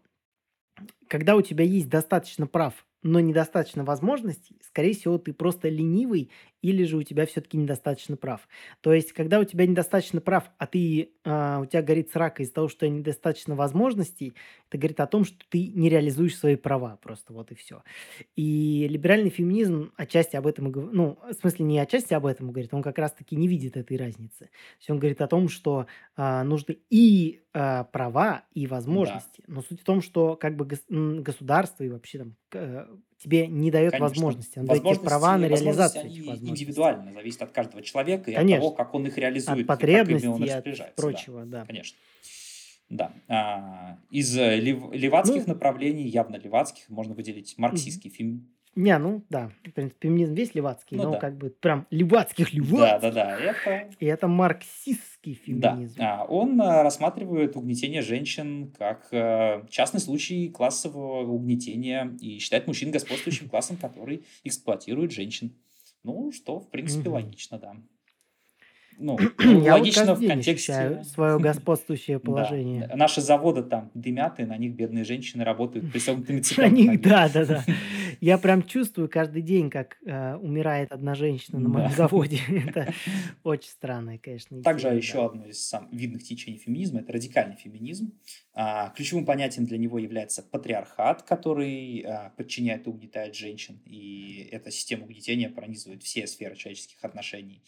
когда 1.07 1.35
у 1.35 1.41
тебя 1.41 1.63
есть 1.63 1.89
достаточно 1.89 2.45
прав 2.45 2.85
но 3.01 3.19
недостаточно 3.19 3.83
возможностей, 3.83 4.57
скорее 4.61 4.93
всего, 4.93 5.17
ты 5.17 5.33
просто 5.33 5.69
ленивый 5.69 6.31
или 6.61 6.83
же 6.83 6.97
у 6.97 7.03
тебя 7.03 7.25
все-таки 7.25 7.57
недостаточно 7.57 8.17
прав. 8.17 8.47
То 8.81 8.93
есть, 8.93 9.13
когда 9.13 9.39
у 9.39 9.43
тебя 9.43 9.65
недостаточно 9.65 10.21
прав, 10.21 10.51
а 10.57 10.67
ты, 10.67 11.13
а, 11.25 11.59
у 11.61 11.65
тебя 11.65 11.81
горит 11.81 12.11
срака 12.11 12.43
из-за 12.43 12.53
того, 12.53 12.67
что 12.67 12.87
недостаточно 12.87 13.55
возможностей, 13.55 14.33
это 14.69 14.77
говорит 14.77 14.99
о 14.99 15.07
том, 15.07 15.23
что 15.25 15.37
ты 15.49 15.67
не 15.69 15.89
реализуешь 15.89 16.37
свои 16.37 16.55
права 16.55 16.97
просто, 17.01 17.33
вот 17.33 17.51
и 17.51 17.55
все. 17.55 17.83
И 18.35 18.87
либеральный 18.89 19.29
феминизм 19.29 19.91
отчасти 19.97 20.35
об 20.35 20.47
этом, 20.47 20.71
ну, 20.71 21.19
в 21.29 21.33
смысле 21.33 21.65
не 21.65 21.79
отчасти 21.79 22.13
об 22.13 22.25
этом 22.25 22.51
говорит, 22.51 22.73
он 22.73 22.81
как 22.81 22.97
раз-таки 22.97 23.35
не 23.35 23.47
видит 23.47 23.77
этой 23.77 23.97
разницы. 23.97 24.45
То 24.45 24.77
есть 24.79 24.89
он 24.89 24.99
говорит 24.99 25.21
о 25.21 25.27
том, 25.27 25.49
что 25.49 25.87
а, 26.15 26.43
нужны 26.43 26.79
и 26.89 27.41
а, 27.53 27.83
права, 27.85 28.45
и 28.53 28.67
Да. 28.87 29.25
возможности. 29.25 29.43
Но 29.47 29.61
суть 29.61 29.81
в 29.81 29.83
том, 29.83 30.01
что 30.01 30.35
как 30.35 30.55
бы 30.55 30.65
гос- 30.65 31.21
государство 31.21 31.83
и 31.83 31.89
вообще 31.89 32.19
там 32.19 32.35
к- 32.49 32.87
тебе 33.21 33.47
не 33.47 33.69
дает 33.71 33.91
Конечно. 33.91 34.07
возможности. 34.09 34.59
Оно 34.59 34.67
дает 34.69 34.81
тебе 34.83 34.95
права 34.99 35.31
Возможности, 35.33 35.41
на 35.41 35.49
возможности, 35.49 35.65
реализацию 35.65 36.01
этих 36.05 36.11
они 36.17 36.21
возможностей. 36.27 36.49
индивидуальны, 36.63 37.13
зависят 37.13 37.41
от 37.41 37.51
каждого 37.51 37.81
человека 37.83 38.31
и 38.31 38.33
от 38.33 38.39
Конечно. 38.39 38.61
того, 38.61 38.71
как 38.71 38.93
он 38.93 39.05
их 39.07 39.13
От 39.13 39.17
реализует, 39.19 39.59
и 39.59 39.63
как 39.63 39.83
ими 39.83 39.97
он 39.97 40.03
потребностей, 40.05 40.27
от 40.27 40.55
распоряжается. 40.57 40.95
Да, 40.95 41.01
прочего, 41.01 41.45
да. 41.45 41.65
конечно. 41.65 41.97
Да. 42.89 43.13
А, 43.27 43.97
из 44.09 44.35
э, 44.37 44.57
лев- 44.59 44.91
левацких 44.93 45.45
Ну, 45.45 45.53
направлений, 45.53 46.07
явно 46.07 46.37
левацких, 46.37 46.89
можно 46.89 47.13
выделить 47.13 47.55
марксистский 47.57 48.09
фильм. 48.09 48.49
Не, 48.75 48.97
ну 48.97 49.23
да, 49.29 49.51
в 49.65 49.71
принципе, 49.71 50.07
феминизм 50.07 50.33
весь 50.33 50.53
левацкий, 50.55 50.97
Ну 50.97 51.03
но 51.03 51.11
да. 51.11 51.17
как 51.19 51.37
бы 51.37 51.49
прям 51.49 51.85
левацких 51.89 52.47
Да, 52.53 52.99
да, 52.99 53.09
левацких. 53.09 53.13
да. 53.13 53.37
Это 53.39 53.95
И 53.99 54.05
это 54.05 54.27
марксистский 54.27 55.39
Да, 55.47 55.71
феминизм. 55.73 56.01
а, 56.01 56.25
он 56.25 56.61
а, 56.61 56.83
рассматривает 56.83 57.55
угнетение 57.55 58.01
женщин 58.01 58.71
как 58.77 59.07
э, 59.11 59.65
частный 59.69 59.99
случай 59.99 60.49
классового 60.49 61.21
угнетения 61.31 62.15
и 62.21 62.39
считает 62.39 62.67
мужчин 62.67 62.91
господствующим 62.91 63.49
классом, 63.49 63.77
который 63.77 64.25
эксплуатирует 64.43 65.11
женщин. 65.11 65.55
Ну, 66.03 66.31
что, 66.31 66.59
в 66.59 66.69
принципе, 66.69 67.09
логично, 67.09 67.59
да. 67.59 67.75
Ну, 69.01 69.17
Я 69.39 69.73
вот 69.73 69.79
логично 69.79 70.05
каждый 70.07 70.25
в 70.25 70.29
контексте... 70.29 71.03
свое 71.13 71.39
господствующее 71.39 72.19
Да, 72.19 72.25
положение. 72.25 72.91
наши 72.95 73.21
заводы 73.21 73.63
там 73.63 73.89
дымят, 73.93 74.39
и 74.39 74.43
на 74.43 74.57
них 74.57 74.73
бедные 74.75 75.05
женщины 75.05 75.43
работают 75.45 75.89
пристегнутыми 75.91 76.37
На 76.39 76.43
цепями 76.43 76.69
к 76.69 76.71
них, 76.73 77.01
да, 77.01 77.29
да, 77.29 77.45
да. 77.45 77.65
Я 78.21 78.37
прям 78.37 78.63
чувствую 78.63 79.07
каждый 79.09 79.41
день, 79.41 79.69
как 79.69 79.97
э, 80.05 80.35
умирает 80.35 80.91
одна 80.91 81.15
женщина 81.15 81.59
на 81.59 81.69
моем 81.69 81.89
Да. 81.89 81.95
заводе. 81.95 82.39
Это 82.67 82.93
очень 83.43 83.69
странная, 83.69 84.17
конечно, 84.17 84.61
Также 84.61 84.87
идея, 84.87 84.97
еще 84.97 85.13
да. 85.19 85.25
одно 85.27 85.45
из 85.45 85.65
самых 85.65 85.93
видных 85.93 86.23
течений 86.23 86.57
феминизма– 86.57 86.99
это 86.99 87.13
радикальный 87.13 87.55
феминизм. 87.55 88.11
А, 88.53 88.89
Ключевым 88.89 89.25
понятием 89.25 89.65
для 89.65 89.77
него 89.77 89.97
является 89.99 90.43
патриархат, 90.43 91.23
который 91.23 92.01
а, 92.01 92.33
подчиняет 92.35 92.85
и 92.87 92.89
угнетает 92.89 93.35
женщин. 93.35 93.79
И 93.85 94.49
эта 94.51 94.69
система 94.71 95.05
угнетения 95.05 95.47
пронизывает 95.49 96.03
все 96.03 96.27
сферы 96.27 96.57
человеческих 96.57 97.01
отношений. 97.05 97.63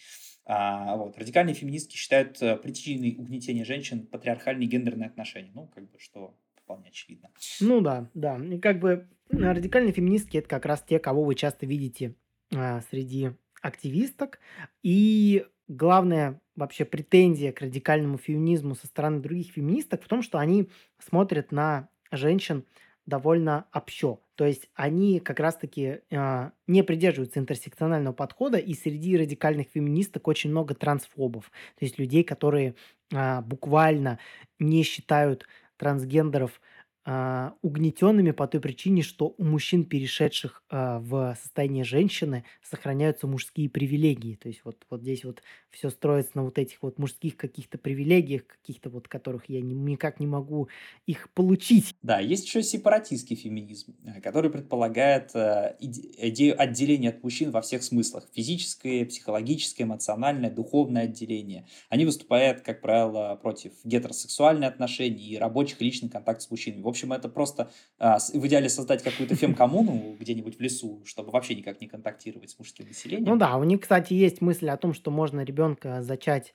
А, 0.45 0.95
вот. 0.97 1.17
Радикальные 1.17 1.55
феминистки 1.55 1.95
считают 1.95 2.41
э, 2.41 2.57
причиной 2.57 3.15
угнетения 3.17 3.63
женщин 3.63 4.05
патриархальные 4.07 4.67
гендерные 4.67 5.07
отношения. 5.07 5.51
Ну, 5.53 5.67
как 5.67 5.89
бы, 5.89 5.99
что 5.99 6.35
вполне 6.55 6.89
очевидно. 6.89 7.29
Ну 7.59 7.81
да, 7.81 8.09
да. 8.13 8.37
И 8.37 8.59
как 8.59 8.79
бы 8.79 9.07
радикальные 9.29 9.93
феминистки 9.93 10.37
это 10.37 10.47
как 10.47 10.65
раз 10.65 10.83
те, 10.83 10.99
кого 10.99 11.23
вы 11.23 11.35
часто 11.35 11.65
видите 11.65 12.15
а, 12.53 12.81
среди 12.89 13.31
активисток. 13.61 14.39
И 14.83 15.45
главная 15.67 16.41
вообще 16.55 16.85
претензия 16.85 17.51
к 17.51 17.61
радикальному 17.61 18.17
феминизму 18.17 18.75
со 18.75 18.87
стороны 18.87 19.21
других 19.21 19.51
феминисток 19.51 20.03
в 20.03 20.07
том, 20.07 20.21
что 20.21 20.37
они 20.37 20.69
смотрят 20.99 21.51
на 21.51 21.89
женщин 22.11 22.65
довольно 23.05 23.65
общо. 23.73 24.19
То 24.35 24.45
есть 24.45 24.69
они 24.73 25.19
как 25.19 25.39
раз-таки 25.39 25.99
а, 26.11 26.51
не 26.67 26.83
придерживаются 26.83 27.39
интерсекционального 27.39 28.13
подхода, 28.13 28.57
и 28.57 28.73
среди 28.73 29.17
радикальных 29.17 29.67
феминисток 29.73 30.27
очень 30.27 30.49
много 30.49 30.73
трансфобов. 30.75 31.45
То 31.77 31.85
есть 31.85 31.99
людей, 31.99 32.23
которые 32.23 32.75
а, 33.13 33.41
буквально 33.41 34.19
не 34.59 34.83
считают 34.83 35.47
трансгендеров 35.77 36.61
а, 37.05 37.55
угнетенными 37.61 38.31
по 38.31 38.47
той 38.47 38.61
причине, 38.61 39.01
что 39.01 39.33
у 39.37 39.43
мужчин, 39.43 39.85
перешедших 39.85 40.63
а, 40.69 40.99
в 40.99 41.35
состояние 41.41 41.83
женщины, 41.83 42.45
сохраняются 42.61 43.27
мужские 43.27 43.69
привилегии. 43.69 44.35
То 44.35 44.47
есть 44.49 44.61
вот, 44.65 44.85
вот 44.89 45.01
здесь 45.01 45.23
вот 45.25 45.41
все 45.69 45.89
строится 45.89 46.31
на 46.35 46.43
вот 46.43 46.57
этих 46.57 46.81
вот 46.83 46.99
мужских 46.99 47.37
каких-то 47.37 47.77
привилегиях, 47.77 48.45
каких-то 48.47 48.89
вот 48.89 49.07
которых 49.07 49.49
я 49.49 49.61
не- 49.61 49.75
никак 49.75 50.19
не 50.19 50.27
могу 50.27 50.69
их 51.05 51.31
получить. 51.33 51.95
Да, 52.03 52.19
есть 52.19 52.45
еще 52.47 52.63
сепаратистский 52.63 53.35
феминизм, 53.35 53.95
э, 54.03 54.21
который 54.21 54.49
предполагает 54.49 55.35
э, 55.35 55.75
иде- 55.79 56.09
идею 56.29 56.59
отделения 56.59 57.09
от 57.09 57.21
мужчин 57.21 57.51
во 57.51 57.61
всех 57.61 57.83
смыслах. 57.83 58.27
Физическое, 58.33 59.05
психологическое, 59.05 59.83
эмоциональное, 59.83 60.49
духовное 60.49 61.03
отделение. 61.03 61.67
Они 61.89 62.05
выступают, 62.05 62.61
как 62.61 62.81
правило, 62.81 63.35
против 63.35 63.73
гетеросексуальных 63.83 64.69
отношений 64.69 65.29
и 65.33 65.37
рабочих 65.37 65.79
личных 65.79 66.11
контактов 66.11 66.43
с 66.47 66.49
мужчинами. 66.49 66.81
В 66.91 66.93
общем, 66.93 67.13
это 67.13 67.29
просто 67.29 67.71
а, 67.99 68.17
в 68.19 68.45
идеале 68.47 68.67
создать 68.67 69.01
какую-то 69.01 69.33
фем-коммуну 69.33 70.17
где-нибудь 70.19 70.57
в 70.57 70.59
лесу, 70.59 71.01
чтобы 71.05 71.31
вообще 71.31 71.55
никак 71.55 71.79
не 71.79 71.87
контактировать 71.87 72.49
с 72.49 72.59
мужским 72.59 72.85
Ну 72.85 72.89
населением. 72.89 73.37
да, 73.37 73.55
у 73.55 73.63
них, 73.63 73.79
кстати, 73.79 74.11
есть 74.13 74.41
мысль 74.41 74.67
о 74.69 74.75
том, 74.75 74.93
что 74.93 75.09
можно 75.09 75.39
ребенка 75.39 76.01
зачать 76.03 76.53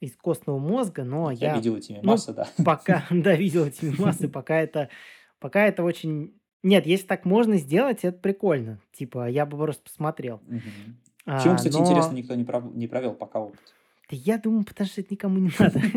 из 0.00 0.14
костного 0.14 0.58
мозга, 0.58 1.04
но 1.04 1.30
Я 1.30 1.48
я, 1.52 1.56
видел 1.56 1.74
эти 1.74 1.92
ну, 1.92 2.02
мемасы, 2.02 2.34
да. 2.34 2.46
пока, 2.66 3.06
да, 3.10 3.34
видел 3.34 3.64
эти 3.64 3.86
мемасы, 3.86 4.28
пока 4.28 4.60
это, 4.60 4.90
пока 5.40 5.64
это 5.66 5.82
очень... 5.82 6.34
Нет, 6.62 6.84
если 6.84 7.06
так 7.06 7.24
можно 7.24 7.56
сделать, 7.56 8.00
это 8.04 8.18
прикольно. 8.18 8.78
Типа, 8.92 9.26
я 9.30 9.46
бы 9.46 9.56
просто 9.56 9.84
посмотрел. 9.84 10.42
Почему, 11.24 11.54
А, 11.54 11.56
кстати, 11.56 11.76
интересно, 11.76 12.12
но 12.12 12.18
никто 12.18 12.34
не 12.34 12.44
пров- 12.44 12.74
не 12.76 12.88
провел 12.88 13.14
пока 13.14 13.40
опыт? 13.40 13.60
Да 14.10 14.16
я 14.16 14.38
думаю, 14.38 14.64
потому 14.64 14.88
что 14.88 15.02
это 15.02 15.12
никому 15.12 15.38
не 15.38 15.50
надо. 15.58 15.80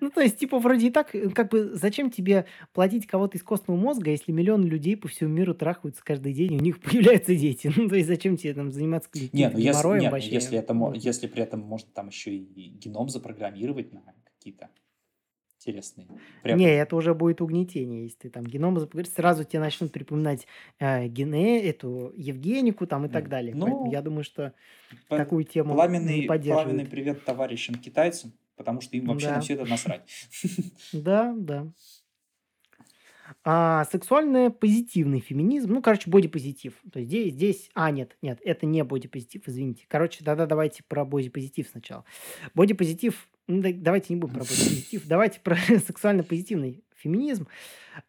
Ну, 0.00 0.10
то 0.10 0.20
есть, 0.20 0.38
типа, 0.38 0.58
вроде 0.58 0.88
и 0.88 0.90
так, 0.90 1.14
э, 1.14 1.28
как 1.30 1.50
бы, 1.50 1.74
зачем 1.74 2.10
тебе 2.10 2.46
платить 2.72 3.06
кого-то 3.06 3.36
из 3.36 3.42
костного 3.42 3.76
мозга, 3.78 4.10
если 4.10 4.32
миллион 4.32 4.64
людей 4.64 4.96
по 4.96 5.06
всему 5.06 5.30
миру 5.30 5.54
трахаются 5.54 6.02
каждый 6.04 6.32
день, 6.32 6.54
и 6.54 6.56
у 6.56 6.60
них 6.60 6.80
появляются 6.82 7.34
дети? 7.34 7.72
Ну, 7.74 7.88
то 7.88 7.96
есть, 7.96 8.08
зачем 8.08 8.36
тебе 8.36 8.54
там 8.54 8.72
заниматься 8.72 9.08
ну 9.14 9.20
если, 9.20 9.36
нет, 9.36 9.54
ну 9.54 10.10
вообще? 10.10 10.30
если 10.30 10.58
это, 10.58 10.74
Ну, 10.74 10.92
если 10.92 11.26
при 11.26 11.42
этом 11.42 11.60
можно 11.60 11.88
там 11.92 12.08
еще 12.08 12.34
и 12.34 12.68
геном 12.70 13.08
запрограммировать 13.08 13.92
на 13.92 14.02
какие-то 14.24 14.68
интересные 15.66 16.06
Не, 16.06 16.20
препоны. 16.42 16.62
это 16.66 16.96
уже 16.96 17.14
будет 17.14 17.40
угнетение, 17.40 18.04
если 18.04 18.16
ты 18.18 18.30
там 18.30 18.44
геном 18.44 18.78
запугаешь, 18.78 19.08
сразу 19.10 19.44
тебе 19.44 19.60
начнут 19.60 19.92
припоминать 19.92 20.46
э, 20.78 21.08
гене, 21.08 21.62
эту 21.64 22.12
Евгенику 22.16 22.86
там 22.86 23.06
и 23.06 23.08
так 23.08 23.28
далее. 23.28 23.52
Поэтому 23.52 23.84
Ну, 23.86 23.90
я 23.90 24.00
думаю, 24.02 24.22
что 24.24 24.52
п- 25.08 25.16
такую 25.16 25.44
тему 25.44 25.70
не 25.70 25.74
пламенный, 25.74 26.04
пламенный 26.22 26.26
поддерживают. 26.28 26.90
привет 26.90 27.24
товарищам 27.24 27.74
китайцам, 27.76 28.32
потому 28.56 28.80
что 28.80 28.96
им 28.96 29.06
вообще 29.06 29.26
на 29.28 29.34
Да, 29.34 29.40
все 29.40 29.54
это 29.54 29.64
насрать. 29.66 30.02
да, 30.92 31.34
да. 31.36 31.66
А, 33.44 33.84
сексуальный 33.90 34.50
позитивный 34.50 35.18
феминизм, 35.20 35.72
ну, 35.72 35.82
короче, 35.82 36.08
бодипозитив. 36.08 36.74
То 36.92 37.00
есть 37.00 37.10
здесь, 37.10 37.32
здесь, 37.32 37.70
а, 37.74 37.90
нет, 37.90 38.16
нет, 38.22 38.38
это 38.44 38.66
не 38.66 38.84
бодипозитив, 38.84 39.42
извините. 39.48 39.84
Короче, 39.88 40.24
тогда 40.24 40.46
давайте 40.46 40.84
про 40.86 41.04
бодипозитив 41.04 41.68
сначала. 41.68 42.04
Бодипозитив, 42.54 43.28
ну, 43.46 43.62
да- 43.62 43.72
давайте 43.72 44.14
не 44.14 44.20
будем 44.20 44.34
про 44.34 44.40
бодипозитив, 44.44 45.06
давайте 45.06 45.40
про 45.40 45.56
сексуально-позитивный 45.86 46.84
феминизм. 46.96 47.48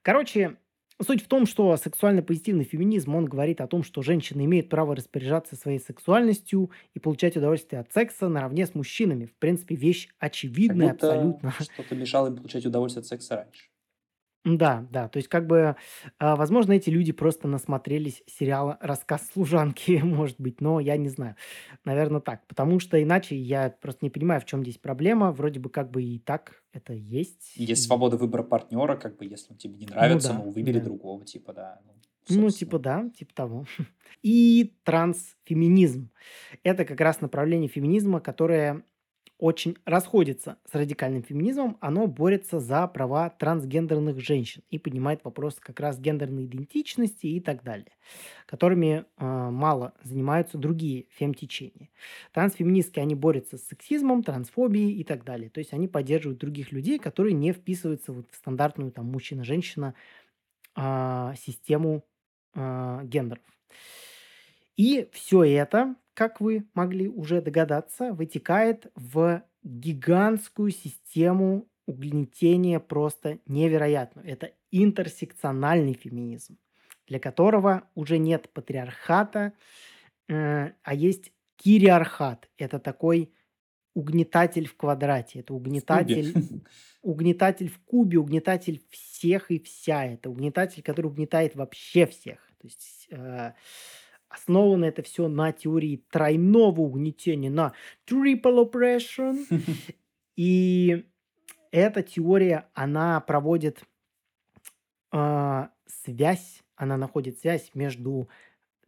Короче, 0.01 0.57
суть 1.01 1.23
в 1.23 1.27
том, 1.27 1.45
что 1.45 1.75
сексуально-позитивный 1.77 2.63
феминизм, 2.63 3.15
он 3.15 3.25
говорит 3.25 3.61
о 3.61 3.67
том, 3.67 3.83
что 3.83 4.01
женщины 4.01 4.45
имеют 4.45 4.69
право 4.69 4.95
распоряжаться 4.95 5.55
своей 5.55 5.79
сексуальностью 5.79 6.71
и 6.93 6.99
получать 6.99 7.37
удовольствие 7.37 7.81
от 7.81 7.91
секса 7.93 8.27
наравне 8.29 8.65
с 8.65 8.73
мужчинами. 8.75 9.25
В 9.25 9.35
принципе, 9.35 9.75
вещь 9.75 10.09
очевидная 10.19 10.91
абсолютно. 10.91 11.51
что-то 11.51 11.95
мешало 11.95 12.27
им 12.27 12.37
получать 12.37 12.65
удовольствие 12.65 13.01
от 13.01 13.07
секса 13.07 13.35
раньше. 13.35 13.65
Да, 14.45 14.87
да, 14.91 15.09
то 15.09 15.17
есть 15.17 15.27
как 15.27 15.45
бы, 15.45 15.75
а, 16.19 16.35
возможно, 16.37 16.71
эти 16.73 16.89
люди 16.89 17.11
просто 17.11 17.47
насмотрелись 17.49 18.23
сериала 18.27 18.77
«Рассказ 18.79 19.27
служанки», 19.33 19.99
может 20.03 20.39
быть, 20.39 20.61
но 20.61 20.79
я 20.79 20.95
не 20.95 21.09
знаю. 21.09 21.35
Наверное, 21.83 22.21
так. 22.21 22.47
Потому 22.47 22.79
что 22.79 23.01
иначе 23.01 23.35
я 23.35 23.69
просто 23.81 24.05
не 24.05 24.09
понимаю, 24.09 24.39
в 24.39 24.45
чем 24.45 24.61
здесь 24.63 24.77
проблема. 24.77 25.31
Вроде 25.33 25.59
бы 25.59 25.69
как 25.69 25.91
бы 25.91 26.01
и 26.03 26.19
так 26.19 26.63
это 26.71 26.93
есть. 26.93 27.55
Есть 27.57 27.81
И, 27.81 27.85
свобода 27.87 28.15
выбора 28.17 28.43
партнера, 28.43 28.95
как 28.95 29.17
бы, 29.17 29.25
если 29.25 29.51
он 29.51 29.57
тебе 29.57 29.75
не 29.75 29.85
ну 29.85 29.91
нравится, 29.95 30.29
да, 30.29 30.35
ну, 30.35 30.51
выбери 30.51 30.79
да. 30.79 30.85
другого, 30.85 31.25
типа, 31.25 31.53
да. 31.53 31.81
Ну, 31.85 31.93
Ну, 32.29 32.49
собственно. 32.49 32.51
типа 32.51 32.79
да, 32.79 33.09
типа 33.17 33.33
того. 33.33 33.65
И 34.23 34.75
трансфеминизм. 34.83 36.09
Это 36.63 36.85
как 36.85 36.99
раз 37.01 37.21
направление 37.21 37.69
феминизма, 37.69 38.19
которое 38.21 38.83
очень 39.37 39.77
расходится 39.85 40.57
с 40.69 40.73
радикальным 40.73 41.23
феминизмом. 41.23 41.77
Оно 41.79 42.07
борется 42.07 42.59
за 42.59 42.87
права 42.87 43.29
трансгендерных 43.29 44.19
женщин 44.19 44.63
и 44.71 44.79
поднимает 44.79 45.23
вопрос 45.23 45.57
как 45.59 45.79
раз 45.79 45.99
гендерной 45.99 46.45
идентичности 46.45 47.27
и 47.27 47.39
так 47.39 47.63
далее, 47.63 47.91
которыми 48.47 49.05
э, 49.17 49.25
мало 49.25 49.93
занимаются 50.01 50.57
другие 50.57 51.05
фем-течения. 51.11 51.89
Трансфеминистки, 52.33 52.99
они 52.99 53.13
борются 53.13 53.57
с 53.57 53.67
сексизмом, 53.67 54.23
трансфобией 54.23 54.99
и 54.99 55.03
так 55.03 55.23
далее. 55.23 55.49
То 55.49 55.59
есть 55.59 55.71
они 55.71 55.87
поддерживают 55.87 56.39
других 56.39 56.71
людей, 56.71 56.97
которые 56.97 57.33
не 57.33 57.53
вписываются 57.53 58.13
вот 58.13 58.31
в 58.31 58.35
стандартную 58.35 58.91
там 58.91 59.05
мужчина-женщина 59.11 59.93
э, 60.75 61.33
систему 61.37 62.03
э, 62.55 63.01
гендеров. 63.03 63.43
И 64.77 65.09
все 65.11 65.43
это, 65.43 65.95
как 66.17 66.41
вы 66.41 66.65
могли 66.73 67.07
уже 67.07 67.43
догадаться, 67.43 68.11
вытекает 68.11 68.87
в 68.95 69.43
гигантскую 69.61 70.71
систему 70.71 71.67
угнетения 71.85 72.79
просто 72.79 73.37
невероятную. 73.45 74.27
Это 74.27 74.51
интерсекциональный 74.71 75.93
феминизм, 75.93 76.57
для 77.05 77.19
которого 77.19 77.83
уже 77.93 78.17
нет 78.17 78.49
патриархата, 78.49 79.53
э, 80.27 80.71
а 80.81 80.93
есть 80.95 81.31
кириархат. 81.55 82.49
Это 82.57 82.79
такой 82.79 83.31
угнетатель 83.93 84.67
в 84.67 84.75
квадрате. 84.75 85.41
Это 85.41 85.53
угнетатель, 85.53 86.33
угнетатель 87.03 87.69
в 87.69 87.77
кубе, 87.81 88.17
угнетатель 88.17 88.81
всех 88.89 89.51
и 89.51 89.59
вся. 89.59 90.03
Это 90.03 90.31
угнетатель, 90.31 90.81
который 90.81 91.07
угнетает 91.07 91.55
вообще 91.55 92.07
всех. 92.07 92.39
То 92.59 92.65
есть 92.65 93.07
э, 93.11 93.53
Основано 94.37 94.85
это 94.85 95.01
все 95.01 95.27
на 95.27 95.51
теории 95.51 96.03
тройного 96.11 96.81
угнетения, 96.81 97.49
на 97.49 97.73
triple 98.07 98.69
oppression. 98.69 99.45
И 100.35 101.05
эта 101.71 102.03
теория, 102.03 102.69
она 102.73 103.19
проводит 103.19 103.81
э, 105.11 105.67
связь, 105.87 106.63
она 106.75 106.97
находит 106.97 107.39
связь 107.39 107.71
между 107.73 108.29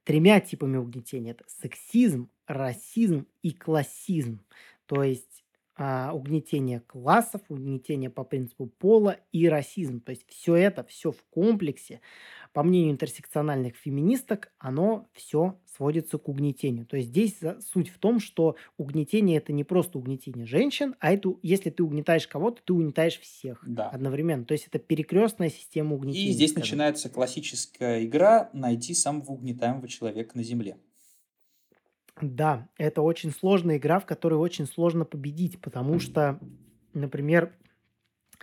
тремя 0.03 0.39
типами 0.39 0.77
угнетения. 0.77 1.31
Это 1.31 1.45
сексизм, 1.47 2.29
расизм 2.45 3.25
и 3.41 3.51
классизм. 3.51 4.41
То 4.85 5.03
есть 5.03 5.38
а, 5.81 6.11
угнетение 6.13 6.81
классов, 6.81 7.41
угнетение 7.47 8.09
по 8.09 8.25
принципу 8.25 8.65
пола 8.67 9.15
и 9.31 9.47
расизм. 9.47 10.01
То 10.01 10.09
есть 10.09 10.25
все 10.27 10.55
это, 10.55 10.83
все 10.83 11.13
в 11.13 11.23
комплексе, 11.29 12.01
по 12.51 12.63
мнению 12.63 12.91
интерсекциональных 12.91 13.77
феминисток, 13.77 14.51
оно 14.57 15.07
все 15.13 15.57
сводится 15.65 16.17
к 16.17 16.27
угнетению. 16.27 16.85
То 16.85 16.97
есть 16.97 17.09
здесь 17.09 17.39
суть 17.61 17.87
в 17.89 17.97
том, 17.97 18.19
что 18.19 18.57
угнетение 18.77 19.37
это 19.37 19.53
не 19.53 19.63
просто 19.63 19.99
угнетение 19.99 20.45
женщин, 20.45 20.95
а 20.99 21.13
это 21.13 21.35
если 21.43 21.69
ты 21.69 21.81
угнетаешь 21.83 22.27
кого-то, 22.27 22.61
ты 22.61 22.73
угнетаешь 22.73 23.17
всех 23.17 23.63
Да. 23.65 23.87
одновременно. 23.89 24.43
То 24.43 24.51
есть 24.53 24.67
это 24.67 24.79
перекрестная 24.79 25.49
система 25.49 25.95
угнетения. 25.95 26.31
И 26.31 26.33
здесь 26.33 26.51
скажем. 26.51 26.63
начинается 26.63 27.09
классическая 27.09 28.03
игра 28.03 28.49
найти 28.51 28.93
самого 28.93 29.31
угнетаемого 29.31 29.87
человека 29.87 30.35
на 30.35 30.43
Земле. 30.43 30.75
Да, 32.21 32.67
это 32.77 33.01
очень 33.01 33.31
сложная 33.31 33.77
игра, 33.77 33.99
в 33.99 34.05
которой 34.05 34.35
очень 34.35 34.65
сложно 34.65 35.05
победить, 35.05 35.59
потому 35.61 35.99
что, 35.99 36.39
например, 36.93 37.53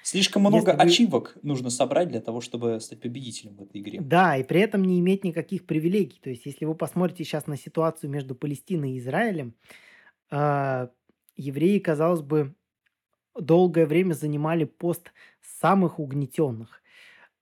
Слишком 0.03 0.43
много 0.43 0.66
вы... 0.66 0.72
ачивок 0.72 1.37
нужно 1.43 1.70
собрать 1.70 2.09
для 2.09 2.20
того, 2.20 2.41
чтобы 2.41 2.81
стать 2.81 3.01
победителем 3.01 3.57
в 3.57 3.62
этой 3.62 3.81
игре. 3.81 4.01
Да, 4.01 4.37
и 4.37 4.45
при 4.45 4.61
этом 4.61 4.85
не 4.85 5.01
иметь 5.01 5.24
никаких 5.24 5.66
привилегий. 5.66 6.18
То 6.20 6.31
есть, 6.31 6.47
если 6.47 6.64
вы 6.64 6.74
посмотрите 6.74 7.24
сейчас 7.24 7.47
на 7.47 7.57
ситуацию 7.57 8.11
между 8.11 8.35
Палестиной 8.35 8.93
и 8.93 8.99
Израилем, 8.99 9.55
э, 10.31 10.89
евреи, 11.37 11.79
казалось 11.79 12.20
бы, 12.22 12.55
долгое 13.35 13.87
время 13.87 14.12
занимали 14.12 14.64
пост 14.64 15.12
самых 15.41 15.99
угнетенных. 15.99 16.83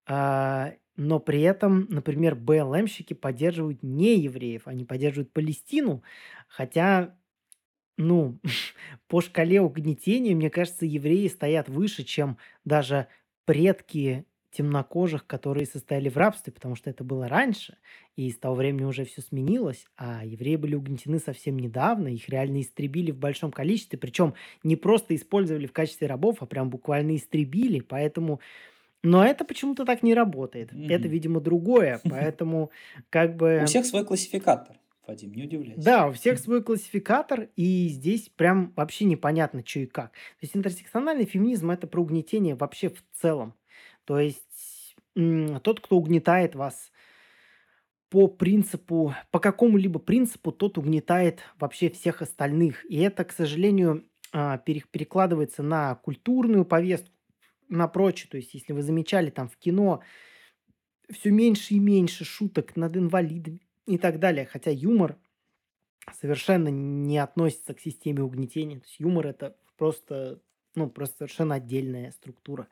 Э, 0.09 0.73
но 0.97 1.19
при 1.21 1.43
этом, 1.43 1.87
например, 1.91 2.35
БЛМщики 2.37 3.15
поддерживают 3.15 3.83
не 3.83 4.19
евреев, 4.21 4.67
они 4.69 4.85
поддерживают 4.85 5.33
Палестину, 5.33 6.03
хотя, 6.49 7.17
ну, 7.99 8.41
по 9.09 9.21
шкале 9.21 9.61
угнетения, 9.61 10.35
мне 10.35 10.51
кажется, 10.51 10.87
евреи 10.87 11.29
стоят 11.29 11.69
выше, 11.69 12.05
чем 12.05 12.39
даже 12.65 13.09
предки 13.45 14.27
темнокожих, 14.53 15.27
которые 15.27 15.67
состояли 15.67 16.09
в 16.09 16.17
рабстве, 16.17 16.53
потому 16.53 16.77
что 16.77 16.89
это 16.89 17.03
было 17.03 17.27
раньше, 17.29 17.77
и 18.15 18.31
с 18.31 18.39
того 18.39 18.55
времени 18.55 18.85
уже 18.85 19.05
все 19.05 19.21
сменилось, 19.21 19.87
а 19.97 20.25
евреи 20.25 20.55
были 20.57 20.77
угнетены 20.77 21.19
совсем 21.19 21.59
недавно, 21.59 22.07
их 22.09 22.29
реально 22.29 22.61
истребили 22.61 23.11
в 23.11 23.19
большом 23.19 23.51
количестве, 23.51 23.99
причем 23.99 24.35
не 24.63 24.77
просто 24.77 25.17
использовали 25.17 25.67
в 25.67 25.73
качестве 25.73 26.07
рабов, 26.07 26.37
а 26.41 26.47
прям 26.47 26.71
буквально 26.71 27.17
истребили, 27.17 27.81
поэтому 27.81 28.41
но 29.05 29.25
это 29.25 29.45
почему-то 29.45 29.85
так 29.85 30.03
не 30.03 30.15
работает. 30.15 30.73
Mm-hmm. 30.73 30.91
Это, 30.91 31.09
видимо, 31.09 31.41
другое. 31.41 32.01
Поэтому 32.11 32.71
как 33.11 33.37
бы... 33.37 33.61
У 33.63 33.67
всех 33.67 33.85
свой 33.85 34.05
классификатор, 34.05 34.77
Вадим, 35.07 35.33
не 35.35 35.45
удивляйся. 35.45 35.81
Да, 35.81 36.09
у 36.09 36.13
всех 36.13 36.39
свой 36.39 36.63
классификатор, 36.63 37.49
и 37.55 37.89
здесь 37.89 38.31
прям 38.31 38.73
вообще 38.75 39.05
непонятно, 39.05 39.63
что 39.65 39.81
и 39.81 39.87
как. 39.87 40.13
То 40.13 40.41
есть 40.41 40.57
интерсекциональный 40.57 41.27
феминизм– 41.27 41.71
это 41.73 41.87
про 41.87 42.01
угнетение 42.01 42.55
вообще 42.55 42.89
в 42.89 43.05
целом. 43.13 43.55
То 44.07 44.19
есть 44.19 44.97
тот, 45.63 45.81
кто 45.81 45.97
угнетает 45.97 46.55
вас 46.55 46.91
по 48.09 48.27
принципу, 48.29 49.15
по 49.31 49.39
какому-либо 49.39 49.99
принципу, 49.99 50.51
тот 50.51 50.79
угнетает 50.79 51.41
вообще 51.59 51.91
всех 51.91 52.23
остальных. 52.23 52.85
И 52.91 52.99
это, 52.99 53.25
к 53.25 53.33
сожалению, 53.33 54.07
а, 54.33 54.59
перекладывается 54.59 55.63
на 55.63 55.95
культурную 55.97 56.65
повестку, 56.65 57.14
на 57.69 57.89
прочее. 57.89 58.29
То 58.31 58.37
есть, 58.37 58.55
если 58.55 58.73
вы 58.73 58.83
замечали, 58.83 59.31
там 59.31 59.49
в 59.49 59.57
кино 59.57 60.03
все 61.11 61.31
меньше 61.31 61.75
и 61.75 61.79
меньше 61.79 62.25
шуток 62.25 62.77
над 62.77 62.97
инвалидами 62.97 63.61
и 63.87 63.99
так 63.99 64.19
далее. 64.19 64.47
Хотя 64.47 64.71
юмор 64.71 65.19
совершенно 66.13 66.69
не 66.69 67.19
относится 67.19 67.75
к 67.75 67.81
системе 67.81 68.23
угнетения. 68.23 68.79
То 68.79 68.87
есть 68.87 69.01
юмор 69.01 69.27
это 69.27 69.57
просто, 69.77 70.41
ну, 70.75 70.89
просто 70.89 71.19
совершенно 71.19 71.57
отдельная 71.57 72.11
структура. 72.13 72.69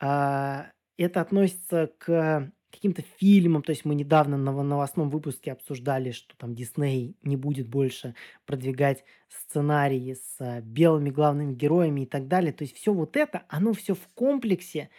А, 0.00 0.70
это 0.96 1.20
относится 1.20 1.92
к 1.98 2.52
каким-то 2.70 3.02
фильмам. 3.18 3.62
То 3.62 3.70
есть 3.70 3.84
мы 3.84 3.94
недавно 3.94 4.36
на 4.36 4.62
новостном 4.62 5.10
выпуске 5.10 5.52
обсуждали, 5.52 6.10
что 6.10 6.36
там 6.36 6.54
Дисней 6.54 7.16
не 7.22 7.36
будет 7.36 7.68
больше 7.68 8.14
продвигать 8.46 9.04
сценарии 9.28 10.14
с 10.14 10.60
белыми 10.62 11.10
главными 11.10 11.54
героями 11.54 12.02
и 12.02 12.06
так 12.06 12.28
далее. 12.28 12.52
То 12.52 12.64
есть 12.64 12.76
все 12.76 12.92
вот 12.92 13.16
это, 13.16 13.44
оно 13.48 13.72
все 13.72 13.94
в 13.94 14.08
комплексе 14.14 14.90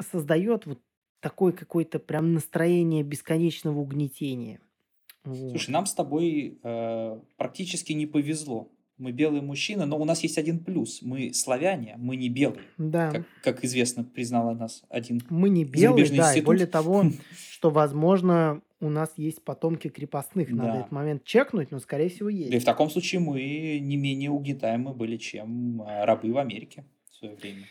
создает 0.00 0.66
вот 0.66 0.80
такое 1.20 1.52
какое-то 1.52 1.98
прям 1.98 2.34
настроение 2.34 3.02
бесконечного 3.02 3.78
угнетения. 3.78 4.60
Вот. 5.24 5.50
Слушай, 5.50 5.70
нам 5.70 5.86
с 5.86 5.94
тобой 5.94 6.60
э, 6.62 7.20
практически 7.36 7.92
не 7.92 8.06
повезло 8.06 8.70
мы 8.98 9.12
белые 9.12 9.42
мужчины, 9.42 9.84
но 9.86 9.98
у 9.98 10.04
нас 10.04 10.22
есть 10.22 10.38
один 10.38 10.58
плюс. 10.58 11.02
Мы 11.02 11.32
славяне, 11.34 11.94
мы 11.98 12.16
не 12.16 12.28
белые. 12.28 12.62
Да. 12.78 13.10
Как, 13.10 13.26
как 13.42 13.64
известно, 13.64 14.04
признала 14.04 14.54
нас 14.54 14.82
один 14.88 15.20
Мы 15.28 15.48
не 15.50 15.64
белые, 15.64 16.06
да, 16.08 16.16
институт. 16.16 16.36
и 16.36 16.40
более 16.40 16.66
того, 16.66 17.04
что, 17.50 17.70
возможно, 17.70 18.62
у 18.80 18.88
нас 18.88 19.12
есть 19.16 19.42
потомки 19.42 19.88
крепостных. 19.88 20.50
Надо 20.50 20.72
да. 20.72 20.78
этот 20.80 20.92
момент 20.92 21.24
чекнуть, 21.24 21.70
но, 21.70 21.78
скорее 21.78 22.08
всего, 22.08 22.28
есть. 22.28 22.52
И 22.52 22.58
в 22.58 22.64
таком 22.64 22.90
случае 22.90 23.20
мы 23.20 23.78
не 23.80 23.96
менее 23.96 24.30
угнетаемы 24.30 24.94
были, 24.94 25.16
чем 25.16 25.82
а, 25.82 26.06
рабы 26.06 26.32
в 26.32 26.38
Америке 26.38 26.84
в 27.10 27.16
свое 27.16 27.34
время. 27.36 27.66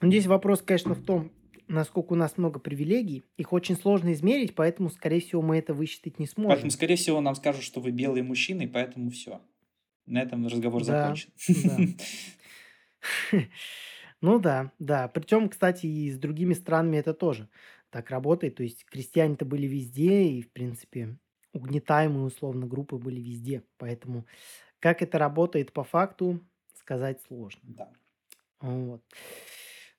Здесь 0.00 0.26
вопрос, 0.26 0.62
конечно, 0.62 0.94
в 0.94 1.04
том, 1.04 1.32
насколько 1.66 2.12
у 2.12 2.16
нас 2.16 2.36
много 2.36 2.58
привилегий. 2.58 3.24
Их 3.36 3.52
очень 3.52 3.76
сложно 3.76 4.12
измерить, 4.12 4.54
поэтому, 4.54 4.90
скорее 4.90 5.20
всего, 5.20 5.42
мы 5.42 5.58
это 5.58 5.74
высчитать 5.74 6.18
не 6.18 6.26
сможем. 6.26 6.50
Поэтому, 6.50 6.70
скорее 6.70 6.96
всего, 6.96 7.20
нам 7.20 7.34
скажут, 7.34 7.62
что 7.62 7.80
вы 7.80 7.90
белые 7.90 8.22
мужчины, 8.22 8.62
и 8.62 8.66
поэтому 8.66 9.10
все. 9.10 9.40
На 10.08 10.22
этом 10.22 10.46
разговор 10.46 10.84
да, 10.84 11.02
закончен. 11.02 11.30
Да. 11.64 13.42
Ну 14.20 14.40
да, 14.40 14.72
да. 14.80 15.06
Причем, 15.06 15.48
кстати, 15.48 15.86
и 15.86 16.10
с 16.10 16.18
другими 16.18 16.52
странами 16.52 16.96
это 16.96 17.14
тоже 17.14 17.48
так 17.90 18.10
работает. 18.10 18.56
То 18.56 18.64
есть 18.64 18.84
крестьяне-то 18.84 19.44
были 19.44 19.68
везде, 19.68 20.24
и, 20.24 20.42
в 20.42 20.50
принципе, 20.50 21.16
угнетаемые 21.52 22.24
условно 22.24 22.66
группы 22.66 22.96
были 22.96 23.20
везде. 23.20 23.62
Поэтому 23.76 24.26
как 24.80 25.02
это 25.02 25.18
работает 25.18 25.72
по 25.72 25.84
факту, 25.84 26.40
сказать 26.74 27.20
сложно. 27.22 27.60
Да. 27.62 27.92
Вот. 28.60 29.02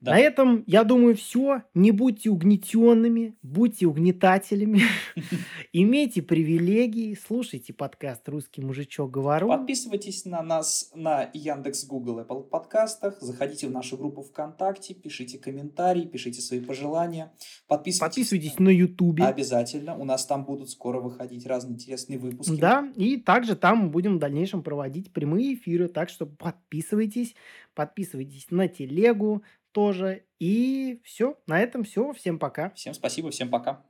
На 0.01 0.11
Да. 0.11 0.17
этом, 0.19 0.63
я 0.65 0.85
думаю, 0.85 1.13
все. 1.17 1.63
Не 1.73 1.91
будьте 1.91 2.29
угнетенными, 2.29 3.35
будьте 3.41 3.85
угнетателями, 3.85 4.79
имейте 5.73 6.21
привилегии, 6.21 7.17
слушайте 7.21 7.73
подкаст 7.73 8.27
«Русский 8.29 8.61
мужичок 8.61 9.11
говорун». 9.11 9.49
Подписывайтесь 9.49 10.23
на 10.23 10.41
нас 10.41 10.89
на 10.95 11.29
Яндекс, 11.33 11.85
Google, 11.85 12.21
Apple 12.21 12.43
подкастах, 12.43 13.19
заходите 13.19 13.67
в 13.67 13.71
нашу 13.71 13.97
группу 13.97 14.21
ВКонтакте, 14.21 14.93
пишите 14.93 15.37
комментарии, 15.37 16.05
пишите 16.05 16.41
свои 16.41 16.61
пожелания, 16.61 17.33
подписывайтесь. 17.67 17.99
Подписывайтесь 17.99 18.59
на 18.59 18.69
Ютубе. 18.69 19.25
Обязательно, 19.25 19.97
у 19.97 20.05
нас 20.05 20.25
там 20.25 20.45
будут 20.45 20.69
скоро 20.69 21.01
выходить 21.01 21.45
разные 21.45 21.73
интересные 21.73 22.19
выпуски. 22.19 22.57
Да, 22.57 22.89
и 22.95 23.17
также 23.17 23.57
там 23.57 23.79
мы 23.79 23.89
будем 23.89 24.15
в 24.15 24.19
дальнейшем 24.19 24.63
проводить 24.63 25.11
прямые 25.11 25.55
эфиры, 25.55 25.89
так 25.89 26.07
что 26.07 26.25
подписывайтесь, 26.25 27.35
подписывайтесь 27.73 28.47
на 28.49 28.69
телегу 28.69 29.43
тоже. 29.71 30.25
И 30.39 31.01
все, 31.03 31.37
на 31.47 31.59
этом 31.59 31.83
все. 31.83 32.13
Всем 32.13 32.39
пока. 32.39 32.71
Всем 32.71 32.93
спасибо, 32.93 33.31
всем 33.31 33.49
пока. 33.49 33.83